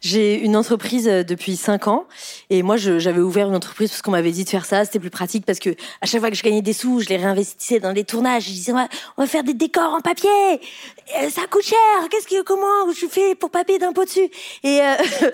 J'ai 0.00 0.40
une 0.40 0.56
entreprise 0.56 1.06
euh, 1.08 1.22
depuis 1.22 1.56
5 1.56 1.88
ans 1.88 2.06
et 2.48 2.62
moi 2.62 2.76
j'avais 2.78 3.20
ouvert 3.20 3.48
une 3.48 3.56
entreprise 3.56 3.90
parce 3.90 4.00
qu'on 4.00 4.12
m'avait 4.12 4.30
dit 4.30 4.44
de 4.44 4.48
faire 4.48 4.64
ça, 4.64 4.84
c'était 4.86 4.98
plus 4.98 5.10
pratique 5.10 5.44
parce 5.44 5.58
que 5.58 5.70
à 6.00 6.06
chaque 6.06 6.20
fois 6.20 6.30
que 6.30 6.36
je 6.36 6.42
gagnais 6.42 6.62
des 6.62 6.72
sous, 6.72 7.00
je 7.00 7.08
les 7.08 7.18
réinvestissais 7.18 7.80
dans 7.80 7.92
les 7.92 8.04
tournages. 8.04 8.44
Je 8.44 8.50
disais 8.50 8.72
on 8.72 8.76
va, 9.22 9.26
faire 9.26 9.44
des 9.44 9.52
décors 9.52 9.92
en 9.92 10.00
papier, 10.00 10.30
euh, 10.50 11.28
ça 11.28 11.42
coûte 11.50 11.64
cher. 11.64 11.78
Qu'est-ce 12.10 12.26
que 12.26 12.42
comment 12.42 12.90
je 12.98 13.06
fais 13.06 13.34
pour 13.34 13.50
papier 13.50 13.78
d'impôt 13.78 14.04
dessus? 14.04 14.30
Et 14.64 14.80
euh, 14.80 14.94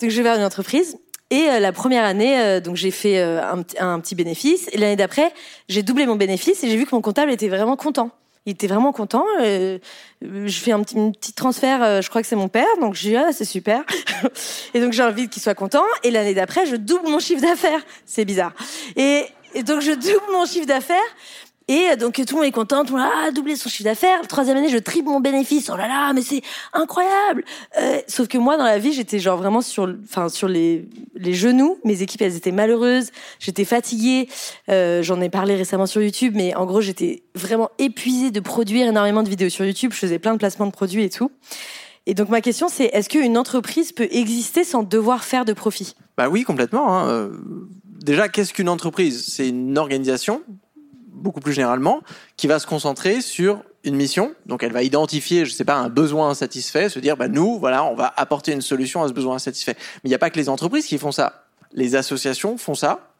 donc 0.00 0.10
j'ai 0.10 0.20
ouvert 0.20 0.36
une 0.36 0.44
entreprise 0.44 0.96
et 1.30 1.46
la 1.60 1.72
première 1.72 2.04
année, 2.04 2.58
donc 2.62 2.76
j'ai 2.76 2.90
fait 2.90 3.20
un, 3.20 3.62
un, 3.78 4.00
petit 4.00 4.14
bénéfice. 4.14 4.70
Et 4.72 4.78
l'année 4.78 4.96
d'après, 4.96 5.30
j'ai 5.68 5.82
doublé 5.82 6.06
mon 6.06 6.16
bénéfice 6.16 6.64
et 6.64 6.70
j'ai 6.70 6.76
vu 6.78 6.86
que 6.86 6.94
mon 6.94 7.02
comptable 7.02 7.30
était 7.30 7.48
vraiment 7.48 7.76
content 7.76 8.10
il 8.46 8.52
était 8.52 8.66
vraiment 8.66 8.92
content. 8.92 9.24
Euh, 9.40 9.78
je 10.22 10.58
fais 10.58 10.72
un 10.72 10.82
petit, 10.82 11.32
transfert, 11.32 11.82
euh, 11.82 12.00
je 12.00 12.08
crois 12.08 12.22
que 12.22 12.28
c'est 12.28 12.36
mon 12.36 12.48
père, 12.48 12.66
donc 12.80 12.94
je 12.94 13.08
dis 13.08 13.16
ah 13.16 13.32
c'est 13.32 13.44
super. 13.44 13.84
et 14.74 14.80
donc 14.80 14.92
j'ai 14.92 15.02
envie 15.02 15.28
qu'il 15.28 15.42
soit 15.42 15.54
content. 15.54 15.84
Et 16.02 16.10
l'année 16.10 16.34
d'après, 16.34 16.66
je 16.66 16.76
double 16.76 17.08
mon 17.08 17.18
chiffre 17.18 17.42
d'affaires. 17.42 17.80
C'est 18.06 18.24
bizarre. 18.24 18.52
Et 18.96 19.26
donc 19.64 19.80
je 19.80 19.92
double 19.92 20.32
mon 20.32 20.46
chiffre 20.46 20.66
d'affaires. 20.66 20.98
Et 21.68 21.96
donc 21.96 22.14
tout 22.14 22.34
le 22.34 22.36
monde 22.36 22.44
est 22.44 22.52
content, 22.52 22.82
tout 22.84 22.96
le 22.96 23.02
monde 23.02 23.10
a 23.26 23.30
doublé 23.30 23.54
son 23.54 23.68
chiffre 23.68 23.84
d'affaires. 23.84 24.26
Troisième 24.26 24.56
année, 24.56 24.70
je 24.70 24.78
triple 24.78 25.08
mon 25.08 25.20
bénéfice. 25.20 25.70
Oh 25.70 25.76
là 25.76 25.86
là, 25.86 26.12
mais 26.14 26.22
c'est 26.22 26.40
incroyable. 26.72 27.44
Euh, 27.78 28.00
sauf 28.06 28.26
que 28.26 28.38
moi, 28.38 28.56
dans 28.56 28.64
la 28.64 28.78
vie, 28.78 28.94
j'étais 28.94 29.18
genre 29.18 29.36
vraiment 29.36 29.60
sur, 29.60 29.94
enfin 30.02 30.30
sur 30.30 30.48
les 30.48 30.88
les 31.14 31.34
genoux. 31.34 31.78
Mes 31.84 32.00
équipes, 32.00 32.22
elles 32.22 32.36
étaient 32.36 32.52
malheureuses. 32.52 33.10
J'étais 33.38 33.66
fatiguée. 33.66 34.28
Euh, 34.70 35.02
J'en 35.02 35.20
ai 35.20 35.28
parlé 35.28 35.56
récemment 35.56 35.86
sur 35.86 36.00
YouTube, 36.00 36.32
mais 36.34 36.54
en 36.54 36.64
gros, 36.64 36.80
j'étais 36.80 37.22
vraiment 37.34 37.68
épuisée 37.78 38.30
de 38.30 38.40
produire 38.40 38.88
énormément 38.88 39.22
de 39.22 39.28
vidéos 39.28 39.50
sur 39.50 39.66
YouTube. 39.66 39.92
Je 39.92 39.98
faisais 39.98 40.18
plein 40.18 40.32
de 40.32 40.38
placements 40.38 40.66
de 40.66 40.72
produits 40.72 41.04
et 41.04 41.10
tout. 41.10 41.30
Et 42.06 42.14
donc 42.14 42.30
ma 42.30 42.40
question, 42.40 42.68
c'est 42.70 42.86
est-ce 42.86 43.10
qu'une 43.10 43.36
entreprise 43.36 43.92
peut 43.92 44.08
exister 44.10 44.64
sans 44.64 44.82
devoir 44.82 45.24
faire 45.24 45.44
de 45.44 45.52
profit? 45.52 45.94
Bah 46.16 46.30
oui, 46.30 46.42
complètement. 46.44 46.96
Hein. 46.96 47.08
Euh, 47.08 47.30
déjà, 47.84 48.30
qu'est-ce 48.30 48.54
qu'une 48.54 48.70
entreprise? 48.70 49.26
C'est 49.28 49.50
une 49.50 49.76
organisation 49.76 50.42
beaucoup 51.18 51.40
plus 51.40 51.52
généralement, 51.52 52.02
qui 52.36 52.46
va 52.46 52.58
se 52.58 52.66
concentrer 52.66 53.20
sur 53.20 53.62
une 53.84 53.96
mission. 53.96 54.34
Donc, 54.46 54.62
elle 54.62 54.72
va 54.72 54.82
identifier, 54.82 55.44
je 55.44 55.52
sais 55.52 55.64
pas, 55.64 55.76
un 55.76 55.88
besoin 55.88 56.30
insatisfait, 56.30 56.88
se 56.88 56.98
dire, 56.98 57.16
bah, 57.16 57.28
nous, 57.28 57.58
voilà, 57.58 57.84
on 57.84 57.94
va 57.94 58.12
apporter 58.16 58.52
une 58.52 58.60
solution 58.60 59.02
à 59.02 59.08
ce 59.08 59.12
besoin 59.12 59.36
insatisfait. 59.36 59.74
Mais 59.78 60.00
il 60.04 60.08
n'y 60.08 60.14
a 60.14 60.18
pas 60.18 60.30
que 60.30 60.38
les 60.38 60.48
entreprises 60.48 60.86
qui 60.86 60.98
font 60.98 61.12
ça. 61.12 61.44
Les 61.72 61.96
associations 61.96 62.56
font 62.56 62.74
ça. 62.74 63.12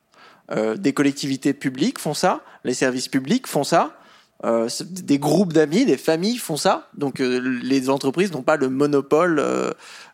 Euh, 0.50 0.76
des 0.76 0.92
collectivités 0.92 1.52
publiques 1.52 1.98
font 1.98 2.14
ça. 2.14 2.42
Les 2.64 2.74
services 2.74 3.08
publics 3.08 3.46
font 3.46 3.64
ça. 3.64 3.94
Euh, 4.44 4.68
des 4.80 5.18
groupes 5.18 5.52
d'amis, 5.52 5.84
des 5.84 5.96
familles 5.96 6.38
font 6.38 6.56
ça. 6.56 6.88
Donc, 6.96 7.20
euh, 7.20 7.38
les 7.62 7.90
entreprises 7.90 8.32
n'ont 8.32 8.42
pas 8.42 8.56
le 8.56 8.68
monopole, 8.68 9.42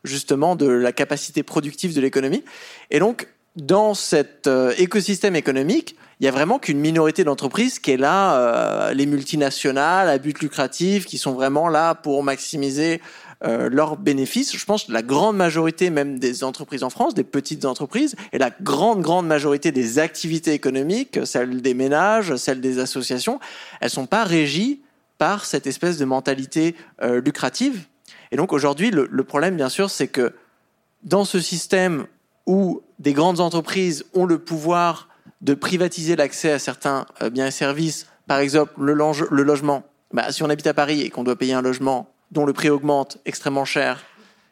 justement, 0.03 0.57
de 0.57 0.67
la 0.67 0.93
capacité 0.93 1.43
productive 1.43 1.95
de 1.95 2.01
l'économie. 2.01 2.45
Et 2.91 2.99
donc, 2.99 3.29
dans 3.57 3.95
cet 3.95 4.49
écosystème 4.79 5.37
économique, 5.37 5.97
il 6.21 6.25
y 6.25 6.29
a 6.29 6.31
vraiment 6.31 6.59
qu'une 6.59 6.79
minorité 6.79 7.25
d'entreprises 7.25 7.79
qui 7.79 7.91
est 7.93 7.97
là, 7.97 8.37
euh, 8.37 8.95
les 8.95 9.07
multinationales 9.07 10.09
à 10.09 10.19
but 10.19 10.39
lucratif, 10.41 11.07
qui 11.07 11.19
sont 11.19 11.33
vraiment 11.33 11.69
là 11.69 11.95
pour 11.95 12.23
maximiser 12.23 13.01
euh, 13.45 13.69
leurs 13.71 13.97
bénéfices. 13.97 14.57
Je 14.57 14.65
pense 14.65 14.85
que 14.85 14.93
la 14.93 15.03
grande 15.03 15.37
majorité 15.37 15.91
même 15.91 16.19
des 16.19 16.45
entreprises 16.45 16.85
en 16.85 16.91
France, 16.91 17.15
des 17.15 17.25
petites 17.25 17.65
entreprises, 17.65 18.15
et 18.33 18.39
la 18.39 18.51
grande, 18.51 19.03
grande 19.03 19.27
majorité 19.27 19.73
des 19.73 19.99
activités 19.99 20.53
économiques, 20.53 21.19
celles 21.25 21.61
des 21.61 21.75
ménages, 21.75 22.37
celles 22.37 22.61
des 22.61 22.79
associations, 22.79 23.41
elles 23.81 23.91
sont 23.91 24.07
pas 24.07 24.25
régies 24.25 24.83
par 25.19 25.45
cette 25.45 25.67
espèce 25.67 25.99
de 25.99 26.05
mentalité 26.05 26.75
lucrative. 27.01 27.85
Et 28.33 28.37
donc 28.37 28.53
aujourd'hui, 28.53 28.91
le 28.91 29.25
problème, 29.25 29.57
bien 29.57 29.69
sûr, 29.69 29.91
c'est 29.91 30.09
que 30.09 30.33
dans 31.05 31.25
ce 31.25 31.39
système 31.39 32.07
où 32.47 32.83
des 32.99 33.13
grandes 33.13 33.41
entreprises 33.41 34.05
ont 34.15 34.27
le 34.27 34.39
pouvoir 34.39 35.09
de 35.45 35.53
privatiser 35.53 36.17
l'accès 36.17 36.51
à 36.51 36.59
certains 36.59 37.07
euh, 37.23 37.31
biens 37.31 37.47
et 37.47 37.53
services, 37.53 38.07
par 38.27 38.39
exemple 38.39 38.73
le, 38.79 38.95
logement. 38.95 39.85
Bah, 40.13 40.33
si 40.33 40.43
on 40.43 40.49
habite 40.49 40.67
à 40.67 40.75
Paris 40.75 41.03
et 41.03 41.11
qu'on 41.11 41.23
doit 41.23 41.37
payer 41.37 41.53
un 41.53 41.63
logement 41.63 42.09
dont 42.31 42.47
le 42.47 42.55
prix 42.55 42.71
augmente 42.71 43.19
extrêmement 43.27 43.67
cher, 43.67 44.03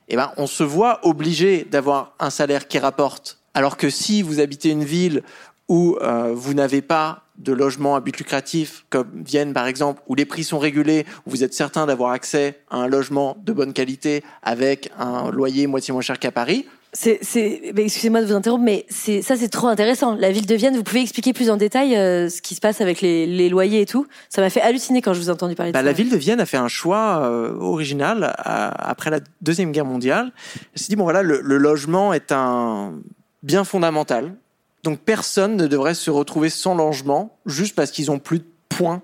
eh 0.08 0.16
ben, 0.16 0.32
on 0.36 0.46
se 0.46 0.62
voit 0.62 1.00
obligé 1.06 1.64
d'avoir 1.64 2.14
un 2.20 2.28
salaire 2.28 2.68
qui 2.68 2.78
rapporte. 2.78 3.38
Alors 3.54 3.78
que 3.78 3.88
si 3.88 4.20
vous 4.20 4.38
habitez 4.38 4.68
une 4.68 4.84
ville 4.84 5.22
où 5.66 5.96
euh, 6.02 6.32
vous 6.34 6.52
n'avez 6.52 6.82
pas 6.82 7.22
de 7.38 7.54
logements 7.54 7.96
à 7.96 8.00
but 8.00 8.18
lucratif, 8.18 8.84
comme 8.90 9.22
Vienne 9.24 9.54
par 9.54 9.66
exemple, 9.66 10.02
où 10.08 10.14
les 10.14 10.26
prix 10.26 10.44
sont 10.44 10.58
régulés, 10.58 11.06
où 11.24 11.30
vous 11.30 11.42
êtes 11.42 11.54
certain 11.54 11.86
d'avoir 11.86 12.10
accès 12.10 12.60
à 12.70 12.76
un 12.76 12.86
logement 12.86 13.38
de 13.42 13.54
bonne 13.54 13.72
qualité 13.72 14.22
avec 14.42 14.90
un 14.98 15.30
loyer 15.30 15.66
moitié 15.66 15.92
moins 15.92 16.02
cher 16.02 16.18
qu'à 16.18 16.30
Paris, 16.30 16.66
excusez-moi 16.94 18.20
de 18.20 18.26
vous 18.26 18.34
interrompre, 18.34 18.64
mais 18.64 18.86
ça 18.88 19.36
c'est 19.36 19.48
trop 19.48 19.68
intéressant. 19.68 20.14
La 20.14 20.30
ville 20.30 20.46
de 20.46 20.54
Vienne, 20.54 20.76
vous 20.76 20.82
pouvez 20.82 21.00
expliquer 21.00 21.32
plus 21.32 21.50
en 21.50 21.56
détail 21.56 21.96
euh, 21.96 22.28
ce 22.28 22.42
qui 22.42 22.54
se 22.54 22.60
passe 22.60 22.80
avec 22.80 23.00
les, 23.00 23.26
les, 23.26 23.48
loyers 23.48 23.80
et 23.80 23.86
tout 23.86 24.06
Ça 24.28 24.42
m'a 24.42 24.50
fait 24.50 24.60
halluciner 24.60 25.00
quand 25.00 25.14
je 25.14 25.20
vous 25.20 25.28
ai 25.28 25.32
entendu 25.32 25.54
parler 25.54 25.72
de 25.72 25.74
bah, 25.74 25.80
ça. 25.80 25.84
La 25.84 25.92
ville 25.92 26.10
de 26.10 26.16
Vienne 26.16 26.40
a 26.40 26.46
fait 26.46 26.58
un 26.58 26.68
choix 26.68 27.22
euh, 27.22 27.54
original 27.58 28.34
après 28.36 29.10
la 29.10 29.20
deuxième 29.40 29.72
guerre 29.72 29.86
mondiale. 29.86 30.32
Elle 30.74 30.82
s'est 30.82 30.88
dit 30.88 30.96
bon 30.96 31.04
voilà, 31.04 31.22
le, 31.22 31.40
le 31.40 31.56
logement 31.56 32.12
est 32.12 32.30
un 32.32 32.94
bien 33.42 33.64
fondamental, 33.64 34.34
donc 34.82 35.00
personne 35.00 35.56
ne 35.56 35.66
devrait 35.66 35.94
se 35.94 36.10
retrouver 36.10 36.48
sans 36.48 36.74
logement 36.74 37.36
juste 37.46 37.74
parce 37.74 37.90
qu'ils 37.90 38.10
ont 38.10 38.18
plus 38.18 38.40
de 38.40 38.44
points 38.68 39.02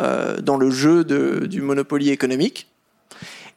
euh, 0.00 0.40
dans 0.40 0.56
le 0.56 0.70
jeu 0.70 1.04
de, 1.04 1.46
du 1.46 1.60
monopoly 1.60 2.10
économique. 2.10 2.68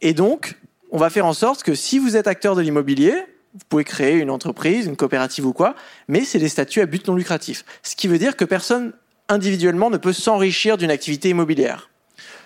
Et 0.01 0.13
donc 0.13 0.55
on 0.91 0.97
va 0.97 1.09
faire 1.09 1.25
en 1.25 1.33
sorte 1.33 1.63
que 1.63 1.75
si 1.75 1.99
vous 1.99 2.15
êtes 2.15 2.27
acteur 2.27 2.55
de 2.55 2.61
l'immobilier, 2.61 3.13
vous 3.53 3.65
pouvez 3.69 3.83
créer 3.83 4.15
une 4.15 4.29
entreprise, 4.29 4.85
une 4.85 4.95
coopérative 4.95 5.45
ou 5.45 5.53
quoi, 5.53 5.75
mais 6.07 6.23
c'est 6.23 6.39
des 6.39 6.49
statuts 6.49 6.81
à 6.81 6.85
but 6.85 7.07
non 7.07 7.15
lucratif. 7.15 7.65
Ce 7.83 7.95
qui 7.95 8.07
veut 8.07 8.19
dire 8.19 8.35
que 8.35 8.45
personne 8.45 8.93
individuellement 9.29 9.89
ne 9.89 9.97
peut 9.97 10.13
s'enrichir 10.13 10.77
d'une 10.77 10.91
activité 10.91 11.29
immobilière. 11.29 11.89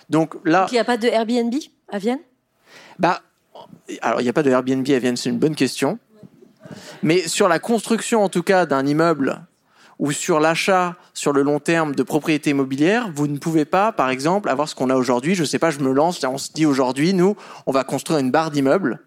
Donc 0.09 0.35
là, 0.45 0.67
il 0.71 0.73
n'y 0.73 0.79
a 0.79 0.83
pas 0.83 0.97
de 0.97 1.07
Airbnb 1.07 1.53
à 1.89 1.97
Vienne? 1.97 2.19
Bah, 2.99 3.21
alors 4.01 4.21
il 4.21 4.23
n'y 4.23 4.29
a 4.29 4.33
pas 4.33 4.43
de 4.43 4.49
Airbnb 4.49 4.87
à 4.89 4.99
Vienne, 4.99 5.17
c'est 5.17 5.29
une 5.29 5.39
bonne 5.39 5.55
question. 5.55 5.99
Mais 7.03 7.27
sur 7.27 7.47
la 7.47 7.59
construction, 7.59 8.23
en 8.23 8.29
tout 8.29 8.43
cas, 8.43 8.65
d'un 8.65 8.85
immeuble 8.85 9.41
ou 10.01 10.11
sur 10.11 10.39
l'achat 10.39 10.97
sur 11.13 11.31
le 11.31 11.43
long 11.43 11.59
terme 11.59 11.95
de 11.95 12.03
propriétés 12.03 12.49
immobilières, 12.49 13.09
vous 13.13 13.27
ne 13.27 13.37
pouvez 13.37 13.65
pas, 13.65 13.91
par 13.91 14.09
exemple, 14.09 14.49
avoir 14.49 14.67
ce 14.67 14.75
qu'on 14.75 14.89
a 14.89 14.95
aujourd'hui. 14.95 15.35
Je 15.35 15.43
ne 15.43 15.47
sais 15.47 15.59
pas, 15.59 15.69
je 15.69 15.79
me 15.79 15.93
lance, 15.93 16.21
on 16.25 16.39
se 16.39 16.51
dit 16.51 16.65
aujourd'hui, 16.65 17.13
nous, 17.13 17.37
on 17.67 17.71
va 17.71 17.83
construire 17.83 18.19
une 18.19 18.31
barre 18.31 18.49
d'immeubles 18.49 18.99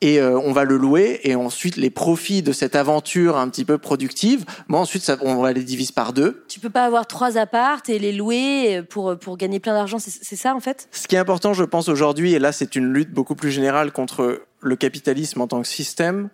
et 0.00 0.18
euh, 0.18 0.38
on 0.38 0.52
va 0.52 0.64
le 0.64 0.78
louer 0.78 1.20
et 1.24 1.36
ensuite 1.36 1.76
les 1.76 1.90
profits 1.90 2.42
de 2.42 2.52
cette 2.52 2.74
aventure 2.74 3.36
un 3.36 3.48
petit 3.48 3.64
peu 3.64 3.78
productive, 3.78 4.46
moi 4.66 4.80
ensuite 4.80 5.02
ça, 5.02 5.16
on 5.20 5.42
va 5.42 5.52
les 5.52 5.62
diviser 5.62 5.92
par 5.92 6.12
deux. 6.12 6.42
Tu 6.48 6.58
peux 6.58 6.70
pas 6.70 6.86
avoir 6.86 7.06
trois 7.06 7.36
appartes 7.36 7.88
et 7.88 7.98
les 7.98 8.12
louer 8.12 8.82
pour 8.88 9.18
pour 9.18 9.36
gagner 9.36 9.60
plein 9.60 9.74
d'argent, 9.74 9.98
c'est 9.98 10.36
ça 10.36 10.54
en 10.54 10.60
fait? 10.60 10.88
Ce 10.90 11.06
qui 11.06 11.16
est 11.16 11.18
important, 11.18 11.52
je 11.52 11.64
pense 11.64 11.88
aujourd'hui, 11.88 12.32
et 12.32 12.38
là 12.38 12.50
c'est 12.50 12.76
une 12.76 12.90
lutte 12.92 13.12
beaucoup 13.12 13.34
plus 13.34 13.50
générale 13.50 13.92
contre 13.92 14.42
le 14.60 14.76
capitalisme 14.76 15.42
en 15.42 15.46
tant 15.46 15.60
que 15.60 15.68
système, 15.68 16.30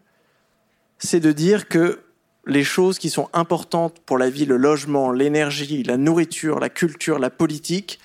c'est 0.98 1.20
de 1.20 1.32
dire 1.32 1.68
que 1.68 2.05
les 2.47 2.64
choses 2.64 2.99
qui 2.99 3.11
sont 3.11 3.28
importantes 3.32 3.99
pour 4.07 4.18
la 4.18 4.30
vie, 4.30 4.47
le 4.47 4.57
logement, 4.57 5.11
l'énergie, 5.11 5.82
la 5.82 5.97
nourriture, 5.97 6.61
la 6.61 6.68
culture, 6.68 7.18
la 7.18 7.30
politique, 7.30 7.99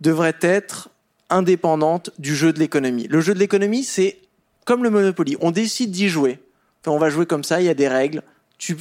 devraient 0.00 0.38
être 0.40 0.88
indépendantes 1.28 2.10
du 2.18 2.34
jeu 2.34 2.52
de 2.52 2.58
l'économie. 2.58 3.06
Le 3.08 3.20
jeu 3.20 3.34
de 3.34 3.38
l'économie, 3.38 3.84
c'est 3.84 4.18
comme 4.64 4.82
le 4.82 4.90
Monopoly. 4.90 5.36
On 5.40 5.50
décide 5.50 5.90
d'y 5.90 6.08
jouer. 6.08 6.38
on 6.86 6.98
va 6.98 7.10
jouer 7.10 7.26
comme 7.26 7.44
ça, 7.44 7.60
il 7.60 7.66
y 7.66 7.70
a 7.70 7.74
des 7.74 7.88
règles. 7.88 8.22
Tu, 8.56 8.76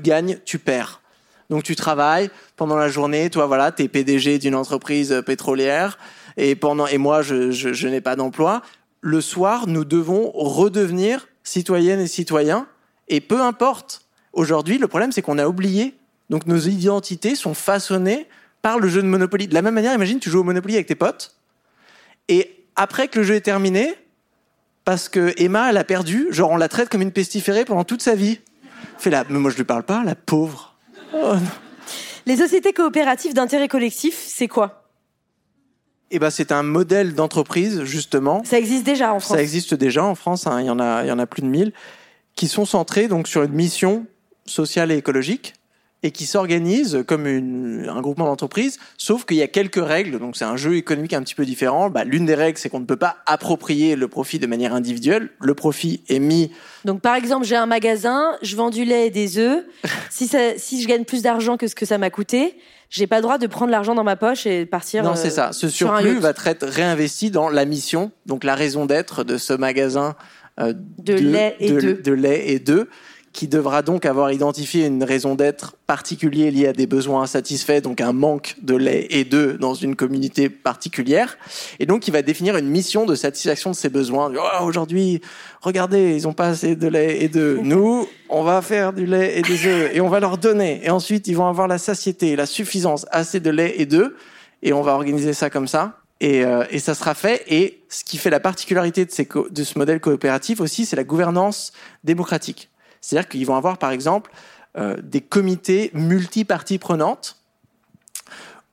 gagnes, 0.00 0.38
tu 0.44 0.58
perds. 0.58 1.02
Donc 1.50 1.64
tu 1.64 1.76
travailles 1.76 2.30
pendant 2.56 2.76
la 2.76 2.88
journée, 2.88 3.28
toi 3.28 3.46
voilà, 3.46 3.72
tu 3.72 3.82
es 3.82 3.88
PDG 3.88 4.38
d'une 4.38 4.54
entreprise 4.54 5.22
pétrolière 5.26 5.98
et 6.38 6.54
pendant 6.54 6.86
et 6.86 6.96
moi 6.96 7.20
je, 7.20 7.50
je 7.50 7.88
n'ai 7.88 8.00
pas 8.00 8.16
d'emploi. 8.16 8.62
Le 9.02 9.20
soir, 9.20 9.66
nous 9.66 9.84
devons 9.84 10.30
redevenir 10.30 11.28
citoyennes 11.42 12.00
et 12.00 12.06
citoyens 12.06 12.66
et 13.12 13.20
peu 13.20 13.42
importe, 13.42 14.06
aujourd'hui, 14.32 14.78
le 14.78 14.88
problème, 14.88 15.12
c'est 15.12 15.20
qu'on 15.20 15.36
a 15.36 15.46
oublié. 15.46 15.94
Donc 16.30 16.46
nos 16.46 16.58
identités 16.58 17.34
sont 17.34 17.52
façonnées 17.52 18.26
par 18.62 18.78
le 18.78 18.88
jeu 18.88 19.02
de 19.02 19.06
Monopoly. 19.06 19.48
De 19.48 19.54
la 19.54 19.60
même 19.60 19.74
manière, 19.74 19.92
imagine, 19.92 20.18
tu 20.18 20.30
joues 20.30 20.40
au 20.40 20.44
Monopoly 20.44 20.76
avec 20.76 20.86
tes 20.86 20.94
potes, 20.94 21.36
et 22.28 22.64
après 22.74 23.08
que 23.08 23.18
le 23.18 23.24
jeu 23.24 23.34
est 23.34 23.42
terminé, 23.42 23.94
parce 24.86 25.10
que 25.10 25.34
Emma, 25.36 25.68
elle 25.68 25.76
a 25.76 25.84
perdu, 25.84 26.28
genre 26.30 26.52
on 26.52 26.56
la 26.56 26.68
traite 26.68 26.88
comme 26.88 27.02
une 27.02 27.12
pestiférée 27.12 27.66
pendant 27.66 27.84
toute 27.84 28.00
sa 28.00 28.14
vie. 28.14 28.40
Mais 29.04 29.22
moi 29.28 29.50
je 29.50 29.56
lui 29.56 29.64
parle 29.64 29.82
pas, 29.82 30.02
la 30.04 30.14
pauvre. 30.14 30.74
Oh, 31.14 31.34
Les 32.24 32.38
sociétés 32.38 32.72
coopératives 32.72 33.34
d'intérêt 33.34 33.68
collectif, 33.68 34.14
c'est 34.26 34.48
quoi? 34.48 34.88
Eh 36.10 36.18
ben, 36.18 36.30
c'est 36.30 36.50
un 36.50 36.62
modèle 36.62 37.14
d'entreprise 37.14 37.84
justement. 37.84 38.42
Ça 38.44 38.58
existe 38.58 38.84
déjà 38.84 39.12
en 39.12 39.20
France. 39.20 39.36
Ça 39.36 39.42
existe 39.42 39.74
déjà 39.74 40.02
en 40.02 40.14
France. 40.14 40.46
Hein. 40.46 40.60
il 40.60 40.66
y 40.66 40.70
en 40.70 40.78
a, 40.78 41.04
il 41.04 41.08
y 41.08 41.12
en 41.12 41.18
a 41.18 41.26
plus 41.26 41.42
de 41.42 41.48
1000 41.48 41.72
qui 42.36 42.48
sont 42.48 42.64
centrés 42.64 43.08
donc 43.08 43.28
sur 43.28 43.42
une 43.42 43.52
mission 43.52 44.06
sociale 44.46 44.90
et 44.90 44.96
écologique 44.96 45.54
et 46.02 46.10
qui 46.10 46.26
s'organisent 46.26 47.04
comme 47.06 47.26
une, 47.26 47.88
un 47.88 48.00
groupement 48.00 48.24
d'entreprises, 48.24 48.78
sauf 48.98 49.24
qu'il 49.24 49.36
y 49.36 49.42
a 49.42 49.46
quelques 49.46 49.82
règles, 49.84 50.18
donc 50.18 50.36
c'est 50.36 50.44
un 50.44 50.56
jeu 50.56 50.76
économique 50.76 51.12
un 51.12 51.22
petit 51.22 51.36
peu 51.36 51.44
différent. 51.44 51.90
Bah, 51.90 52.02
L'une 52.04 52.26
des 52.26 52.34
règles, 52.34 52.58
c'est 52.58 52.68
qu'on 52.68 52.80
ne 52.80 52.86
peut 52.86 52.96
pas 52.96 53.18
approprier 53.26 53.94
le 53.94 54.08
profit 54.08 54.40
de 54.40 54.46
manière 54.48 54.74
individuelle. 54.74 55.30
Le 55.40 55.54
profit 55.54 56.02
est 56.08 56.18
mis... 56.18 56.50
Donc 56.84 57.00
par 57.00 57.14
exemple, 57.14 57.46
j'ai 57.46 57.54
un 57.54 57.66
magasin, 57.66 58.36
je 58.42 58.56
vends 58.56 58.70
du 58.70 58.84
lait 58.84 59.06
et 59.06 59.10
des 59.10 59.38
œufs. 59.38 59.64
si, 60.10 60.26
ça, 60.26 60.58
si 60.58 60.82
je 60.82 60.88
gagne 60.88 61.04
plus 61.04 61.22
d'argent 61.22 61.56
que 61.56 61.68
ce 61.68 61.76
que 61.76 61.86
ça 61.86 61.98
m'a 61.98 62.10
coûté, 62.10 62.56
j'ai 62.90 63.06
pas 63.06 63.16
le 63.16 63.22
droit 63.22 63.38
de 63.38 63.46
prendre 63.46 63.70
l'argent 63.70 63.94
dans 63.94 64.04
ma 64.04 64.16
poche 64.16 64.44
et 64.44 64.66
partir. 64.66 65.02
Non, 65.04 65.14
c'est 65.14 65.30
ça. 65.30 65.48
Euh, 65.48 65.52
Ce 65.52 65.68
surplus 65.68 66.18
va 66.18 66.30
être 66.30 66.66
réinvesti 66.66 67.30
dans 67.30 67.48
la 67.48 67.64
mission, 67.64 68.10
donc 68.26 68.44
la 68.44 68.54
raison 68.54 68.86
d'être 68.86 69.24
de 69.24 69.38
ce 69.38 69.54
magasin 69.54 70.08
euh, 70.10 70.41
de, 70.58 71.14
lait 71.14 71.56
et 71.60 71.70
de, 71.70 71.92
de 71.92 72.12
lait 72.12 72.50
et 72.50 72.58
d'œufs 72.58 72.88
qui 73.32 73.48
devra 73.48 73.82
donc 73.82 74.04
avoir 74.04 74.30
identifié 74.30 74.86
une 74.86 75.04
raison 75.04 75.34
d'être 75.34 75.74
particulière 75.86 76.52
liée 76.52 76.66
à 76.68 76.72
des 76.72 76.86
besoins 76.86 77.22
insatisfaits, 77.22 77.80
donc 77.80 78.00
un 78.00 78.12
manque 78.12 78.56
de 78.62 78.74
lait 78.74 79.06
et 79.10 79.24
d'œufs 79.24 79.58
dans 79.58 79.74
une 79.74 79.96
communauté 79.96 80.48
particulière. 80.50 81.38
Et 81.78 81.86
donc, 81.86 82.06
il 82.08 82.10
va 82.10 82.22
définir 82.22 82.56
une 82.56 82.68
mission 82.68 83.06
de 83.06 83.14
satisfaction 83.14 83.70
de 83.70 83.76
ces 83.76 83.88
besoins. 83.88 84.30
Oh, 84.36 84.64
aujourd'hui, 84.64 85.20
regardez, 85.62 86.14
ils 86.14 86.28
ont 86.28 86.34
pas 86.34 86.48
assez 86.48 86.76
de 86.76 86.88
lait 86.88 87.22
et 87.22 87.28
d'œufs. 87.28 87.60
Nous, 87.62 88.06
on 88.28 88.42
va 88.42 88.60
faire 88.60 88.92
du 88.92 89.06
lait 89.06 89.38
et 89.38 89.42
des 89.42 89.66
œufs 89.66 89.90
et 89.94 90.00
on 90.00 90.08
va 90.08 90.20
leur 90.20 90.36
donner. 90.36 90.80
Et 90.84 90.90
ensuite, 90.90 91.26
ils 91.26 91.36
vont 91.36 91.46
avoir 91.46 91.68
la 91.68 91.78
satiété, 91.78 92.36
la 92.36 92.46
suffisance, 92.46 93.06
assez 93.10 93.40
de 93.40 93.50
lait 93.50 93.74
et 93.78 93.86
d'œufs. 93.86 94.12
Et 94.62 94.72
on 94.72 94.82
va 94.82 94.92
organiser 94.92 95.32
ça 95.32 95.48
comme 95.48 95.66
ça. 95.66 96.01
Euh, 96.22 96.64
et, 96.70 96.78
ça 96.78 96.94
sera 96.94 97.14
fait. 97.14 97.44
Et 97.48 97.82
ce 97.88 98.04
qui 98.04 98.18
fait 98.18 98.30
la 98.30 98.40
particularité 98.40 99.04
de, 99.04 99.64
ce 99.64 99.78
modèle 99.78 100.00
coopératif 100.00 100.60
aussi, 100.60 100.86
c'est 100.86 100.96
la 100.96 101.04
gouvernance 101.04 101.72
démocratique. 102.04 102.70
C'est-à-dire 103.00 103.28
qu'ils 103.28 103.46
vont 103.46 103.56
avoir, 103.56 103.78
par 103.78 103.90
exemple, 103.90 104.30
euh, 104.78 104.96
des 105.02 105.20
comités 105.20 105.90
multiparties 105.94 106.78
prenantes 106.78 107.38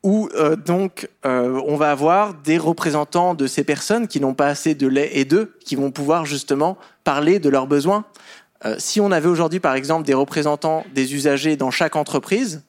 où 0.02 0.30
euh, 0.34 0.56
donc 0.56 1.10
on 1.26 1.76
va 1.76 1.92
avoir 1.92 2.34
des 2.34 2.58
représentants 2.58 3.36
de 3.36 3.48
ces 3.48 3.66
personnes 3.66 4.08
qui 4.08 4.22
n'ont 4.22 4.34
pas 4.34 4.48
assez 4.48 4.74
de 4.74 4.88
lait 4.88 5.10
et 5.12 5.26
d'œufs, 5.26 5.50
qui 5.60 5.76
vont 5.76 5.92
pouvoir 5.92 6.26
justement 6.26 6.78
parler 7.04 7.40
de 7.40 7.50
leurs 7.50 7.68
besoins. 7.68 8.06
si 8.78 9.02
on 9.02 9.12
avait 9.12 9.28
aujourd'hui, 9.28 9.60
par 9.60 9.76
exemple, 9.76 10.06
des 10.06 10.14
représentants 10.14 10.86
des 10.96 11.16
usagers 11.16 11.58
dans 11.58 11.70
chaque 11.70 11.98
entreprise, 11.98 12.64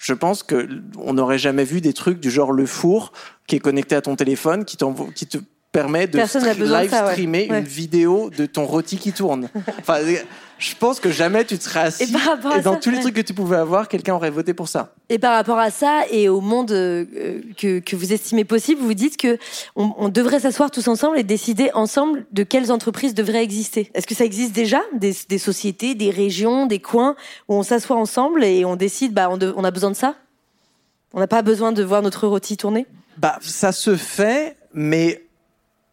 je 0.00 0.14
pense 0.14 0.42
que 0.42 0.66
on 0.96 1.12
n'aurait 1.12 1.38
jamais 1.38 1.64
vu 1.64 1.82
des 1.82 1.92
trucs 1.92 2.20
du 2.20 2.30
genre 2.30 2.52
le 2.52 2.64
four 2.64 3.12
qui 3.46 3.56
est 3.56 3.60
connecté 3.60 3.94
à 3.94 4.00
ton 4.00 4.16
téléphone, 4.16 4.64
qui, 4.64 4.78
qui 5.14 5.26
te 5.26 5.38
permet 5.72 6.06
de 6.06 6.18
live 6.18 6.90
streamer 6.90 7.48
une 7.50 7.60
vidéo 7.60 8.30
de 8.30 8.46
ton 8.46 8.64
rôti 8.64 8.96
qui 8.96 9.12
tourne. 9.12 9.50
enfin, 9.78 9.98
je 10.60 10.74
pense 10.76 11.00
que 11.00 11.10
jamais 11.10 11.44
tu 11.46 11.58
te 11.58 11.64
serais 11.64 11.80
assis 11.80 12.04
et, 12.04 12.62
dans 12.62 12.76
tous 12.76 12.90
les 12.90 13.00
trucs 13.00 13.14
que 13.14 13.20
tu 13.22 13.32
pouvais 13.32 13.56
avoir, 13.56 13.88
quelqu'un 13.88 14.14
aurait 14.14 14.30
voté 14.30 14.52
pour 14.52 14.68
ça. 14.68 14.94
Et 15.08 15.18
par 15.18 15.34
rapport 15.34 15.58
à 15.58 15.70
ça 15.70 16.02
et 16.10 16.28
au 16.28 16.42
monde 16.42 16.70
euh, 16.70 17.40
que, 17.56 17.78
que, 17.78 17.96
vous 17.96 18.12
estimez 18.12 18.44
possible, 18.44 18.82
vous 18.82 18.92
dites 18.92 19.16
que 19.16 19.38
on, 19.74 20.10
devrait 20.10 20.40
s'asseoir 20.40 20.70
tous 20.70 20.86
ensemble 20.86 21.18
et 21.18 21.22
décider 21.22 21.70
ensemble 21.72 22.26
de 22.32 22.42
quelles 22.42 22.70
entreprises 22.70 23.14
devraient 23.14 23.42
exister. 23.42 23.90
Est-ce 23.94 24.06
que 24.06 24.14
ça 24.14 24.24
existe 24.24 24.52
déjà 24.52 24.82
des, 24.92 25.16
des, 25.28 25.38
sociétés, 25.38 25.94
des 25.94 26.10
régions, 26.10 26.66
des 26.66 26.78
coins 26.78 27.16
où 27.48 27.54
on 27.54 27.62
s'assoit 27.62 27.96
ensemble 27.96 28.44
et 28.44 28.66
on 28.66 28.76
décide, 28.76 29.14
bah, 29.14 29.30
on, 29.30 29.38
on 29.56 29.64
a 29.64 29.70
besoin 29.70 29.90
de 29.90 29.96
ça? 29.96 30.14
On 31.14 31.20
n'a 31.20 31.26
pas 31.26 31.40
besoin 31.40 31.72
de 31.72 31.82
voir 31.82 32.02
notre 32.02 32.28
rôti 32.28 32.58
tourner? 32.58 32.86
Bah, 33.16 33.38
ça 33.40 33.72
se 33.72 33.96
fait, 33.96 34.58
mais 34.74 35.24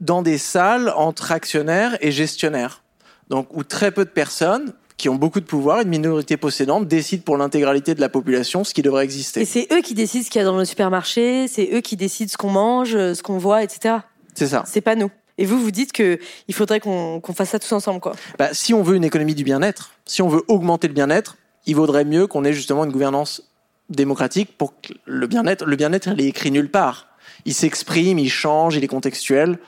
dans 0.02 0.22
des 0.22 0.38
salles 0.38 0.94
entre 0.96 1.32
actionnaires 1.32 1.98
et 2.02 2.12
gestionnaires. 2.12 2.84
Donc, 3.30 3.48
où 3.56 3.64
très 3.64 3.92
peu 3.92 4.06
de 4.06 4.10
personnes 4.10 4.74
qui 4.98 5.10
ont 5.10 5.16
beaucoup 5.16 5.40
de 5.40 5.46
pouvoir, 5.46 5.82
une 5.82 5.90
minorité 5.90 6.38
possédante, 6.38 6.88
décident 6.88 7.24
pour 7.24 7.38
l'intégralité 7.38 7.94
de 7.94 8.02
la 8.02 8.10
population 8.10 8.64
ce 8.64 8.74
qui 8.74 8.82
devrait 8.82 9.04
exister. 9.04 9.42
Et 9.42 9.46
c'est 9.46 9.68
eux 9.72 9.82
qui 9.82 9.94
décident 9.94 10.26
ce 10.26 10.30
qu'il 10.30 10.40
y 10.40 10.42
a 10.42 10.46
dans 10.46 10.58
le 10.58 10.66
supermarché, 10.66 11.48
c'est 11.48 11.70
eux 11.72 11.82
qui 11.82 11.96
décident 11.96 12.32
ce 12.32 12.38
qu'on 12.38 12.50
mange, 12.50 12.92
ce 12.92 13.22
qu'on 13.22 13.38
voit, 13.38 13.64
etc. 13.64 13.98
C'est 14.34 14.48
ça. 14.48 14.64
C'est 14.66 14.82
pas 14.82 14.96
nous. 14.96 15.12
Et 15.38 15.46
vous, 15.46 15.60
vous 15.60 15.70
dites 15.70 15.92
qu'il 15.92 16.20
faudrait 16.52 16.80
qu'on 16.80 17.22
fasse 17.36 17.50
ça 17.50 17.60
tous 17.60 17.72
ensemble, 17.72 18.00
quoi. 18.00 18.14
Bah, 18.40 18.50
si 18.54 18.74
on 18.74 18.82
veut 18.82 18.96
une 18.96 19.04
économie 19.04 19.36
du 19.36 19.44
bien-être, 19.44 19.92
si 20.06 20.24
on 20.24 20.30
veut 20.30 20.44
augmenter 20.48 20.88
le 20.88 20.96
bien-être, 20.96 21.38
il 21.68 21.76
vaudrait 21.76 22.06
mieux 22.06 22.26
qu'on 22.26 22.44
ait 22.44 22.54
justement 22.54 22.84
une 22.86 22.92
gouvernance 22.92 23.44
démocratique 23.90 24.58
pour 24.58 24.82
que 24.82 24.94
le 25.06 25.28
bien-être, 25.28 25.66
le 25.66 25.76
bien-être, 25.76 26.10
il 26.14 26.22
est 26.22 26.28
écrit 26.28 26.50
nulle 26.50 26.72
part. 26.72 27.08
Il 27.46 27.54
s'exprime, 27.54 28.18
il 28.18 28.30
change, 28.32 28.76
il 28.76 28.84
est 28.84 28.88
contextuel. 28.88 29.60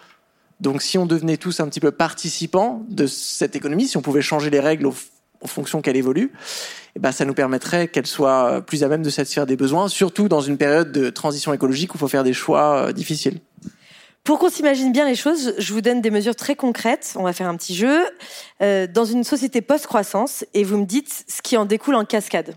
Donc 0.59 0.81
si 0.81 0.97
on 0.97 1.05
devenait 1.05 1.37
tous 1.37 1.59
un 1.61 1.67
petit 1.67 1.79
peu 1.79 1.91
participants 1.91 2.85
de 2.89 3.07
cette 3.07 3.55
économie, 3.55 3.87
si 3.87 3.97
on 3.97 4.01
pouvait 4.01 4.21
changer 4.21 4.49
les 4.49 4.59
règles 4.59 4.87
en 4.87 5.47
fonction 5.47 5.81
qu'elle 5.81 5.95
évolue, 5.95 6.33
eh 6.95 6.99
ben, 6.99 7.11
ça 7.11 7.23
nous 7.23 7.33
permettrait 7.33 7.87
qu'elle 7.87 8.07
soit 8.07 8.61
plus 8.61 8.83
à 8.83 8.89
même 8.89 9.01
de 9.01 9.09
satisfaire 9.09 9.45
des 9.45 9.55
besoins, 9.55 9.87
surtout 9.87 10.27
dans 10.27 10.41
une 10.41 10.57
période 10.57 10.91
de 10.91 11.09
transition 11.09 11.53
écologique 11.53 11.93
où 11.93 11.97
il 11.97 11.99
faut 11.99 12.09
faire 12.09 12.25
des 12.25 12.33
choix 12.33 12.87
euh, 12.87 12.91
difficiles. 12.91 13.39
Pour 14.25 14.37
qu'on 14.37 14.49
s'imagine 14.49 14.91
bien 14.91 15.07
les 15.07 15.15
choses, 15.15 15.53
je 15.57 15.73
vous 15.73 15.81
donne 15.81 16.01
des 16.01 16.11
mesures 16.11 16.35
très 16.35 16.55
concrètes. 16.55 17.13
On 17.15 17.23
va 17.23 17.31
faire 17.31 17.47
un 17.47 17.55
petit 17.55 17.73
jeu. 17.73 18.05
Euh, 18.61 18.85
dans 18.85 19.05
une 19.05 19.23
société 19.23 19.61
post-croissance, 19.61 20.45
et 20.53 20.65
vous 20.65 20.77
me 20.77 20.85
dites 20.85 21.23
ce 21.27 21.41
qui 21.41 21.55
en 21.55 21.65
découle 21.65 21.95
en 21.95 22.03
cascade. 22.03 22.55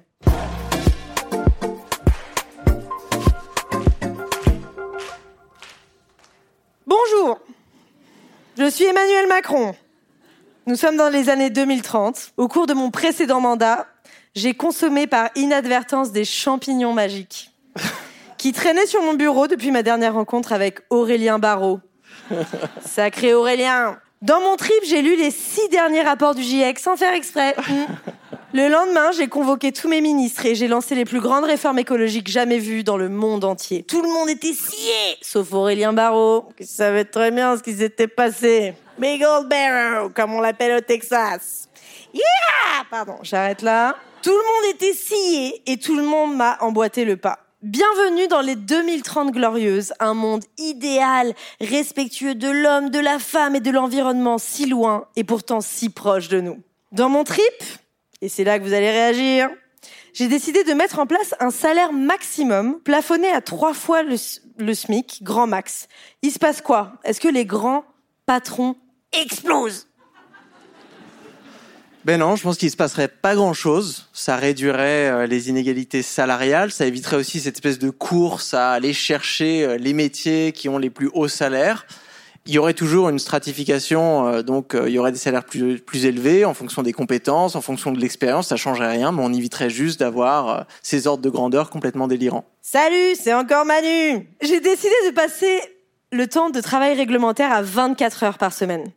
Bonjour, 6.84 7.38
je 8.58 8.70
suis 8.70 8.84
Emmanuel 8.84 9.26
Macron. 9.28 9.74
Nous 10.66 10.76
sommes 10.76 10.96
dans 10.96 11.08
les 11.08 11.28
années 11.28 11.50
2030. 11.50 12.32
Au 12.36 12.48
cours 12.48 12.66
de 12.66 12.74
mon 12.74 12.90
précédent 12.90 13.40
mandat, 13.40 13.86
j'ai 14.34 14.54
consommé 14.54 15.06
par 15.06 15.30
inadvertance 15.34 16.12
des 16.12 16.24
champignons 16.24 16.92
magiques 16.92 17.50
qui 18.38 18.52
traînaient 18.52 18.86
sur 18.86 19.02
mon 19.02 19.14
bureau 19.14 19.48
depuis 19.48 19.70
ma 19.70 19.82
dernière 19.82 20.14
rencontre 20.14 20.52
avec 20.52 20.80
Aurélien 20.90 21.38
Barraud. 21.38 21.80
Sacré 22.86 23.34
Aurélien 23.34 23.98
Dans 24.22 24.40
mon 24.40 24.54
trip, 24.54 24.78
j'ai 24.86 25.02
lu 25.02 25.16
les 25.16 25.32
six 25.32 25.68
derniers 25.68 26.02
rapports 26.02 26.36
du 26.36 26.42
GIEC 26.42 26.78
sans 26.78 26.96
faire 26.96 27.12
exprès. 27.12 27.56
Le 28.54 28.68
lendemain, 28.68 29.10
j'ai 29.10 29.26
convoqué 29.26 29.72
tous 29.72 29.88
mes 29.88 30.00
ministres 30.00 30.46
et 30.46 30.54
j'ai 30.54 30.68
lancé 30.68 30.94
les 30.94 31.04
plus 31.04 31.20
grandes 31.20 31.44
réformes 31.44 31.80
écologiques 31.80 32.28
jamais 32.28 32.58
vues 32.58 32.84
dans 32.84 32.96
le 32.96 33.08
monde 33.08 33.44
entier. 33.44 33.82
Tout 33.82 34.00
le 34.00 34.08
monde 34.08 34.28
était 34.28 34.52
scié, 34.52 35.16
sauf 35.22 35.52
Aurélien 35.52 35.92
Barraud, 35.92 36.44
qui 36.56 36.66
savait 36.66 37.04
très 37.04 37.32
bien 37.32 37.56
ce 37.56 37.64
qui 37.64 37.74
s'était 37.74 38.06
passé. 38.06 38.74
Big 38.96 39.24
Old 39.24 39.48
Barrow, 39.48 40.10
comme 40.10 40.34
on 40.34 40.40
l'appelle 40.40 40.76
au 40.76 40.80
Texas. 40.80 41.68
Yeah 42.14 42.84
Pardon, 42.90 43.16
j'arrête 43.22 43.62
là. 43.62 43.96
Tout 44.22 44.30
le 44.30 44.36
monde 44.36 44.74
était 44.76 44.92
scié 44.92 45.62
et 45.66 45.78
tout 45.78 45.96
le 45.96 46.04
monde 46.04 46.36
m'a 46.36 46.58
emboîté 46.60 47.04
le 47.04 47.16
pas. 47.16 47.40
Bienvenue 47.62 48.26
dans 48.26 48.40
les 48.40 48.56
2030 48.56 49.30
glorieuses, 49.30 49.92
un 50.00 50.14
monde 50.14 50.42
idéal, 50.58 51.32
respectueux 51.60 52.34
de 52.34 52.48
l'homme, 52.48 52.90
de 52.90 52.98
la 52.98 53.20
femme 53.20 53.54
et 53.54 53.60
de 53.60 53.70
l'environnement 53.70 54.38
si 54.38 54.66
loin 54.66 55.06
et 55.14 55.22
pourtant 55.22 55.60
si 55.60 55.88
proche 55.88 56.26
de 56.26 56.40
nous. 56.40 56.60
Dans 56.90 57.08
mon 57.08 57.22
trip, 57.22 57.44
et 58.20 58.28
c'est 58.28 58.42
là 58.42 58.58
que 58.58 58.64
vous 58.64 58.72
allez 58.72 58.90
réagir, 58.90 59.48
j'ai 60.12 60.26
décidé 60.26 60.64
de 60.64 60.72
mettre 60.72 60.98
en 60.98 61.06
place 61.06 61.36
un 61.38 61.52
salaire 61.52 61.92
maximum 61.92 62.80
plafonné 62.80 63.30
à 63.30 63.40
trois 63.40 63.74
fois 63.74 64.02
le, 64.02 64.74
SMIC, 64.74 65.22
grand 65.22 65.46
max. 65.46 65.86
Il 66.22 66.32
se 66.32 66.40
passe 66.40 66.62
quoi? 66.62 66.94
Est-ce 67.04 67.20
que 67.20 67.28
les 67.28 67.46
grands 67.46 67.84
patrons 68.26 68.74
explosent? 69.12 69.86
Ben 72.04 72.18
non, 72.18 72.34
je 72.34 72.42
pense 72.42 72.56
qu'il 72.56 72.70
se 72.70 72.76
passerait 72.76 73.06
pas 73.06 73.36
grand-chose. 73.36 74.08
Ça 74.12 74.34
réduirait 74.34 75.08
euh, 75.08 75.26
les 75.26 75.50
inégalités 75.50 76.02
salariales, 76.02 76.72
ça 76.72 76.84
éviterait 76.84 77.16
aussi 77.16 77.38
cette 77.38 77.54
espèce 77.54 77.78
de 77.78 77.90
course 77.90 78.54
à 78.54 78.72
aller 78.72 78.92
chercher 78.92 79.64
euh, 79.64 79.76
les 79.76 79.92
métiers 79.92 80.50
qui 80.50 80.68
ont 80.68 80.78
les 80.78 80.90
plus 80.90 81.08
hauts 81.14 81.28
salaires. 81.28 81.86
Il 82.44 82.52
y 82.52 82.58
aurait 82.58 82.74
toujours 82.74 83.08
une 83.08 83.20
stratification, 83.20 84.26
euh, 84.26 84.42
donc 84.42 84.74
il 84.74 84.90
y 84.90 84.98
aurait 84.98 85.12
des 85.12 85.18
salaires 85.18 85.44
plus, 85.44 85.78
plus 85.78 86.04
élevés 86.04 86.44
en 86.44 86.54
fonction 86.54 86.82
des 86.82 86.92
compétences, 86.92 87.54
en 87.54 87.60
fonction 87.60 87.92
de 87.92 88.00
l'expérience, 88.00 88.48
ça 88.48 88.56
changerait 88.56 88.90
rien, 88.90 89.12
mais 89.12 89.22
on 89.22 89.32
éviterait 89.32 89.70
juste 89.70 90.00
d'avoir 90.00 90.66
ces 90.82 91.06
ordres 91.06 91.22
de 91.22 91.30
grandeur 91.30 91.70
complètement 91.70 92.08
délirants. 92.08 92.44
Salut, 92.62 93.14
c'est 93.14 93.32
encore 93.32 93.64
Manu 93.64 94.28
J'ai 94.40 94.58
décidé 94.58 94.94
de 95.06 95.14
passer 95.14 95.60
le 96.10 96.26
temps 96.26 96.50
de 96.50 96.60
travail 96.60 96.94
réglementaire 96.94 97.52
à 97.52 97.62
24 97.62 98.24
heures 98.24 98.38
par 98.38 98.52
semaine. 98.52 98.90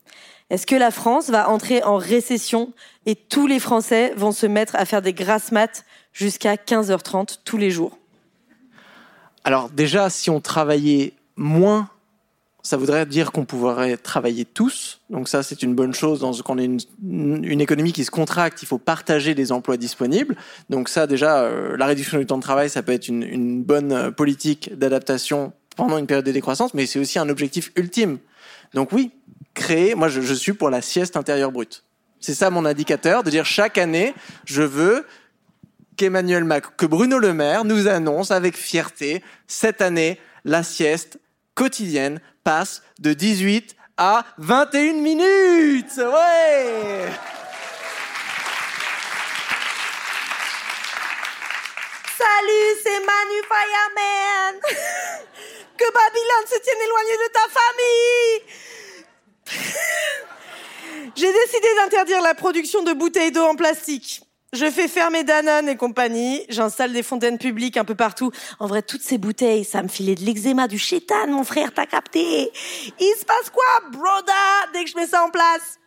Est-ce 0.49 0.67
que 0.67 0.75
la 0.75 0.91
France 0.91 1.29
va 1.29 1.49
entrer 1.49 1.83
en 1.83 1.97
récession 1.97 2.71
et 3.05 3.15
tous 3.15 3.47
les 3.47 3.59
Français 3.59 4.13
vont 4.15 4.31
se 4.31 4.45
mettre 4.45 4.75
à 4.75 4.85
faire 4.85 5.01
des 5.01 5.13
grasses 5.13 5.51
maths 5.51 5.85
jusqu'à 6.13 6.55
15h30 6.55 7.39
tous 7.43 7.57
les 7.57 7.71
jours? 7.71 7.97
Alors 9.43 9.69
déjà, 9.69 10.09
si 10.09 10.29
on 10.29 10.41
travaillait 10.41 11.13
moins, 11.35 11.89
ça 12.61 12.77
voudrait 12.77 13.05
dire 13.07 13.31
qu'on 13.31 13.45
pourrait 13.45 13.97
travailler 13.97 14.45
tous. 14.45 15.01
Donc 15.09 15.27
ça, 15.29 15.41
c'est 15.41 15.63
une 15.63 15.73
bonne 15.73 15.93
chose 15.93 16.19
dans 16.19 16.33
qu'on 16.33 16.57
ait 16.59 16.65
une, 16.65 17.61
économie 17.61 17.93
qui 17.93 18.05
se 18.05 18.11
contracte. 18.11 18.61
Il 18.61 18.67
faut 18.67 18.79
partager 18.79 19.33
les 19.33 19.51
emplois 19.51 19.77
disponibles. 19.77 20.35
Donc 20.69 20.89
ça, 20.89 21.07
déjà, 21.07 21.41
euh, 21.41 21.75
la 21.77 21.85
réduction 21.85 22.17
du 22.19 22.25
temps 22.25 22.37
de 22.37 22.43
travail, 22.43 22.69
ça 22.69 22.83
peut 22.83 22.91
être 22.91 23.07
une, 23.07 23.23
une 23.23 23.63
bonne 23.63 24.11
politique 24.11 24.75
d'adaptation 24.77 25.53
pendant 25.75 25.97
une 25.97 26.07
période 26.07 26.25
de 26.25 26.31
décroissance, 26.31 26.73
mais 26.73 26.85
c'est 26.85 26.99
aussi 26.99 27.19
un 27.19 27.29
objectif 27.29 27.71
ultime. 27.75 28.17
Donc 28.73 28.91
oui, 28.91 29.11
créer, 29.55 29.95
moi 29.95 30.09
je, 30.09 30.33
suis 30.33 30.53
pour 30.53 30.69
la 30.69 30.81
sieste 30.81 31.17
intérieure 31.17 31.51
brute. 31.51 31.83
C'est 32.19 32.35
ça 32.35 32.51
mon 32.51 32.65
indicateur, 32.65 33.23
de 33.23 33.31
dire 33.31 33.45
chaque 33.45 33.79
année, 33.79 34.13
je 34.45 34.61
veux 34.61 35.07
qu'Emmanuel 35.97 36.43
Mac, 36.43 36.75
que 36.77 36.85
Bruno 36.85 37.17
Le 37.17 37.33
Maire 37.33 37.65
nous 37.65 37.87
annonce 37.87 38.29
avec 38.29 38.55
fierté, 38.55 39.23
cette 39.47 39.81
année, 39.81 40.19
la 40.43 40.61
sieste 40.61 41.19
quotidienne 41.55 42.19
passe 42.43 42.83
de 42.99 43.13
18 43.13 43.75
à 43.97 44.25
21 44.37 44.93
minutes. 45.01 45.97
Ouais! 45.97 47.09
Salut, 52.17 52.79
c'est 52.83 52.99
Manu 52.99 53.41
Fireman. 53.47 54.61
que 55.77 55.85
Babylone 55.91 56.47
se 56.47 56.59
tienne 56.59 56.81
éloigné 56.83 57.13
de 57.13 57.31
ta 57.31 57.45
famille. 57.49 58.55
J'ai 61.15 61.31
décidé 61.31 61.67
d'interdire 61.77 62.21
la 62.21 62.33
production 62.33 62.83
de 62.83 62.93
bouteilles 62.93 63.31
d'eau 63.31 63.45
en 63.45 63.55
plastique. 63.55 64.21
Je 64.53 64.69
fais 64.71 64.87
fermer 64.87 65.23
Danone 65.23 65.67
et 65.67 65.75
compagnie. 65.75 66.45
J'installe 66.49 66.93
des 66.93 67.03
fontaines 67.03 67.37
publiques 67.37 67.75
un 67.77 67.83
peu 67.83 67.95
partout. 67.95 68.31
En 68.59 68.67
vrai, 68.67 68.81
toutes 68.81 69.01
ces 69.01 69.17
bouteilles, 69.17 69.65
ça 69.65 69.83
me 69.83 69.89
filait 69.89 70.15
de 70.15 70.23
l'eczéma 70.23 70.67
du 70.67 70.79
chétan, 70.79 71.27
mon 71.27 71.43
frère, 71.43 71.73
t'as 71.73 71.85
capté. 71.85 72.51
Il 72.99 73.15
se 73.19 73.25
passe 73.25 73.49
quoi, 73.49 73.89
broda, 73.91 74.33
dès 74.73 74.85
que 74.85 74.89
je 74.89 74.95
mets 74.95 75.07
ça 75.07 75.23
en 75.23 75.29
place? 75.29 75.79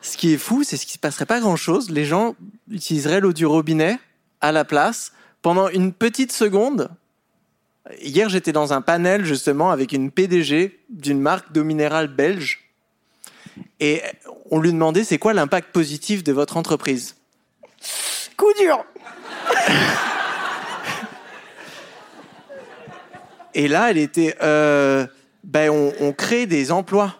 Ce 0.00 0.16
qui 0.16 0.34
est 0.34 0.38
fou, 0.38 0.64
c'est 0.64 0.76
ce 0.76 0.86
qui 0.86 0.94
se 0.94 0.98
passerait 0.98 1.24
pas 1.24 1.40
grand 1.40 1.56
chose. 1.56 1.90
Les 1.90 2.04
gens 2.04 2.34
utiliseraient 2.68 3.20
l'eau 3.20 3.32
du 3.32 3.46
robinet 3.46 3.98
à 4.40 4.50
la 4.50 4.64
place 4.64 5.12
pendant 5.40 5.68
une 5.68 5.92
petite 5.92 6.32
seconde. 6.32 6.90
Hier, 8.00 8.30
j'étais 8.30 8.52
dans 8.52 8.72
un 8.72 8.80
panel 8.80 9.24
justement 9.26 9.70
avec 9.70 9.92
une 9.92 10.10
PDG 10.10 10.80
d'une 10.88 11.20
marque 11.20 11.52
d'eau 11.52 11.64
minérale 11.64 12.08
belge. 12.08 12.70
Et 13.78 14.00
on 14.50 14.58
lui 14.58 14.72
demandait 14.72 15.04
c'est 15.04 15.18
quoi 15.18 15.34
l'impact 15.34 15.70
positif 15.70 16.24
de 16.24 16.32
votre 16.32 16.56
entreprise? 16.56 17.16
Coup 18.36 18.52
dur 18.58 18.84
Et 23.56 23.68
là, 23.68 23.90
elle 23.90 23.98
était 23.98 24.34
euh, 24.42 25.06
ben 25.44 25.70
on, 25.70 25.92
on, 26.00 26.12
crée 26.12 26.46
des 26.46 26.72
emplois. 26.72 27.14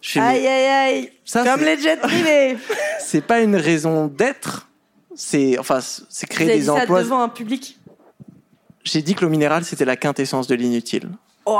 Chez 0.00 0.20
aïe, 0.20 0.46
aïe, 0.46 0.66
aïe. 0.66 1.10
Ça, 1.24 1.42
Comme 1.42 1.64
les 1.64 1.80
jets 1.80 1.96
privés. 1.96 2.56
c'est 3.00 3.22
pas 3.22 3.40
une 3.40 3.56
raison 3.56 4.06
d'être. 4.06 4.68
C'est 5.16 5.58
enfin, 5.58 5.80
c'est 5.80 6.28
créer 6.28 6.44
Vous 6.44 6.50
avez 6.50 6.60
des 6.60 6.60
dit 6.60 6.66
ça 6.66 6.74
emplois. 6.74 7.02
devant 7.02 7.22
un 7.22 7.28
public. 7.28 7.76
J'ai 8.86 9.02
dit 9.02 9.16
que 9.16 9.24
l'eau 9.24 9.28
minérale, 9.28 9.64
c'était 9.64 9.84
la 9.84 9.96
quintessence 9.96 10.46
de 10.46 10.54
l'inutile. 10.54 11.08
Wow. 11.44 11.56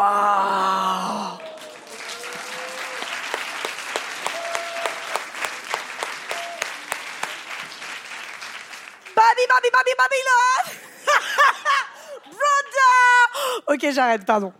Babi, 9.16 9.42
babi, 9.48 9.68
babi, 9.72 9.90
Babylone 9.98 10.78
Brother 12.26 13.74
Ok, 13.74 13.92
j'arrête, 13.92 14.24
pardon. 14.24 14.52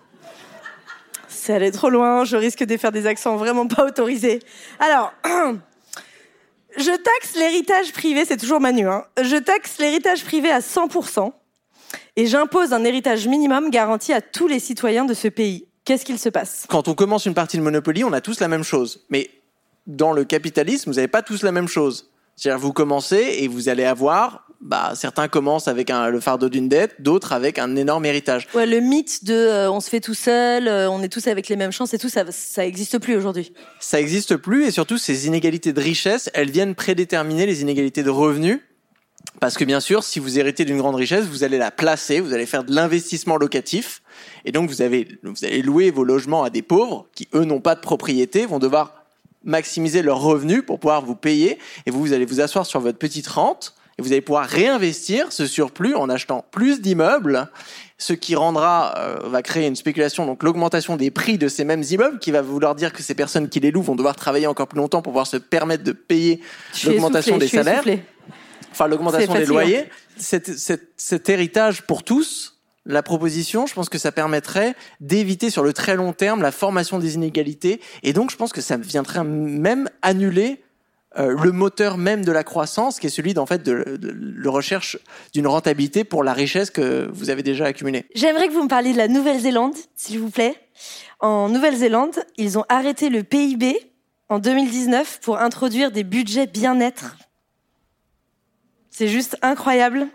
C'est 1.29 1.55
allé 1.55 1.71
trop 1.71 1.89
loin, 1.89 2.25
je 2.25 2.37
risque 2.37 2.65
de 2.65 2.77
faire 2.77 2.91
des 2.91 3.07
accents 3.07 3.37
vraiment 3.37 3.69
pas 3.69 3.85
autorisés. 3.85 4.41
Alors, 4.81 5.13
je 6.77 6.97
taxe 6.97 7.37
l'héritage 7.37 7.93
privé, 7.93 8.25
c'est 8.25 8.37
toujours 8.37 8.59
Manu, 8.59 8.89
hein. 8.89 9.05
Je 9.23 9.37
taxe 9.37 9.79
l'héritage 9.79 10.25
privé 10.25 10.51
à 10.51 10.59
100% 10.59 11.33
et 12.17 12.27
j'impose 12.27 12.73
un 12.73 12.85
héritage 12.85 13.27
minimum 13.27 13.71
garanti 13.71 14.13
à 14.13 14.21
tous 14.21 14.49
les 14.49 14.59
citoyens 14.59 15.05
de 15.05 15.15
ce 15.15 15.29
pays. 15.29 15.67
Qu'est-ce 15.85 16.05
qu'il 16.05 16.19
se 16.19 16.29
passe? 16.29 16.67
Quand 16.69 16.89
on 16.89 16.95
commence 16.95 17.27
une 17.27 17.35
partie 17.35 17.57
de 17.57 17.63
Monopoly, 17.63 18.05
on 18.05 18.13
a 18.13 18.21
tous 18.21 18.41
la 18.41 18.49
même 18.49 18.65
chose. 18.65 19.05
Mais 19.09 19.31
dans 19.87 20.13
le 20.13 20.25
capitalisme, 20.25 20.91
vous 20.91 20.97
n'avez 20.97 21.09
pas 21.09 21.23
tous 21.23 21.43
la 21.43 21.53
même 21.53 21.69
chose. 21.69 22.11
C'est-à-dire, 22.35 22.59
vous 22.59 22.73
commencez 22.73 23.37
et 23.39 23.49
vous 23.49 23.69
allez 23.69 23.85
avoir 23.85 24.47
bah, 24.61 24.93
certains 24.95 25.29
commencent 25.29 25.69
avec 25.69 25.91
un, 25.91 26.09
le 26.09 26.21
fardeau 26.21 26.49
d'une 26.49 26.69
dette, 26.69 27.01
d'autres 27.01 27.33
avec 27.33 27.59
un 27.59 27.77
énorme 27.77 28.05
héritage. 28.05 28.49
Ouais, 28.55 28.67
le 28.67 28.81
mythe 28.81 29.25
de 29.25 29.35
euh, 29.35 29.71
on 29.71 29.81
se 29.81 29.91
fait 29.91 30.01
tout 30.01 30.15
seul, 30.15 30.67
euh, 30.67 30.91
on 30.91 31.03
est 31.03 31.09
tous 31.09 31.27
avec 31.27 31.49
les 31.49 31.57
mêmes 31.57 31.73
chances 31.73 31.95
et 31.95 31.99
tout, 31.99 32.09
ça, 32.09 32.25
ça 32.31 32.67
existe 32.67 32.99
plus 32.99 33.17
aujourd'hui. 33.17 33.53
Ça 33.81 34.01
existe 34.01 34.37
plus 34.37 34.67
et 34.67 34.71
surtout 34.71 34.99
ces 34.99 35.27
inégalités 35.27 35.73
de 35.73 35.81
richesse, 35.81 36.31
elles 36.35 36.51
viennent 36.51 36.75
prédéterminer 36.75 37.47
les 37.47 37.63
inégalités 37.63 38.03
de 38.03 38.11
revenus. 38.11 38.61
Parce 39.41 39.57
que 39.57 39.65
bien 39.65 39.81
sûr, 39.81 40.03
si 40.03 40.19
vous 40.19 40.39
héritez 40.39 40.65
d'une 40.65 40.79
grande 40.79 40.95
richesse, 40.95 41.27
vous 41.27 41.45
allez 41.45 41.59
la 41.59 41.71
placer, 41.71 42.21
vous 42.21 42.33
allez 42.33 42.47
faire 42.47 42.65
de 42.65 42.75
l'investissement 42.75 43.37
locatif, 43.37 44.03
et 44.45 44.53
donc 44.53 44.71
vous, 44.71 44.83
avez, 44.83 45.19
vous 45.23 45.45
allez 45.45 45.63
louer 45.63 45.91
vos 45.91 46.05
logements 46.05 46.43
à 46.43 46.51
des 46.51 46.63
pauvres 46.63 47.07
qui, 47.15 47.29
eux, 47.35 47.45
n'ont 47.45 47.61
pas 47.61 47.75
de 47.75 47.81
propriété, 47.81 48.47
vont 48.47 48.59
devoir 48.59 49.05
maximiser 49.45 50.03
leurs 50.03 50.21
revenus 50.21 50.63
pour 50.67 50.79
pouvoir 50.79 51.03
vous 51.05 51.15
payer. 51.15 51.59
Et 51.87 51.91
vous, 51.91 52.01
vous 52.01 52.13
allez 52.13 52.27
vous 52.27 52.41
asseoir 52.41 52.67
sur 52.67 52.81
votre 52.81 52.99
petite 52.99 53.29
rente 53.29 53.75
et 53.99 54.03
vous 54.03 54.13
allez 54.13 54.21
pouvoir 54.21 54.45
réinvestir 54.45 55.33
ce 55.33 55.47
surplus 55.47 55.95
en 55.95 56.11
achetant 56.11 56.45
plus 56.51 56.83
d'immeubles, 56.83 57.49
ce 57.97 58.13
qui 58.13 58.35
rendra, 58.35 58.95
euh, 58.99 59.21
va 59.25 59.43
créer 59.43 59.67
une 59.67 59.77
spéculation, 59.77 60.27
donc 60.27 60.43
l'augmentation 60.43 60.97
des 60.97 61.11
prix 61.11 61.39
de 61.39 61.49
ces 61.49 61.65
mêmes 61.65 61.83
immeubles, 61.83 62.19
qui 62.19 62.31
va 62.31 62.43
vouloir 62.43 62.75
dire 62.75 62.93
que 62.93 63.03
ces 63.03 63.15
personnes 63.15 63.49
qui 63.49 63.59
les 63.59 63.71
louent 63.71 63.83
vont 63.83 63.95
devoir 63.95 64.15
travailler 64.15 64.47
encore 64.47 64.69
plus 64.69 64.79
longtemps 64.79 65.01
pour 65.01 65.13
pouvoir 65.13 65.27
se 65.27 65.39
permettre 65.39 65.83
de 65.83 65.93
payer 65.93 66.43
l'augmentation 66.85 67.39
des 67.39 67.49
salaires, 67.49 67.85
enfin 68.77 68.89
l'augmentation 68.89 69.35
des 69.35 69.47
loyers. 69.47 69.85
Cet, 70.19 70.59
cet, 70.59 70.91
cet 70.97 71.29
héritage 71.29 71.83
pour 71.83 72.03
tous, 72.03 72.61
la 72.85 73.03
proposition, 73.03 73.67
je 73.67 73.75
pense 73.75 73.89
que 73.89 73.99
ça 73.99 74.13
permettrait 74.13 74.75
d'éviter 75.01 75.51
sur 75.51 75.63
le 75.63 75.73
très 75.73 75.97
long 75.97 76.13
terme 76.13 76.43
la 76.43 76.53
formation 76.53 76.99
des 76.99 77.15
inégalités, 77.15 77.81
et 78.03 78.13
donc 78.13 78.31
je 78.31 78.37
pense 78.37 78.53
que 78.53 78.61
ça 78.61 78.77
viendrait 78.77 79.25
même 79.25 79.89
annuler 80.03 80.63
euh, 81.19 81.35
le 81.43 81.51
moteur 81.51 81.97
même 81.97 82.25
de 82.25 82.33
la 82.33 82.45
croissance, 82.45 83.01
qui 83.01 83.07
est 83.07 83.11
celui 83.11 83.33
d'en 83.33 83.47
fait 83.47 83.63
de, 83.63 83.97
de, 83.97 84.49
recherche 84.49 84.99
d'une 85.33 85.47
rentabilité 85.47 86.05
pour 86.05 86.23
la 86.23 86.35
richesse 86.35 86.71
que 86.71 87.09
vous 87.11 87.31
avez 87.31 87.43
déjà 87.43 87.65
accumulée. 87.65 88.05
J'aimerais 88.15 88.49
que 88.49 88.53
vous 88.53 88.63
me 88.63 88.69
parliez 88.69 88.93
de 88.93 88.99
la 88.99 89.09
Nouvelle-Zélande, 89.09 89.75
s'il 89.95 90.21
vous 90.21 90.31
plaît. 90.31 90.55
En 91.21 91.49
Nouvelle-Zélande, 91.49 92.17
ils 92.37 92.59
ont 92.59 92.65
arrêté 92.69 93.09
le 93.09 93.23
PIB 93.23 93.93
en 94.29 94.39
2019 94.39 95.21
pour 95.23 95.39
introduire 95.39 95.91
des 95.91 96.05
budgets 96.05 96.47
bien-être. 96.47 97.17
C'est 98.99 99.09
juste 99.09 99.37
incroyable. 99.43 100.07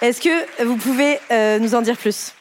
Est-ce 0.00 0.20
que 0.20 0.64
vous 0.64 0.76
pouvez 0.76 1.20
euh, 1.30 1.60
nous 1.60 1.76
en 1.76 1.82
dire 1.82 1.96
plus? 1.96 2.32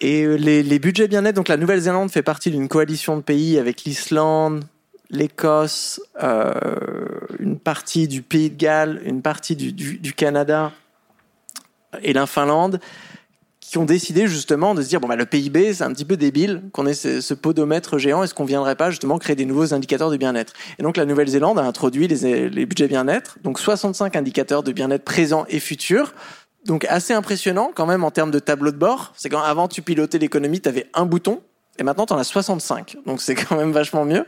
Et 0.00 0.22
euh, 0.22 0.36
les, 0.36 0.78
budgets 0.78 1.06
bien-être, 1.06 1.36
donc 1.36 1.48
la 1.48 1.58
Nouvelle-Zélande 1.58 2.10
fait 2.10 2.22
partie 2.22 2.50
d'une 2.50 2.66
coalition 2.66 3.18
de 3.18 3.20
pays 3.20 3.58
avec 3.58 3.84
l'Islande, 3.84 4.64
l'Écosse, 5.10 6.00
euh, 6.22 6.54
une 7.40 7.58
partie 7.58 8.08
du 8.08 8.22
Pays 8.22 8.48
de 8.48 8.56
Galles, 8.56 9.02
une 9.04 9.20
partie 9.20 9.54
du, 9.54 9.70
du 9.70 10.12
Canada 10.14 10.72
et 12.02 12.14
la 12.14 12.24
Finlande, 12.24 12.80
qui 13.74 13.78
ont 13.78 13.84
décidé 13.84 14.28
justement 14.28 14.72
de 14.76 14.82
se 14.82 14.88
dire 14.88 15.00
bon 15.00 15.08
bah 15.08 15.16
le 15.16 15.26
PIB 15.26 15.74
c'est 15.74 15.82
un 15.82 15.92
petit 15.92 16.04
peu 16.04 16.16
débile 16.16 16.62
qu'on 16.72 16.86
ait 16.86 16.94
ce, 16.94 17.34
podomètre 17.34 17.98
géant. 17.98 18.22
Est-ce 18.22 18.32
qu'on 18.32 18.44
viendrait 18.44 18.76
pas 18.76 18.90
justement 18.90 19.18
créer 19.18 19.34
des 19.34 19.46
nouveaux 19.46 19.74
indicateurs 19.74 20.12
de 20.12 20.16
bien-être? 20.16 20.52
Et 20.78 20.84
donc 20.84 20.96
la 20.96 21.04
Nouvelle-Zélande 21.04 21.58
a 21.58 21.64
introduit 21.64 22.06
les, 22.06 22.48
les 22.48 22.66
budgets 22.66 22.86
bien-être. 22.86 23.36
Donc 23.42 23.58
65 23.58 24.14
indicateurs 24.14 24.62
de 24.62 24.70
bien-être 24.70 25.02
présents 25.02 25.44
et 25.48 25.58
futurs. 25.58 26.14
Donc 26.66 26.84
assez 26.84 27.14
impressionnant 27.14 27.72
quand 27.74 27.86
même 27.86 28.04
en 28.04 28.12
termes 28.12 28.30
de 28.30 28.38
tableau 28.38 28.70
de 28.70 28.76
bord. 28.76 29.12
C'est 29.16 29.28
quand 29.28 29.42
avant 29.42 29.66
tu 29.66 29.82
pilotais 29.82 30.18
l'économie 30.18 30.60
tu 30.60 30.68
avais 30.68 30.86
un 30.94 31.04
bouton. 31.04 31.42
Et 31.80 31.82
maintenant 31.82 32.06
tu 32.06 32.12
en 32.12 32.18
as 32.18 32.22
65 32.22 32.98
donc 33.06 33.20
c'est 33.20 33.34
quand 33.34 33.56
même 33.56 33.72
vachement 33.72 34.04
mieux 34.04 34.24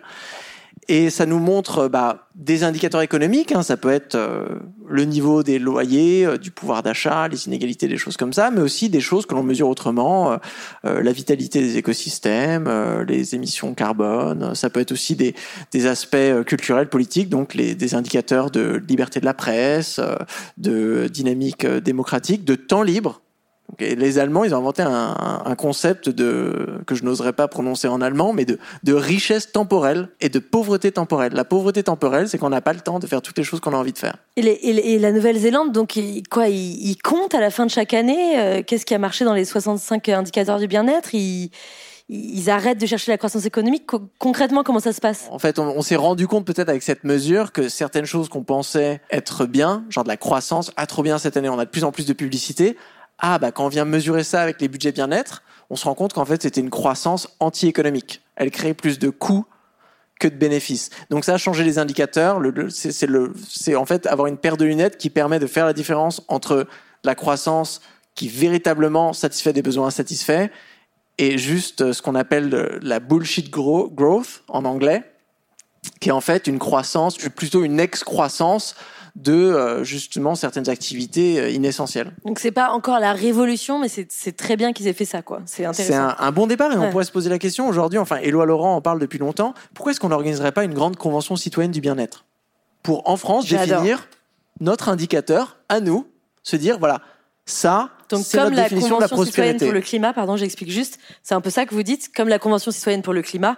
et 0.88 1.10
ça 1.10 1.26
nous 1.26 1.38
montre 1.38 1.88
bah, 1.88 2.28
des 2.34 2.62
indicateurs 2.62 3.00
économiques. 3.00 3.52
Hein. 3.52 3.62
Ça 3.62 3.76
peut 3.76 3.90
être 3.90 4.14
euh, 4.14 4.46
le 4.88 5.04
niveau 5.04 5.42
des 5.42 5.58
loyers, 5.58 6.24
euh, 6.24 6.38
du 6.38 6.50
pouvoir 6.50 6.82
d'achat, 6.82 7.28
les 7.28 7.46
inégalités, 7.46 7.88
des 7.88 7.96
choses 7.96 8.16
comme 8.16 8.32
ça, 8.32 8.50
mais 8.50 8.60
aussi 8.60 8.88
des 8.88 9.00
choses 9.00 9.26
que 9.26 9.34
l'on 9.34 9.42
mesure 9.42 9.68
autrement, 9.68 10.32
euh, 10.32 10.36
euh 10.84 11.02
la 11.02 11.12
vitalité 11.12 11.60
des 11.60 11.76
écosystèmes, 11.76 12.66
euh, 12.68 13.04
les 13.04 13.34
émissions 13.34 13.74
carbone. 13.74 14.54
Ça 14.54 14.70
peut 14.70 14.80
être 14.80 14.92
aussi 14.92 15.16
des, 15.16 15.34
des 15.72 15.86
aspects 15.86 16.44
culturels, 16.46 16.88
politiques, 16.88 17.28
donc 17.28 17.54
les, 17.54 17.74
des 17.74 17.94
indicateurs 17.94 18.50
de 18.50 18.82
liberté 18.88 19.20
de 19.20 19.24
la 19.24 19.34
presse, 19.34 20.00
de 20.56 21.08
dynamique 21.12 21.66
démocratique, 21.66 22.44
de 22.44 22.54
temps 22.54 22.82
libre 22.82 23.22
et 23.78 23.94
les 23.94 24.18
Allemands, 24.18 24.44
ils 24.44 24.54
ont 24.54 24.58
inventé 24.58 24.82
un, 24.82 25.42
un 25.44 25.54
concept 25.54 26.08
de 26.08 26.80
que 26.86 26.94
je 26.94 27.04
n'oserais 27.04 27.32
pas 27.32 27.48
prononcer 27.48 27.88
en 27.88 28.00
allemand, 28.00 28.32
mais 28.32 28.44
de, 28.44 28.58
de, 28.84 28.94
richesse 28.94 29.52
temporelle 29.52 30.08
et 30.20 30.28
de 30.28 30.38
pauvreté 30.38 30.92
temporelle. 30.92 31.32
La 31.34 31.44
pauvreté 31.44 31.82
temporelle, 31.82 32.28
c'est 32.28 32.38
qu'on 32.38 32.48
n'a 32.48 32.60
pas 32.60 32.72
le 32.72 32.80
temps 32.80 32.98
de 32.98 33.06
faire 33.06 33.22
toutes 33.22 33.38
les 33.38 33.44
choses 33.44 33.60
qu'on 33.60 33.74
a 33.74 33.76
envie 33.76 33.92
de 33.92 33.98
faire. 33.98 34.16
Et, 34.36 34.42
les, 34.42 34.58
et 34.62 34.98
la 34.98 35.12
Nouvelle-Zélande, 35.12 35.72
donc 35.72 35.98
quoi, 36.30 36.48
ils, 36.48 36.90
ils, 36.90 36.96
comptent 36.96 37.34
à 37.34 37.40
la 37.40 37.50
fin 37.50 37.66
de 37.66 37.70
chaque 37.70 37.92
année 37.92 38.38
euh, 38.38 38.62
qu'est-ce 38.66 38.86
qui 38.86 38.94
a 38.94 38.98
marché 38.98 39.24
dans 39.24 39.34
les 39.34 39.44
65 39.44 40.08
indicateurs 40.08 40.58
du 40.58 40.68
bien-être? 40.68 41.14
Ils, 41.14 41.50
ils 42.08 42.48
arrêtent 42.50 42.80
de 42.80 42.86
chercher 42.86 43.10
la 43.10 43.18
croissance 43.18 43.46
économique. 43.46 43.84
Concrètement, 44.18 44.62
comment 44.62 44.80
ça 44.80 44.92
se 44.92 45.00
passe? 45.00 45.26
En 45.30 45.38
fait, 45.38 45.58
on, 45.58 45.76
on 45.76 45.82
s'est 45.82 45.96
rendu 45.96 46.28
compte 46.28 46.46
peut-être 46.46 46.68
avec 46.68 46.82
cette 46.82 47.04
mesure 47.04 47.52
que 47.52 47.68
certaines 47.68 48.04
choses 48.04 48.28
qu'on 48.28 48.44
pensait 48.44 49.00
être 49.10 49.44
bien, 49.44 49.84
genre 49.90 50.04
de 50.04 50.08
la 50.08 50.16
croissance, 50.16 50.72
ah 50.76 50.86
trop 50.86 51.02
bien 51.02 51.18
cette 51.18 51.36
année, 51.36 51.48
on 51.48 51.58
a 51.58 51.64
de 51.64 51.70
plus 51.70 51.84
en 51.84 51.92
plus 51.92 52.06
de 52.06 52.12
publicité, 52.12 52.76
ah 53.18 53.38
bah 53.38 53.52
quand 53.52 53.64
on 53.64 53.68
vient 53.68 53.84
mesurer 53.84 54.24
ça 54.24 54.42
avec 54.42 54.60
les 54.60 54.68
budgets 54.68 54.92
bien-être, 54.92 55.42
on 55.70 55.76
se 55.76 55.84
rend 55.84 55.94
compte 55.94 56.12
qu'en 56.12 56.24
fait 56.24 56.42
c'était 56.42 56.60
une 56.60 56.70
croissance 56.70 57.28
anti-économique. 57.40 58.22
Elle 58.36 58.50
crée 58.50 58.74
plus 58.74 58.98
de 58.98 59.10
coûts 59.10 59.46
que 60.20 60.28
de 60.28 60.36
bénéfices. 60.36 60.90
Donc 61.10 61.24
ça 61.24 61.34
a 61.34 61.38
changé 61.38 61.64
les 61.64 61.78
indicateurs. 61.78 62.40
C'est 62.68 63.74
en 63.74 63.84
fait 63.84 64.06
avoir 64.06 64.28
une 64.28 64.38
paire 64.38 64.56
de 64.56 64.64
lunettes 64.64 64.96
qui 64.96 65.10
permet 65.10 65.38
de 65.38 65.46
faire 65.46 65.66
la 65.66 65.72
différence 65.72 66.22
entre 66.28 66.66
la 67.04 67.14
croissance 67.14 67.80
qui 68.14 68.28
véritablement 68.28 69.12
satisfait 69.12 69.52
des 69.52 69.62
besoins 69.62 69.88
insatisfaits 69.88 70.48
et 71.18 71.38
juste 71.38 71.92
ce 71.92 72.02
qu'on 72.02 72.14
appelle 72.14 72.78
la 72.82 73.00
bullshit 73.00 73.50
growth 73.50 74.42
en 74.48 74.64
anglais, 74.64 75.02
qui 76.00 76.10
est 76.10 76.12
en 76.12 76.20
fait 76.20 76.46
une 76.46 76.58
croissance, 76.58 77.16
plutôt 77.16 77.62
une 77.62 77.80
excroissance 77.80 78.74
de 79.16 79.32
euh, 79.32 79.82
justement 79.82 80.34
certaines 80.34 80.68
activités 80.68 81.40
euh, 81.40 81.50
inessentielles. 81.50 82.12
Donc 82.24 82.38
c'est 82.38 82.52
pas 82.52 82.70
encore 82.70 83.00
la 83.00 83.14
révolution, 83.14 83.78
mais 83.78 83.88
c'est 83.88 84.36
très 84.36 84.56
bien 84.56 84.74
qu'ils 84.74 84.86
aient 84.88 84.92
fait 84.92 85.06
ça, 85.06 85.22
quoi. 85.22 85.40
C'est 85.46 85.64
intéressant. 85.64 85.92
C'est 85.92 85.98
un, 85.98 86.14
un, 86.18 86.32
bon 86.32 86.46
départ 86.46 86.70
et 86.70 86.76
ouais. 86.76 86.86
on 86.86 86.90
pourrait 86.90 87.04
se 87.04 87.12
poser 87.12 87.30
la 87.30 87.38
question 87.38 87.66
aujourd'hui. 87.66 87.98
Enfin, 87.98 88.16
Éloi 88.18 88.44
Laurent 88.44 88.76
en 88.76 88.82
parle 88.82 89.00
depuis 89.00 89.18
longtemps. 89.18 89.54
Pourquoi 89.74 89.92
est-ce 89.92 90.00
qu'on 90.00 90.10
n'organiserait 90.10 90.52
pas 90.52 90.64
une 90.64 90.74
grande 90.74 90.96
convention 90.96 91.34
citoyenne 91.34 91.72
du 91.72 91.80
bien-être? 91.80 92.26
Pour 92.82 93.08
en 93.08 93.16
France 93.16 93.48
définir 93.48 94.06
notre 94.60 94.90
indicateur 94.90 95.56
à 95.68 95.80
nous, 95.80 96.06
se 96.42 96.56
dire 96.56 96.78
voilà 96.78 97.00
ça. 97.46 97.90
Donc 98.10 98.24
comme 98.30 98.52
la 98.52 98.68
convention 98.68 99.24
citoyenne 99.24 99.56
pour 99.56 99.72
le 99.72 99.80
climat, 99.80 100.12
pardon, 100.12 100.36
j'explique 100.36 100.70
juste. 100.70 100.98
C'est 101.22 101.34
un 101.34 101.40
peu 101.40 101.50
ça 101.50 101.64
que 101.64 101.74
vous 101.74 101.82
dites, 101.82 102.14
comme 102.14 102.28
la 102.28 102.38
convention 102.38 102.70
citoyenne 102.70 103.02
pour 103.02 103.14
le 103.14 103.22
climat. 103.22 103.56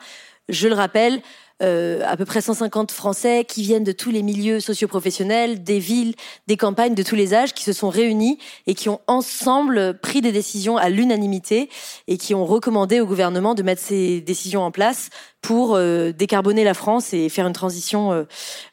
Je 0.48 0.68
le 0.68 0.74
rappelle, 0.74 1.20
euh, 1.60 2.02
à 2.06 2.16
peu 2.16 2.24
près 2.24 2.40
150 2.40 2.92
Français 2.92 3.44
qui 3.44 3.62
viennent 3.62 3.84
de 3.84 3.92
tous 3.92 4.10
les 4.10 4.22
milieux 4.22 4.60
socioprofessionnels, 4.60 5.64
des 5.64 5.80
villes, 5.80 6.14
des 6.46 6.56
campagnes, 6.56 6.94
de 6.94 7.02
tous 7.02 7.16
les 7.16 7.34
âges, 7.34 7.52
qui 7.52 7.64
se 7.64 7.72
sont 7.72 7.88
réunis 7.88 8.38
et 8.66 8.74
qui 8.74 8.88
ont 8.88 9.00
ensemble 9.08 9.98
pris 9.98 10.20
des 10.20 10.30
décisions 10.30 10.76
à 10.76 10.88
l'unanimité 10.88 11.68
et 12.06 12.16
qui 12.16 12.34
ont 12.34 12.46
recommandé 12.46 13.00
au 13.00 13.06
gouvernement 13.06 13.54
de 13.54 13.62
mettre 13.62 13.82
ces 13.82 14.20
décisions 14.20 14.62
en 14.62 14.70
place 14.70 15.10
pour 15.42 15.74
euh, 15.74 16.12
décarboner 16.12 16.62
la 16.62 16.74
France 16.74 17.12
et 17.12 17.28
faire 17.28 17.46
une 17.46 17.52
transition 17.52 18.26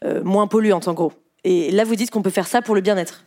euh, 0.04 0.24
moins 0.24 0.48
polluante 0.48 0.88
en 0.88 0.94
gros. 0.94 1.14
Et 1.44 1.72
là, 1.72 1.86
vous 1.86 1.96
dites 1.96 2.12
qu'on 2.12 2.22
peut 2.22 2.30
faire 2.30 2.48
ça 2.48 2.62
pour 2.62 2.76
le 2.76 2.82
bien-être. 2.82 3.26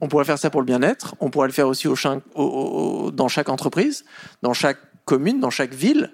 On 0.00 0.08
pourrait 0.08 0.24
faire 0.24 0.38
ça 0.38 0.50
pour 0.50 0.60
le 0.60 0.66
bien-être. 0.66 1.14
On 1.20 1.30
pourrait 1.30 1.48
le 1.48 1.52
faire 1.52 1.68
aussi 1.68 1.88
au, 1.88 1.94
au, 2.34 2.42
au, 2.42 3.10
dans 3.10 3.28
chaque 3.28 3.48
entreprise, 3.48 4.04
dans 4.42 4.54
chaque 4.54 4.78
commune, 5.04 5.40
dans 5.40 5.50
chaque 5.50 5.74
ville 5.74 6.12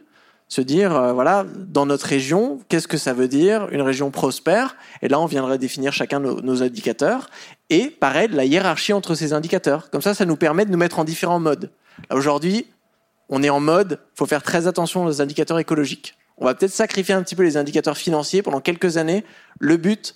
se 0.48 0.60
dire, 0.60 0.94
euh, 0.94 1.12
voilà, 1.12 1.44
dans 1.56 1.86
notre 1.86 2.06
région, 2.06 2.60
qu'est-ce 2.68 2.86
que 2.86 2.98
ça 2.98 3.12
veut 3.12 3.28
dire 3.28 3.68
une 3.70 3.82
région 3.82 4.10
prospère? 4.10 4.76
Et 5.02 5.08
là, 5.08 5.20
on 5.20 5.26
viendrait 5.26 5.58
définir 5.58 5.92
chacun 5.92 6.20
nos, 6.20 6.40
nos 6.40 6.62
indicateurs. 6.62 7.30
Et 7.68 7.90
pareil, 7.90 8.28
la 8.30 8.44
hiérarchie 8.44 8.92
entre 8.92 9.14
ces 9.14 9.32
indicateurs. 9.32 9.90
Comme 9.90 10.02
ça, 10.02 10.14
ça 10.14 10.24
nous 10.24 10.36
permet 10.36 10.64
de 10.64 10.70
nous 10.70 10.78
mettre 10.78 10.98
en 10.98 11.04
différents 11.04 11.40
modes. 11.40 11.70
Aujourd'hui, 12.10 12.66
on 13.28 13.42
est 13.42 13.50
en 13.50 13.60
mode, 13.60 13.98
faut 14.14 14.26
faire 14.26 14.42
très 14.42 14.66
attention 14.66 15.04
aux 15.04 15.20
indicateurs 15.20 15.58
écologiques. 15.58 16.16
On 16.38 16.44
va 16.44 16.54
peut-être 16.54 16.72
sacrifier 16.72 17.14
un 17.14 17.22
petit 17.22 17.34
peu 17.34 17.42
les 17.42 17.56
indicateurs 17.56 17.96
financiers 17.96 18.42
pendant 18.42 18.60
quelques 18.60 18.98
années. 18.98 19.24
Le 19.58 19.76
but, 19.76 20.14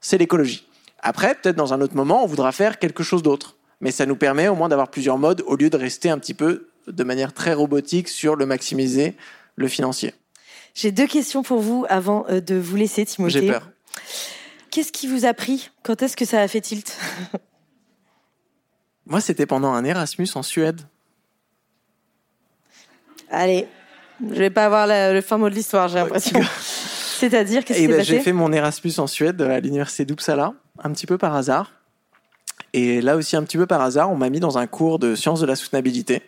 c'est 0.00 0.18
l'écologie. 0.18 0.68
Après, 1.00 1.34
peut-être 1.34 1.56
dans 1.56 1.74
un 1.74 1.80
autre 1.80 1.96
moment, 1.96 2.22
on 2.22 2.26
voudra 2.26 2.52
faire 2.52 2.78
quelque 2.78 3.02
chose 3.02 3.22
d'autre. 3.22 3.56
Mais 3.80 3.90
ça 3.90 4.06
nous 4.06 4.16
permet 4.16 4.48
au 4.48 4.54
moins 4.54 4.68
d'avoir 4.68 4.88
plusieurs 4.88 5.18
modes 5.18 5.42
au 5.46 5.56
lieu 5.56 5.68
de 5.68 5.76
rester 5.76 6.10
un 6.10 6.18
petit 6.18 6.34
peu 6.34 6.68
de 6.86 7.04
manière 7.04 7.32
très 7.32 7.54
robotique 7.54 8.08
sur 8.08 8.36
le 8.36 8.46
maximiser 8.46 9.16
le 9.56 9.68
financier. 9.68 10.14
J'ai 10.74 10.90
deux 10.90 11.06
questions 11.06 11.42
pour 11.42 11.60
vous 11.60 11.86
avant 11.88 12.26
euh, 12.28 12.40
de 12.40 12.56
vous 12.56 12.76
laisser, 12.76 13.04
Timothée. 13.04 13.40
J'ai 13.40 13.46
peur. 13.52 13.68
Qu'est-ce 14.70 14.90
qui 14.90 15.06
vous 15.06 15.24
a 15.24 15.34
pris? 15.34 15.70
Quand 15.84 16.02
est-ce 16.02 16.16
que 16.16 16.24
ça 16.24 16.40
a 16.40 16.48
fait 16.48 16.60
tilt? 16.60 16.98
Moi, 19.06 19.20
c'était 19.20 19.46
pendant 19.46 19.72
un 19.72 19.84
Erasmus 19.84 20.28
en 20.34 20.42
Suède. 20.42 20.80
Allez, 23.30 23.68
je 24.20 24.34
vais 24.34 24.50
pas 24.50 24.64
avoir 24.64 24.86
la, 24.86 25.12
le 25.12 25.20
fin 25.20 25.38
mot 25.38 25.48
de 25.48 25.54
l'histoire, 25.54 25.88
j'ai 25.88 25.96
l'impression. 25.96 26.40
C'est-à-dire, 27.18 27.64
qu'est-ce 27.64 27.78
qui 27.78 27.84
s'est 27.84 27.90
ben, 27.90 27.98
passé 27.98 28.10
J'ai 28.10 28.20
fait 28.20 28.32
mon 28.32 28.52
Erasmus 28.52 28.92
en 28.98 29.06
Suède 29.06 29.40
à 29.42 29.60
l'université 29.60 30.04
d'Uppsala, 30.04 30.54
un 30.82 30.90
petit 30.92 31.06
peu 31.06 31.18
par 31.18 31.34
hasard. 31.34 31.72
Et 32.72 33.00
là 33.00 33.16
aussi, 33.16 33.36
un 33.36 33.44
petit 33.44 33.56
peu 33.56 33.66
par 33.66 33.80
hasard, 33.80 34.10
on 34.10 34.16
m'a 34.16 34.30
mis 34.30 34.40
dans 34.40 34.58
un 34.58 34.66
cours 34.66 34.98
de 34.98 35.14
sciences 35.14 35.40
de 35.40 35.46
la 35.46 35.54
soutenabilité, 35.54 36.22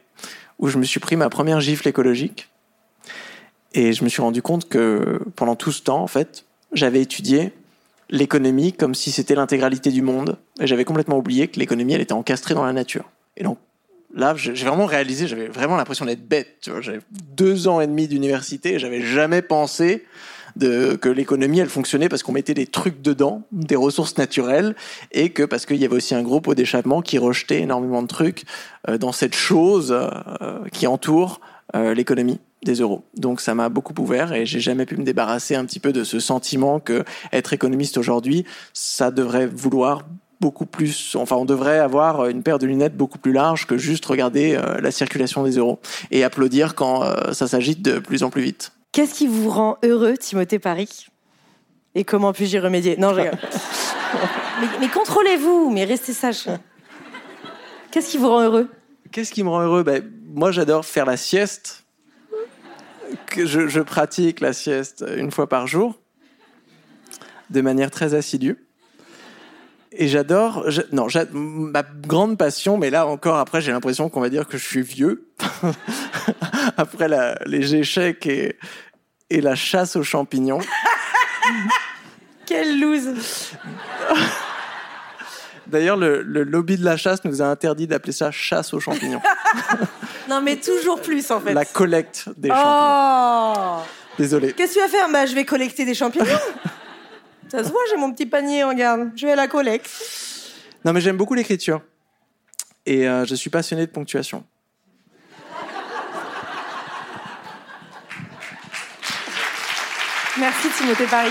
où 0.58 0.68
je 0.68 0.78
me 0.78 0.84
suis 0.84 1.00
pris 1.00 1.16
ma 1.16 1.28
première 1.28 1.60
gifle 1.60 1.88
écologique. 1.88 2.48
Et 3.72 3.92
je 3.92 4.04
me 4.04 4.08
suis 4.08 4.22
rendu 4.22 4.42
compte 4.42 4.68
que 4.68 5.20
pendant 5.36 5.56
tout 5.56 5.72
ce 5.72 5.82
temps, 5.82 6.02
en 6.02 6.06
fait, 6.06 6.44
j'avais 6.72 7.00
étudié 7.00 7.52
l'économie 8.08 8.72
comme 8.72 8.94
si 8.94 9.10
c'était 9.10 9.34
l'intégralité 9.34 9.90
du 9.90 10.02
monde. 10.02 10.38
Et 10.60 10.66
j'avais 10.66 10.84
complètement 10.84 11.18
oublié 11.18 11.48
que 11.48 11.58
l'économie, 11.58 11.94
elle 11.94 12.00
était 12.00 12.12
encastrée 12.12 12.54
dans 12.54 12.64
la 12.64 12.72
nature. 12.72 13.10
Et 13.36 13.44
donc, 13.44 13.58
là, 14.14 14.34
j'ai 14.36 14.52
vraiment 14.52 14.86
réalisé, 14.86 15.26
j'avais 15.26 15.48
vraiment 15.48 15.76
l'impression 15.76 16.06
d'être 16.06 16.26
bête. 16.26 16.70
J'avais 16.80 17.00
deux 17.10 17.68
ans 17.68 17.80
et 17.80 17.86
demi 17.86 18.08
d'université 18.08 18.74
et 18.74 18.78
j'avais 18.78 19.02
jamais 19.02 19.42
pensé 19.42 20.04
que 20.58 21.08
l'économie 21.08 21.58
elle 21.58 21.68
fonctionnait 21.68 22.08
parce 22.08 22.22
qu'on 22.22 22.32
mettait 22.32 22.54
des 22.54 22.66
trucs 22.66 23.02
dedans, 23.02 23.42
des 23.52 23.76
ressources 23.76 24.16
naturelles, 24.16 24.74
et 25.12 25.30
que 25.30 25.42
parce 25.42 25.66
qu'il 25.66 25.76
y 25.76 25.84
avait 25.84 25.96
aussi 25.96 26.14
un 26.14 26.22
gros 26.22 26.40
pot 26.40 26.54
d'échappement 26.54 27.02
qui 27.02 27.18
rejetait 27.18 27.60
énormément 27.60 28.02
de 28.02 28.06
trucs 28.06 28.44
euh, 28.88 28.98
dans 28.98 29.12
cette 29.12 29.34
chose 29.34 29.92
euh, 29.92 30.60
qui 30.72 30.86
entoure 30.86 31.40
euh, 31.74 31.94
l'économie 31.94 32.40
des 32.66 32.80
euros. 32.80 33.04
Donc 33.16 33.40
ça 33.40 33.54
m'a 33.54 33.70
beaucoup 33.70 33.94
ouvert 33.98 34.32
et 34.34 34.44
j'ai 34.44 34.60
jamais 34.60 34.84
pu 34.84 34.96
me 34.96 35.04
débarrasser 35.04 35.54
un 35.54 35.64
petit 35.64 35.80
peu 35.80 35.92
de 35.92 36.04
ce 36.04 36.20
sentiment 36.20 36.80
que 36.80 37.04
être 37.32 37.52
économiste 37.52 37.96
aujourd'hui, 37.96 38.44
ça 38.74 39.10
devrait 39.10 39.46
vouloir 39.46 40.02
beaucoup 40.40 40.66
plus, 40.66 41.16
enfin 41.16 41.36
on 41.36 41.44
devrait 41.46 41.78
avoir 41.78 42.26
une 42.26 42.42
paire 42.42 42.58
de 42.58 42.66
lunettes 42.66 42.96
beaucoup 42.96 43.18
plus 43.18 43.32
large 43.32 43.66
que 43.66 43.78
juste 43.78 44.04
regarder 44.04 44.54
euh, 44.54 44.80
la 44.80 44.90
circulation 44.90 45.44
des 45.44 45.56
euros 45.56 45.78
et 46.10 46.24
applaudir 46.24 46.74
quand 46.74 47.02
euh, 47.02 47.32
ça 47.32 47.48
s'agite 47.48 47.80
de 47.80 47.98
plus 47.98 48.22
en 48.22 48.30
plus 48.30 48.42
vite. 48.42 48.72
Qu'est-ce 48.92 49.14
qui 49.14 49.26
vous 49.26 49.48
rend 49.48 49.78
heureux, 49.82 50.16
Timothée 50.18 50.58
Paris? 50.58 51.06
Et 51.94 52.04
comment 52.04 52.32
puis-je 52.32 52.56
y 52.56 52.60
remédier? 52.60 52.96
Non, 52.98 53.10
je 53.10 53.20
rigole. 53.20 53.38
mais, 54.60 54.66
mais 54.80 54.88
contrôlez-vous, 54.88 55.70
mais 55.70 55.84
restez 55.84 56.12
sage. 56.12 56.46
Qu'est-ce 57.90 58.10
qui 58.10 58.18
vous 58.18 58.28
rend 58.28 58.42
heureux? 58.42 58.68
Qu'est-ce 59.12 59.32
qui 59.32 59.42
me 59.42 59.48
rend 59.48 59.62
heureux? 59.62 59.82
Ben, 59.82 60.02
Moi 60.34 60.50
j'adore 60.50 60.84
faire 60.84 61.06
la 61.06 61.16
sieste. 61.16 61.85
Que 63.26 63.46
je, 63.46 63.68
je 63.68 63.80
pratique 63.80 64.40
la 64.40 64.52
sieste 64.52 65.04
une 65.16 65.30
fois 65.30 65.48
par 65.48 65.66
jour 65.66 65.98
de 67.50 67.60
manière 67.60 67.90
très 67.90 68.14
assidue. 68.14 68.56
Et 69.92 70.08
j'adore, 70.08 70.66
non, 70.92 71.06
ma 71.32 71.82
grande 71.82 72.36
passion, 72.36 72.76
mais 72.76 72.90
là 72.90 73.06
encore, 73.06 73.36
après, 73.38 73.60
j'ai 73.62 73.72
l'impression 73.72 74.08
qu'on 74.10 74.20
va 74.20 74.28
dire 74.28 74.46
que 74.46 74.58
je 74.58 74.64
suis 74.66 74.82
vieux. 74.82 75.28
après 76.76 77.08
la- 77.08 77.38
les 77.46 77.74
échecs 77.76 78.26
et, 78.26 78.58
et 79.30 79.40
la 79.40 79.54
chasse 79.54 79.96
aux 79.96 80.02
champignons. 80.02 80.58
Quelle 82.44 82.78
loose 82.80 83.52
D'ailleurs, 85.68 85.96
le, 85.96 86.22
le 86.22 86.44
lobby 86.44 86.76
de 86.76 86.84
la 86.84 86.96
chasse 86.96 87.24
nous 87.24 87.42
a 87.42 87.46
interdit 87.46 87.86
d'appeler 87.86 88.12
ça 88.12 88.30
chasse 88.30 88.72
aux 88.74 88.80
champignons. 88.80 89.22
Non, 90.28 90.40
mais 90.40 90.56
toujours 90.56 91.00
plus, 91.00 91.30
en 91.30 91.40
fait. 91.40 91.54
La 91.54 91.64
collecte 91.64 92.28
des 92.36 92.48
champignons. 92.48 93.54
Oh 93.54 93.82
Désolé. 94.18 94.52
Qu'est-ce 94.52 94.74
que 94.74 94.78
tu 94.78 94.84
vas 94.84 94.88
faire? 94.88 95.08
Bah, 95.10 95.26
je 95.26 95.34
vais 95.34 95.44
collecter 95.44 95.84
des 95.84 95.94
champignons. 95.94 96.24
Ça 97.48 97.62
se 97.62 97.70
voit, 97.70 97.80
j'ai 97.90 97.96
mon 97.96 98.12
petit 98.12 98.26
panier, 98.26 98.64
regarde. 98.64 99.10
Je 99.14 99.26
vais 99.26 99.32
à 99.32 99.36
la 99.36 99.46
collecte. 99.46 99.90
Non, 100.84 100.92
mais 100.92 101.00
j'aime 101.00 101.16
beaucoup 101.16 101.34
l'écriture. 101.34 101.80
Et 102.86 103.08
euh, 103.08 103.24
je 103.24 103.34
suis 103.34 103.50
passionné 103.50 103.86
de 103.86 103.90
ponctuation. 103.90 104.44
Merci, 110.38 110.68
Timothée 110.76 111.06
Paris. 111.06 111.30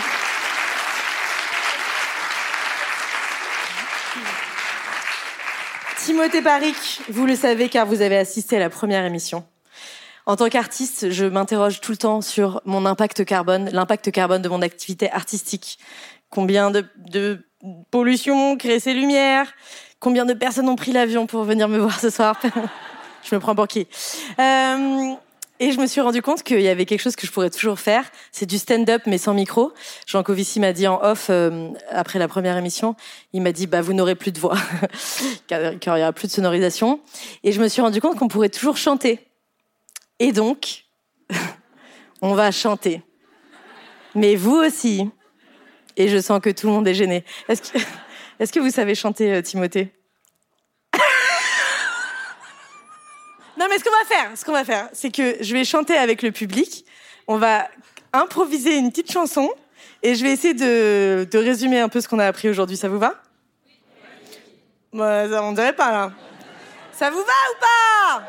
Timothée 6.06 6.44
Paris, 6.44 6.76
vous 7.10 7.26
le 7.26 7.36
savez 7.36 7.68
car 7.68 7.88
vous 7.88 8.04
avez 8.04 8.16
assisté 8.16 8.58
à 8.58 8.60
la 8.60 8.70
première 8.70 9.06
émission. 9.06 9.44
En 10.28 10.36
tant 10.36 10.50
qu'artiste, 10.50 11.10
je 11.10 11.26
m'interroge 11.26 11.82
tout 11.82 11.92
le 11.92 11.98
temps 11.98 12.22
sur 12.22 12.62
mon 12.64 12.86
impact 12.86 13.26
carbone, 13.26 13.72
l'impact 13.72 14.12
carbone 14.12 14.44
de 14.44 14.48
mon 14.48 14.62
activité 14.62 15.12
artistique. 15.12 15.80
Combien 16.30 16.70
de, 16.70 16.86
de 17.10 17.44
pollution 17.90 18.56
crée 18.56 18.80
ces 18.80 18.94
lumières? 18.94 19.52
Combien 20.00 20.26
de 20.26 20.34
personnes 20.34 20.70
ont 20.70 20.76
pris 20.76 20.92
l'avion 20.92 21.26
pour 21.26 21.44
venir 21.44 21.68
me 21.68 21.80
voir 21.80 22.00
ce 22.00 22.12
soir? 22.12 22.40
Je 23.24 23.34
me 23.34 23.40
prends 23.40 23.56
pour 23.56 23.68
qui? 23.68 23.88
Euh, 24.40 25.16
Et 25.60 25.72
je 25.72 25.80
me 25.80 25.88
suis 25.88 26.02
rendu 26.02 26.22
compte 26.22 26.44
qu'il 26.44 26.60
y 26.60 26.68
avait 26.68 26.86
quelque 26.86 27.02
chose 27.02 27.16
que 27.16 27.26
je 27.26 27.32
pourrais 27.32 27.50
toujours 27.50 27.80
faire. 27.80 28.04
C'est 28.34 28.46
du 28.46 28.58
stand-up, 28.58 29.04
mais 29.06 29.18
sans 29.18 29.34
micro. 29.34 29.72
Jean 30.06 30.22
Covici 30.22 30.60
m'a 30.60 30.74
dit 30.74 30.86
en 30.86 31.02
off, 31.02 31.28
euh, 31.30 31.70
après 31.90 32.20
la 32.20 32.28
première 32.28 32.58
émission, 32.58 32.96
il 33.32 33.42
m'a 33.42 33.54
dit, 33.54 33.66
bah, 33.66 33.82
vous 33.82 33.94
n'aurez 33.94 34.16
plus 34.16 34.34
de 34.34 34.40
voix, 34.40 34.58
car 35.48 35.72
il 35.72 35.80
n'y 35.86 36.02
aura 36.02 36.12
plus 36.12 36.28
de 36.28 36.34
sonorisation. 36.34 37.00
Et 37.44 37.54
je 37.54 37.62
me 37.62 37.70
suis 37.70 37.82
rendu 37.82 38.02
compte 38.02 38.20
qu'on 38.20 38.28
pourrait 38.28 38.50
toujours 38.50 38.76
chanter. 38.76 39.26
Et 40.20 40.34
donc, 40.34 40.86
on 42.22 42.34
va 42.34 42.52
chanter. 42.52 43.02
Mais 44.14 44.36
vous 44.36 44.56
aussi. 44.56 45.10
Et 45.96 46.10
je 46.10 46.18
sens 46.20 46.42
que 46.42 46.50
tout 46.50 46.68
le 46.68 46.74
monde 46.74 46.88
est 46.88 46.94
gêné. 46.94 47.24
Est-ce 47.48 47.72
que, 47.72 47.78
est-ce 48.40 48.52
que 48.52 48.60
vous 48.60 48.72
savez 48.72 48.94
chanter, 48.94 49.34
euh, 49.34 49.42
Timothée? 49.42 49.94
Non, 53.58 53.68
mais 53.70 53.78
ce 53.80 53.84
qu'on 53.84 53.92
va 53.92 54.06
faire, 54.08 54.38
ce 54.38 54.46
qu'on 54.46 54.52
va 54.52 54.66
faire, 54.66 54.90
c'est 54.94 55.12
que 55.12 55.38
je 55.42 55.54
vais 55.54 55.64
chanter 55.64 55.96
avec 55.96 56.22
le 56.22 56.32
public. 56.32 56.86
On 57.28 57.38
va 57.38 57.68
improviser 58.14 58.78
une 58.78 58.92
petite 58.92 59.12
chanson 59.12 59.50
et 60.04 60.16
je 60.16 60.24
vais 60.24 60.32
essayer 60.32 60.54
de, 60.54 61.28
de 61.30 61.38
résumer 61.38 61.80
un 61.80 61.90
peu 61.90 62.02
ce 62.02 62.08
qu'on 62.08 62.20
a 62.20 62.26
appris 62.26 62.50
aujourd'hui. 62.50 62.78
Ça 62.78 62.90
vous 62.90 63.00
va? 63.00 63.22
Bah, 64.94 65.26
On 65.44 65.54
dirait 65.54 65.76
pas 65.76 65.92
là. 65.92 66.12
Ça 66.92 67.10
vous 67.10 67.18
va 67.18 67.24
ou 67.24 67.60
pas? 67.60 68.24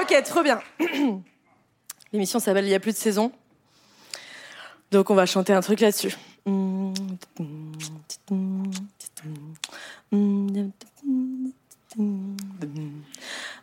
Ok, 0.00 0.22
trop 0.24 0.42
bien. 0.42 0.60
L'émission 2.12 2.38
s'appelle 2.40 2.64
Il 2.64 2.70
y 2.70 2.74
a 2.74 2.80
plus 2.80 2.92
de 2.92 2.96
saison. 2.96 3.32
Donc 4.90 5.10
on 5.10 5.14
va 5.14 5.26
chanter 5.26 5.52
un 5.52 5.60
truc 5.60 5.80
là-dessus. 5.80 6.16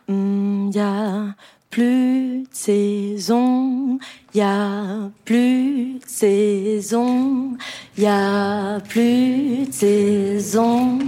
Il 0.08 0.70
y 0.74 0.78
a 0.78 1.34
plus 1.70 2.42
de 2.42 2.48
saison, 2.52 3.98
il 4.34 4.38
y 4.38 4.42
a 4.42 5.10
plus 5.24 5.98
de 5.98 6.06
saison, 6.06 7.56
il 7.96 8.04
y 8.04 8.06
a 8.06 8.80
plus 8.88 9.66
de 9.66 9.72
saison, 9.72 10.98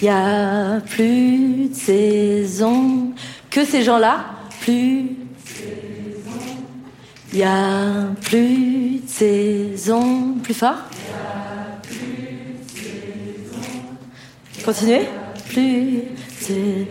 il 0.00 0.04
y 0.04 0.08
a 0.08 0.80
plus 0.80 1.68
de 1.68 1.74
saison. 1.74 3.12
Que 3.50 3.64
ces 3.64 3.82
gens-là, 3.82 4.24
plus 4.60 5.16
il 7.32 7.38
y 7.38 7.44
a 7.44 8.10
plus 8.20 9.00
de 9.00 9.08
saison. 9.08 10.34
Plus 10.42 10.52
fort? 10.52 10.76
Continuez 14.62 15.08
Plus 15.48 16.02
de 16.48 16.50
Il 16.50 16.86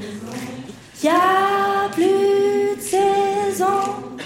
y 1.03 1.07
a 1.07 1.89
plus 1.93 2.75
de 2.75 2.81
saison. 2.81 4.17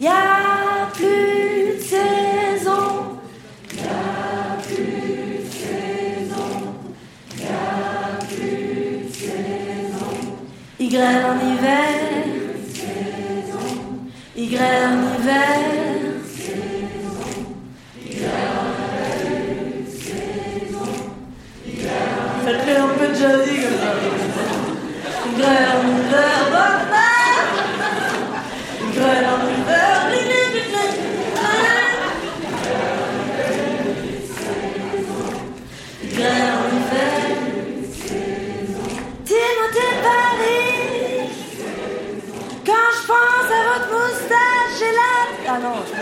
Y 0.00 0.06
a 0.06 0.90
plus 0.92 1.76
de 1.76 1.80
saison. 1.80 3.20
Y 3.72 3.80
a 3.80 4.58
plus 4.66 5.44
de 5.44 5.50
saison. 5.50 6.74
Y 7.38 7.44
a 7.44 8.18
plus 8.28 9.06
de 9.06 9.12
saison. 9.12 10.34
Y 10.78 10.88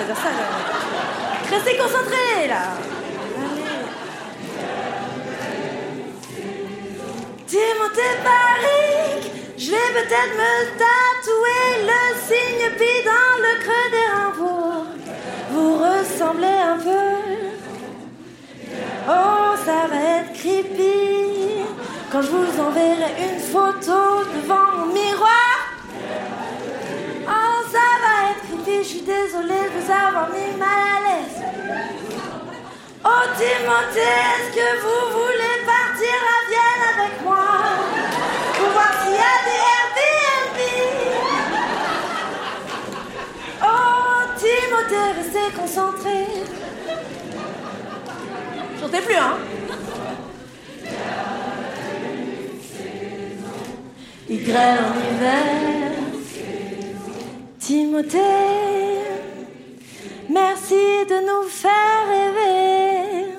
pas 0.07 0.14
ça. 0.14 0.30
là. 0.30 0.44
Restez 1.50 1.76
concentrés, 1.76 2.48
là. 2.48 2.64
Timothée 7.46 8.16
Paris, 8.24 9.30
je 9.59 9.70
vais 9.70 9.92
peut-être 9.92 10.34
me 10.42 10.55
tatouer 10.78 11.66
le 11.90 12.03
signe 12.26 12.70
pi 12.78 12.92
dans 13.05 13.34
le 13.44 13.53
creux 13.62 13.90
des 13.90 14.09
reins. 14.14 14.86
Vous 15.50 15.74
ressemblez 15.76 16.46
un 16.46 16.78
peu. 16.78 17.53
Oh, 19.09 19.55
ça 19.66 19.86
va 19.90 20.20
être 20.20 20.32
creepy. 20.32 21.64
Quand 22.11 22.22
je 22.22 22.28
vous 22.28 22.61
enverrai 22.61 23.12
une 23.20 23.40
photo 23.40 24.24
devant 24.34 24.66
mon 24.76 24.86
miroir. 24.86 25.57
Oh, 27.26 27.64
ça 27.70 27.86
va 28.03 28.30
être 28.30 28.42
creepy. 28.64 28.82
Je 28.88 28.91
suis 29.03 29.12
désolée 29.12 29.64
de 29.64 29.80
vous 29.80 29.90
avoir 29.90 30.28
mis 30.30 30.53
mal 30.59 30.68
à 30.68 31.00
l'aise. 31.05 31.38
Oh, 33.05 33.24
Timothée, 33.36 34.16
est-ce 34.32 34.50
que 34.55 34.68
vous 34.82 35.03
voulez 35.18 35.57
partir 35.66 36.18
à 36.34 36.38
Vienne 36.50 36.84
avec 36.94 37.14
moi? 37.24 37.46
Pour 38.55 38.68
voir 38.70 38.92
s'il 39.03 39.12
y 39.12 39.16
a 39.16 39.36
des 39.48 39.61
Airbnb 39.78 40.59
Oh, 43.64 44.20
Timothée, 44.38 45.11
restez 45.16 45.48
concentré. 45.59 46.18
Chantez 48.80 49.00
plus, 49.00 49.16
hein 49.16 49.38
grêle 54.28 54.78
en 54.78 54.94
hiver. 54.98 55.92
Timothée, 57.59 58.91
merci 60.28 60.74
de 61.08 61.18
nous 61.28 61.48
faire 61.48 62.06
rêver 62.08 63.38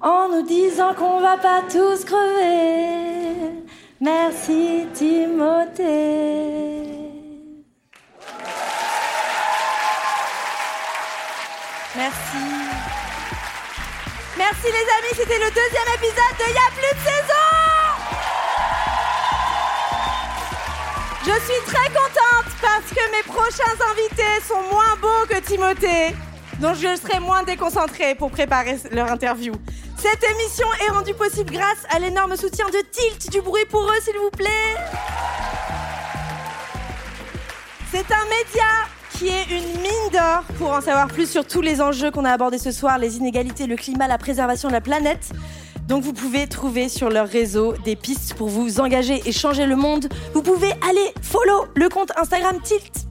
en 0.00 0.28
nous 0.28 0.42
disant 0.42 0.94
qu'on 0.94 1.20
va 1.20 1.36
pas 1.36 1.62
tous 1.70 2.04
crever. 2.04 3.64
Merci 4.00 4.86
Timothée. 4.94 6.30
Merci. 11.96 12.38
Merci 14.38 14.66
les 14.68 14.70
amis, 14.70 15.14
c'était 15.14 15.38
le 15.38 15.50
deuxième 15.50 15.90
épisode 15.96 16.36
de 16.38 16.44
Y'a 16.54 16.70
plus 16.72 16.94
de 16.96 17.02
saison 17.04 17.50
Je 21.26 21.32
suis 21.44 21.62
très 21.66 21.88
contente 21.88 22.19
parce 22.60 22.90
que 22.90 23.00
mes 23.10 23.22
prochains 23.22 23.76
invités 23.92 24.46
sont 24.46 24.60
moins 24.70 24.96
beaux 25.00 25.26
que 25.28 25.40
Timothée, 25.40 26.14
donc 26.60 26.74
je 26.76 26.96
serai 26.96 27.20
moins 27.20 27.42
déconcentrée 27.42 28.14
pour 28.14 28.30
préparer 28.30 28.78
leur 28.92 29.10
interview. 29.10 29.52
Cette 29.96 30.22
émission 30.24 30.66
est 30.86 30.90
rendue 30.90 31.14
possible 31.14 31.52
grâce 31.52 31.84
à 31.90 31.98
l'énorme 31.98 32.36
soutien 32.36 32.66
de 32.66 32.78
Tilt, 32.90 33.30
du 33.30 33.40
bruit 33.40 33.64
pour 33.70 33.82
eux 33.82 34.00
s'il 34.02 34.16
vous 34.16 34.30
plaît. 34.30 34.76
C'est 37.92 38.10
un 38.12 38.24
média 38.24 38.68
qui 39.18 39.28
est 39.28 39.50
une 39.50 39.80
mine 39.82 40.10
d'or 40.12 40.42
pour 40.58 40.72
en 40.72 40.80
savoir 40.80 41.08
plus 41.08 41.30
sur 41.30 41.46
tous 41.46 41.60
les 41.60 41.82
enjeux 41.82 42.10
qu'on 42.10 42.24
a 42.24 42.30
abordés 42.32 42.58
ce 42.58 42.72
soir, 42.72 42.98
les 42.98 43.16
inégalités, 43.16 43.66
le 43.66 43.76
climat, 43.76 44.08
la 44.08 44.16
préservation 44.16 44.68
de 44.68 44.72
la 44.74 44.80
planète. 44.80 45.32
Donc 45.90 46.04
vous 46.04 46.12
pouvez 46.12 46.46
trouver 46.46 46.88
sur 46.88 47.10
leur 47.10 47.26
réseau 47.26 47.74
des 47.84 47.96
pistes 47.96 48.34
pour 48.34 48.46
vous 48.46 48.78
engager 48.78 49.20
et 49.26 49.32
changer 49.32 49.66
le 49.66 49.74
monde. 49.74 50.08
Vous 50.34 50.40
pouvez 50.40 50.70
aller 50.88 51.12
follow 51.20 51.66
le 51.74 51.88
compte 51.88 52.12
Instagram 52.16 52.60
Tilt. 52.62 53.08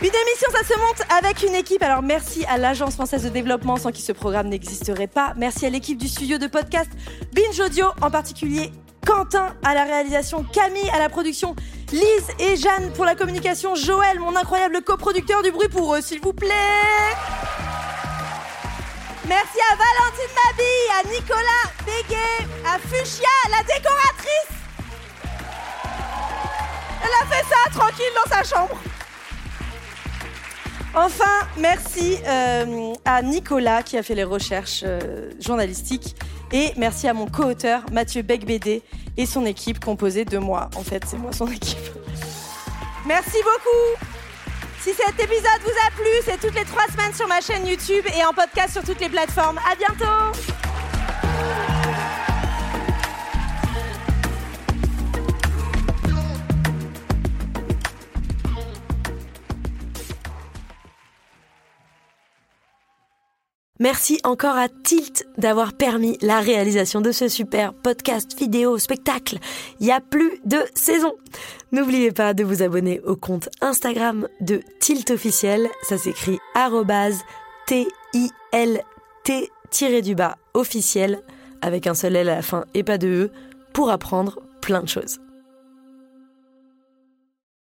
Une 0.00 0.06
émission, 0.06 0.48
ça 0.52 0.62
se 0.62 0.78
monte 0.78 1.02
avec 1.18 1.42
une 1.42 1.56
équipe. 1.56 1.82
Alors 1.82 2.00
merci 2.00 2.44
à 2.44 2.58
l'Agence 2.58 2.94
française 2.94 3.24
de 3.24 3.28
développement 3.28 3.76
sans 3.76 3.90
qui 3.90 4.02
ce 4.02 4.12
programme 4.12 4.46
n'existerait 4.46 5.08
pas. 5.08 5.34
Merci 5.36 5.66
à 5.66 5.70
l'équipe 5.70 5.98
du 5.98 6.06
studio 6.06 6.38
de 6.38 6.46
podcast 6.46 6.90
Binge 7.32 7.58
Audio, 7.58 7.86
en 8.02 8.12
particulier 8.12 8.70
Quentin 9.04 9.52
à 9.64 9.74
la 9.74 9.82
réalisation, 9.82 10.44
Camille 10.52 10.90
à 10.94 11.00
la 11.00 11.08
production, 11.08 11.56
Lise 11.90 12.28
et 12.38 12.56
Jeanne 12.56 12.92
pour 12.94 13.04
la 13.04 13.16
communication, 13.16 13.74
Joël, 13.74 14.20
mon 14.20 14.36
incroyable 14.36 14.80
coproducteur 14.82 15.42
du 15.42 15.50
bruit 15.50 15.68
pour 15.68 15.96
eux, 15.96 16.00
s'il 16.00 16.20
vous 16.20 16.32
plaît. 16.32 17.73
Merci 19.26 19.58
à 19.72 19.76
Valentine 19.76 20.34
Mabille, 20.44 20.90
à 20.92 21.08
Nicolas 21.08 21.66
Béguet, 21.86 22.46
à 22.66 22.78
Fuchsia, 22.78 23.26
la 23.50 23.62
décoratrice. 23.62 24.54
Elle 27.02 27.22
a 27.22 27.26
fait 27.34 27.44
ça 27.48 27.70
tranquille 27.70 28.12
dans 28.14 28.30
sa 28.30 28.42
chambre. 28.42 28.78
Enfin, 30.94 31.48
merci 31.56 32.18
euh, 32.26 32.92
à 33.06 33.22
Nicolas 33.22 33.82
qui 33.82 33.96
a 33.96 34.02
fait 34.02 34.14
les 34.14 34.24
recherches 34.24 34.82
euh, 34.84 35.30
journalistiques 35.40 36.14
et 36.52 36.72
merci 36.76 37.08
à 37.08 37.14
mon 37.14 37.26
co-auteur 37.26 37.82
Mathieu 37.92 38.22
Becbédé 38.22 38.82
et 39.16 39.26
son 39.26 39.46
équipe 39.46 39.82
composée 39.82 40.26
de 40.26 40.36
moi. 40.38 40.68
En 40.76 40.82
fait, 40.82 41.02
c'est 41.06 41.16
moi 41.16 41.32
son 41.32 41.48
équipe. 41.48 41.78
Merci 43.06 43.38
beaucoup. 43.38 44.23
Si 44.84 44.92
cet 44.92 45.18
épisode 45.18 45.62
vous 45.62 45.86
a 45.86 45.90
plu, 45.92 46.10
c'est 46.26 46.38
toutes 46.38 46.54
les 46.54 46.64
trois 46.66 46.84
semaines 46.92 47.14
sur 47.14 47.26
ma 47.26 47.40
chaîne 47.40 47.66
YouTube 47.66 48.04
et 48.14 48.22
en 48.22 48.34
podcast 48.34 48.74
sur 48.74 48.84
toutes 48.84 49.00
les 49.00 49.08
plateformes. 49.08 49.58
À 49.60 49.74
bientôt 49.76 50.04
Merci 63.80 64.20
encore 64.22 64.56
à 64.56 64.68
Tilt 64.68 65.26
d'avoir 65.36 65.72
permis 65.72 66.16
la 66.22 66.38
réalisation 66.38 67.00
de 67.00 67.10
ce 67.10 67.26
super 67.26 67.74
podcast 67.74 68.38
vidéo 68.38 68.78
spectacle. 68.78 69.38
Il 69.80 69.86
y 69.86 69.90
a 69.90 70.00
plus 70.00 70.38
de 70.44 70.58
saison. 70.76 71.12
N'oubliez 71.72 72.12
pas 72.12 72.34
de 72.34 72.44
vous 72.44 72.62
abonner 72.62 73.00
au 73.00 73.16
compte 73.16 73.48
Instagram 73.60 74.28
de 74.40 74.60
Tilt 74.78 75.10
officiel. 75.10 75.68
Ça 75.82 75.98
s'écrit 75.98 76.38
T-I-L-T 77.66 79.50
du 80.02 80.14
bas 80.14 80.38
officiel 80.54 81.20
avec 81.60 81.88
un 81.88 81.94
seul 81.94 82.14
L 82.14 82.28
à 82.28 82.36
la 82.36 82.42
fin 82.42 82.66
et 82.74 82.84
pas 82.84 82.98
de 82.98 83.08
E 83.08 83.30
pour 83.72 83.90
apprendre 83.90 84.38
plein 84.60 84.82
de 84.82 84.88
choses. 84.88 85.18